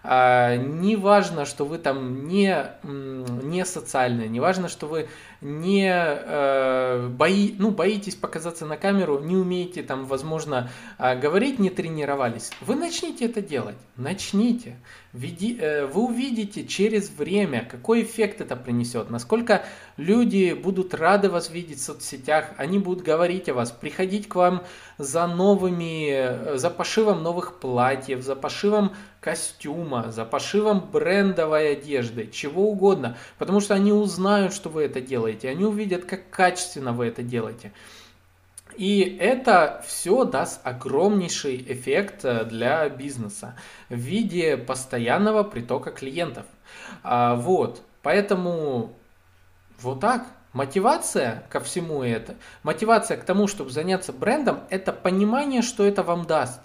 не 0.09 0.97
важно, 0.97 1.45
что 1.45 1.65
вы 1.65 1.79
там 1.79 2.29
не, 2.29 2.67
не 2.83 3.65
социальные, 3.65 4.29
не 4.29 4.41
важно, 4.41 4.69
что 4.69 4.87
вы 4.87 5.09
не 5.41 5.91
э, 5.91 7.09
бои, 7.09 7.55
ну, 7.59 7.71
боитесь 7.71 8.15
показаться 8.15 8.67
на 8.67 8.77
камеру, 8.77 9.21
не 9.21 9.37
умеете 9.37 9.83
там, 9.83 10.07
возможно, 10.07 10.71
э, 10.99 11.19
говорить, 11.19 11.59
не 11.59 11.71
тренировались. 11.71 12.51
Вы 12.61 12.75
начните 12.75 13.27
это 13.27 13.43
делать, 13.43 13.77
начните. 13.97 14.77
Веди, 15.13 15.59
э, 15.59 15.87
вы 15.87 16.05
увидите 16.05 16.67
через 16.67 17.11
время, 17.11 17.67
какой 17.71 18.03
эффект 18.03 18.41
это 18.41 18.57
принесет, 18.57 19.11
насколько 19.11 19.65
люди 19.97 20.53
будут 20.53 20.95
рады 20.95 21.29
вас 21.29 21.51
видеть 21.51 21.79
в 21.79 21.85
соцсетях, 21.85 22.51
они 22.57 22.79
будут 22.79 23.05
говорить 23.05 23.49
о 23.49 23.55
вас, 23.55 23.71
приходить 23.71 24.29
к 24.29 24.35
вам 24.35 24.63
за 24.99 25.27
новыми, 25.27 26.11
э, 26.11 26.59
за 26.59 26.71
пошивом 26.71 27.23
новых 27.23 27.61
платьев, 27.61 28.23
за 28.23 28.37
пошивом 28.37 28.93
костюма, 29.27 30.13
за 30.13 30.25
пошивом 30.25 30.89
брендовой 30.93 31.73
одежды, 31.73 32.29
чего 32.29 32.71
угодно, 32.71 33.17
потому 33.39 33.59
что 33.59 33.75
они 33.75 33.91
узнают, 33.91 34.55
что 34.55 34.69
вы 34.69 34.85
это 34.85 35.01
делаете, 35.01 35.49
они 35.49 35.65
увидят, 35.65 36.05
как 36.05 36.31
качественно 36.31 36.93
вы 36.93 37.07
это 37.07 37.25
делаете. 37.25 37.73
И 38.77 39.01
это 39.21 39.83
все 39.85 40.25
даст 40.25 40.61
огромнейший 40.63 41.57
эффект 41.57 42.25
э, 42.25 42.45
для 42.45 42.89
бизнеса 42.89 43.57
в 43.89 43.97
виде 43.97 44.57
постоянного 44.57 45.43
притока 45.43 45.91
клиентов. 45.91 46.47
А, 47.03 47.35
вот, 47.35 47.83
поэтому 48.03 48.93
вот 49.81 49.99
так. 49.99 50.25
Мотивация 50.53 51.45
ко 51.51 51.61
всему 51.61 52.03
это, 52.03 52.37
мотивация 52.63 53.19
к 53.19 53.25
тому, 53.25 53.47
чтобы 53.47 53.69
заняться 53.69 54.15
брендом, 54.15 54.61
это 54.71 54.91
понимание, 54.91 55.61
что 55.61 55.85
это 55.85 56.03
вам 56.03 56.25
даст. 56.25 56.61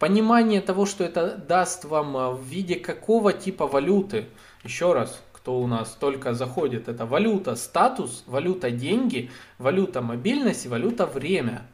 Понимание 0.00 0.62
того, 0.62 0.86
что 0.86 1.04
это 1.04 1.36
даст 1.36 1.84
вам 1.84 2.16
э, 2.16 2.30
в 2.30 2.42
виде 2.42 2.76
какого 2.76 3.34
типа 3.34 3.66
валюты. 3.66 4.24
Еще 4.64 4.94
раз, 4.94 5.20
кто 5.30 5.60
у 5.60 5.66
нас 5.66 5.90
только 5.90 6.32
заходит, 6.32 6.88
это 6.88 7.04
валюта 7.04 7.54
статус, 7.54 8.24
валюта 8.26 8.70
деньги, 8.70 9.30
валюта 9.58 10.00
мобильность 10.00 10.66
валюта 10.66 11.04
время. 11.04 11.66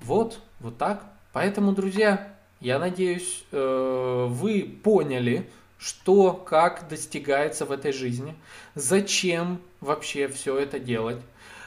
Вот, 0.00 0.38
вот 0.60 0.78
так. 0.78 1.02
Поэтому, 1.32 1.72
друзья, 1.72 2.28
я 2.60 2.78
надеюсь, 2.78 3.44
э, 3.50 4.26
вы 4.30 4.78
поняли, 4.84 5.50
что, 5.76 6.34
как 6.34 6.86
достигается 6.88 7.66
в 7.66 7.72
этой 7.72 7.92
жизни, 7.92 8.36
зачем 8.76 9.60
вообще 9.80 10.28
все 10.28 10.56
это 10.56 10.78
делать. 10.78 11.18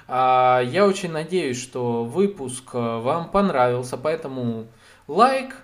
А, 0.08 0.62
я 0.62 0.86
очень 0.88 1.12
надеюсь, 1.12 1.62
что 1.62 2.06
выпуск 2.06 2.70
э, 2.72 2.78
вам 2.78 3.30
понравился, 3.30 3.98
поэтому 3.98 4.68
лайк, 5.08 5.56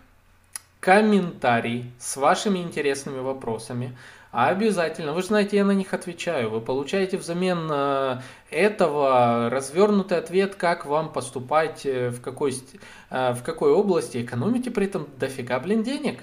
комментарий 0.80 1.91
с 2.00 2.18
вашими 2.18 2.60
интересными 2.60 3.20
вопросами. 3.20 3.98
Обязательно, 4.32 5.14
вы 5.14 5.22
же 5.22 5.28
знаете, 5.28 5.58
я 5.58 5.66
на 5.66 5.74
них 5.74 5.94
отвечаю. 5.94 6.50
Вы 6.50 6.60
получаете 6.60 7.18
взамен 7.18 7.70
э, 7.72 8.22
этого 8.50 9.50
развернутый 9.52 10.18
ответ, 10.18 10.56
как 10.56 10.88
вам 10.88 11.14
поступать, 11.14 11.86
э, 11.86 12.10
в 12.10 12.20
какой, 12.20 12.56
в 13.12 13.41
какой 13.44 13.72
области, 13.72 14.24
экономите 14.24 14.72
при 14.72 14.88
этом 14.88 15.08
дофига, 15.20 15.60
блин, 15.60 15.84
денег. 15.84 16.22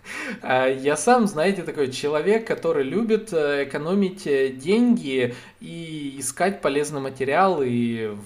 Я 0.42 0.96
сам, 0.96 1.26
знаете, 1.26 1.64
такой 1.64 1.90
человек, 1.90 2.46
который 2.46 2.84
любит 2.84 3.32
экономить 3.32 4.22
деньги 4.58 5.34
и 5.58 6.16
искать 6.18 6.60
полезный 6.60 7.00
материал, 7.00 7.60
и 7.60 8.16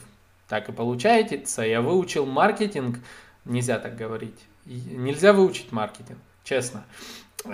так 0.47 0.68
и 0.68 0.72
получается. 0.72 1.62
Я 1.62 1.80
выучил 1.80 2.26
маркетинг 2.26 2.99
Нельзя 3.45 3.78
так 3.78 3.97
говорить. 3.97 4.38
Нельзя 4.64 5.32
выучить 5.32 5.72
маркетинг, 5.72 6.18
честно. 6.45 6.84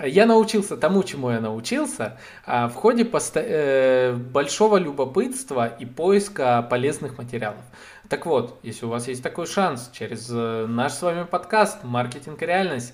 Я 0.05 0.27
научился 0.27 0.77
тому, 0.77 1.01
чему 1.01 1.31
я 1.31 1.39
научился, 1.39 2.19
а, 2.45 2.67
в 2.67 2.75
ходе. 2.75 3.09
Э, 3.35 4.13
большого 4.13 4.77
любопытства 4.77 5.65
и 5.65 5.85
поиска 5.85 6.61
полезных 6.61 7.17
материалов. 7.17 7.63
Так 8.07 8.27
вот, 8.27 8.59
если 8.61 8.85
у 8.85 8.89
вас 8.89 9.07
есть 9.07 9.23
такой 9.23 9.47
шанс 9.47 9.89
через 9.91 10.29
э, 10.31 10.67
наш 10.67 10.93
с 10.93 11.01
вами 11.01 11.23
подкаст 11.23 11.83
«Маркетинг 11.83 12.41
и 12.43 12.45
реальность» 12.45 12.93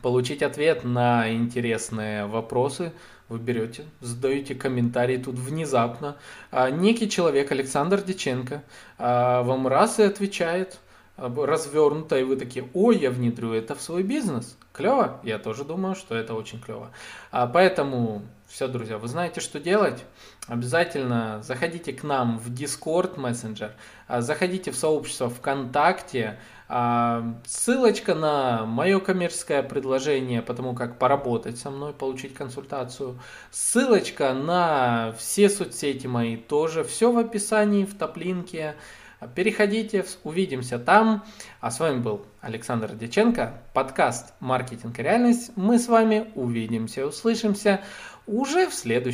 получить 0.00 0.42
ответ 0.42 0.82
на 0.82 1.32
интересные 1.32 2.26
вопросы, 2.26 2.92
вы 3.28 3.38
берете, 3.38 3.84
задаете 4.00 4.56
комментарий 4.56 5.22
тут 5.22 5.36
внезапно. 5.36 6.16
А, 6.50 6.68
некий 6.70 7.08
человек, 7.08 7.52
Александр 7.52 8.02
Диченко, 8.02 8.64
а, 8.98 9.42
вам 9.44 9.68
раз 9.68 10.00
и 10.00 10.02
отвечает– 10.02 10.80
развернуто, 11.16 12.18
и 12.18 12.24
вы 12.24 12.36
такие, 12.36 12.68
ой, 12.74 12.98
я 12.98 13.10
внедрю 13.10 13.52
это 13.52 13.74
в 13.74 13.82
свой 13.82 14.02
бизнес. 14.02 14.56
Клево? 14.72 15.20
Я 15.22 15.38
тоже 15.38 15.64
думаю, 15.64 15.94
что 15.94 16.14
это 16.14 16.34
очень 16.34 16.60
клево. 16.60 16.90
А 17.30 17.46
поэтому 17.46 18.22
все, 18.52 18.68
друзья, 18.68 18.98
вы 18.98 19.08
знаете, 19.08 19.40
что 19.40 19.60
делать. 19.60 20.04
Обязательно 20.46 21.40
заходите 21.42 21.92
к 21.92 22.02
нам 22.02 22.38
в 22.38 22.50
Discord 22.50 23.16
Messenger, 23.16 23.70
а, 24.08 24.20
заходите 24.20 24.70
в 24.72 24.76
сообщество 24.76 25.30
ВКонтакте. 25.30 26.38
А, 26.68 27.34
ссылочка 27.46 28.14
на 28.14 28.66
мое 28.66 28.98
коммерческое 28.98 29.62
предложение, 29.62 30.42
потому 30.42 30.74
как 30.74 30.98
поработать 30.98 31.58
со 31.58 31.70
мной, 31.70 31.92
получить 31.92 32.34
консультацию. 32.34 33.18
Ссылочка 33.50 34.34
на 34.34 35.14
все 35.18 35.48
соцсети 35.48 36.06
мои 36.06 36.36
тоже. 36.36 36.82
Все 36.84 37.12
в 37.12 37.18
описании, 37.18 37.84
в 37.84 37.96
топлинке. 37.96 38.74
Переходите, 39.28 40.04
увидимся 40.24 40.78
там. 40.78 41.24
А 41.60 41.70
с 41.70 41.78
вами 41.80 42.00
был 42.00 42.26
Александр 42.40 42.94
Деченко, 42.94 43.62
подкаст 43.72 44.32
«Маркетинг 44.40 44.98
и 44.98 45.02
реальность». 45.02 45.52
Мы 45.56 45.78
с 45.78 45.88
вами 45.88 46.30
увидимся, 46.34 47.06
услышимся 47.06 47.80
уже 48.26 48.68
в 48.68 48.74
следующем 48.74 49.10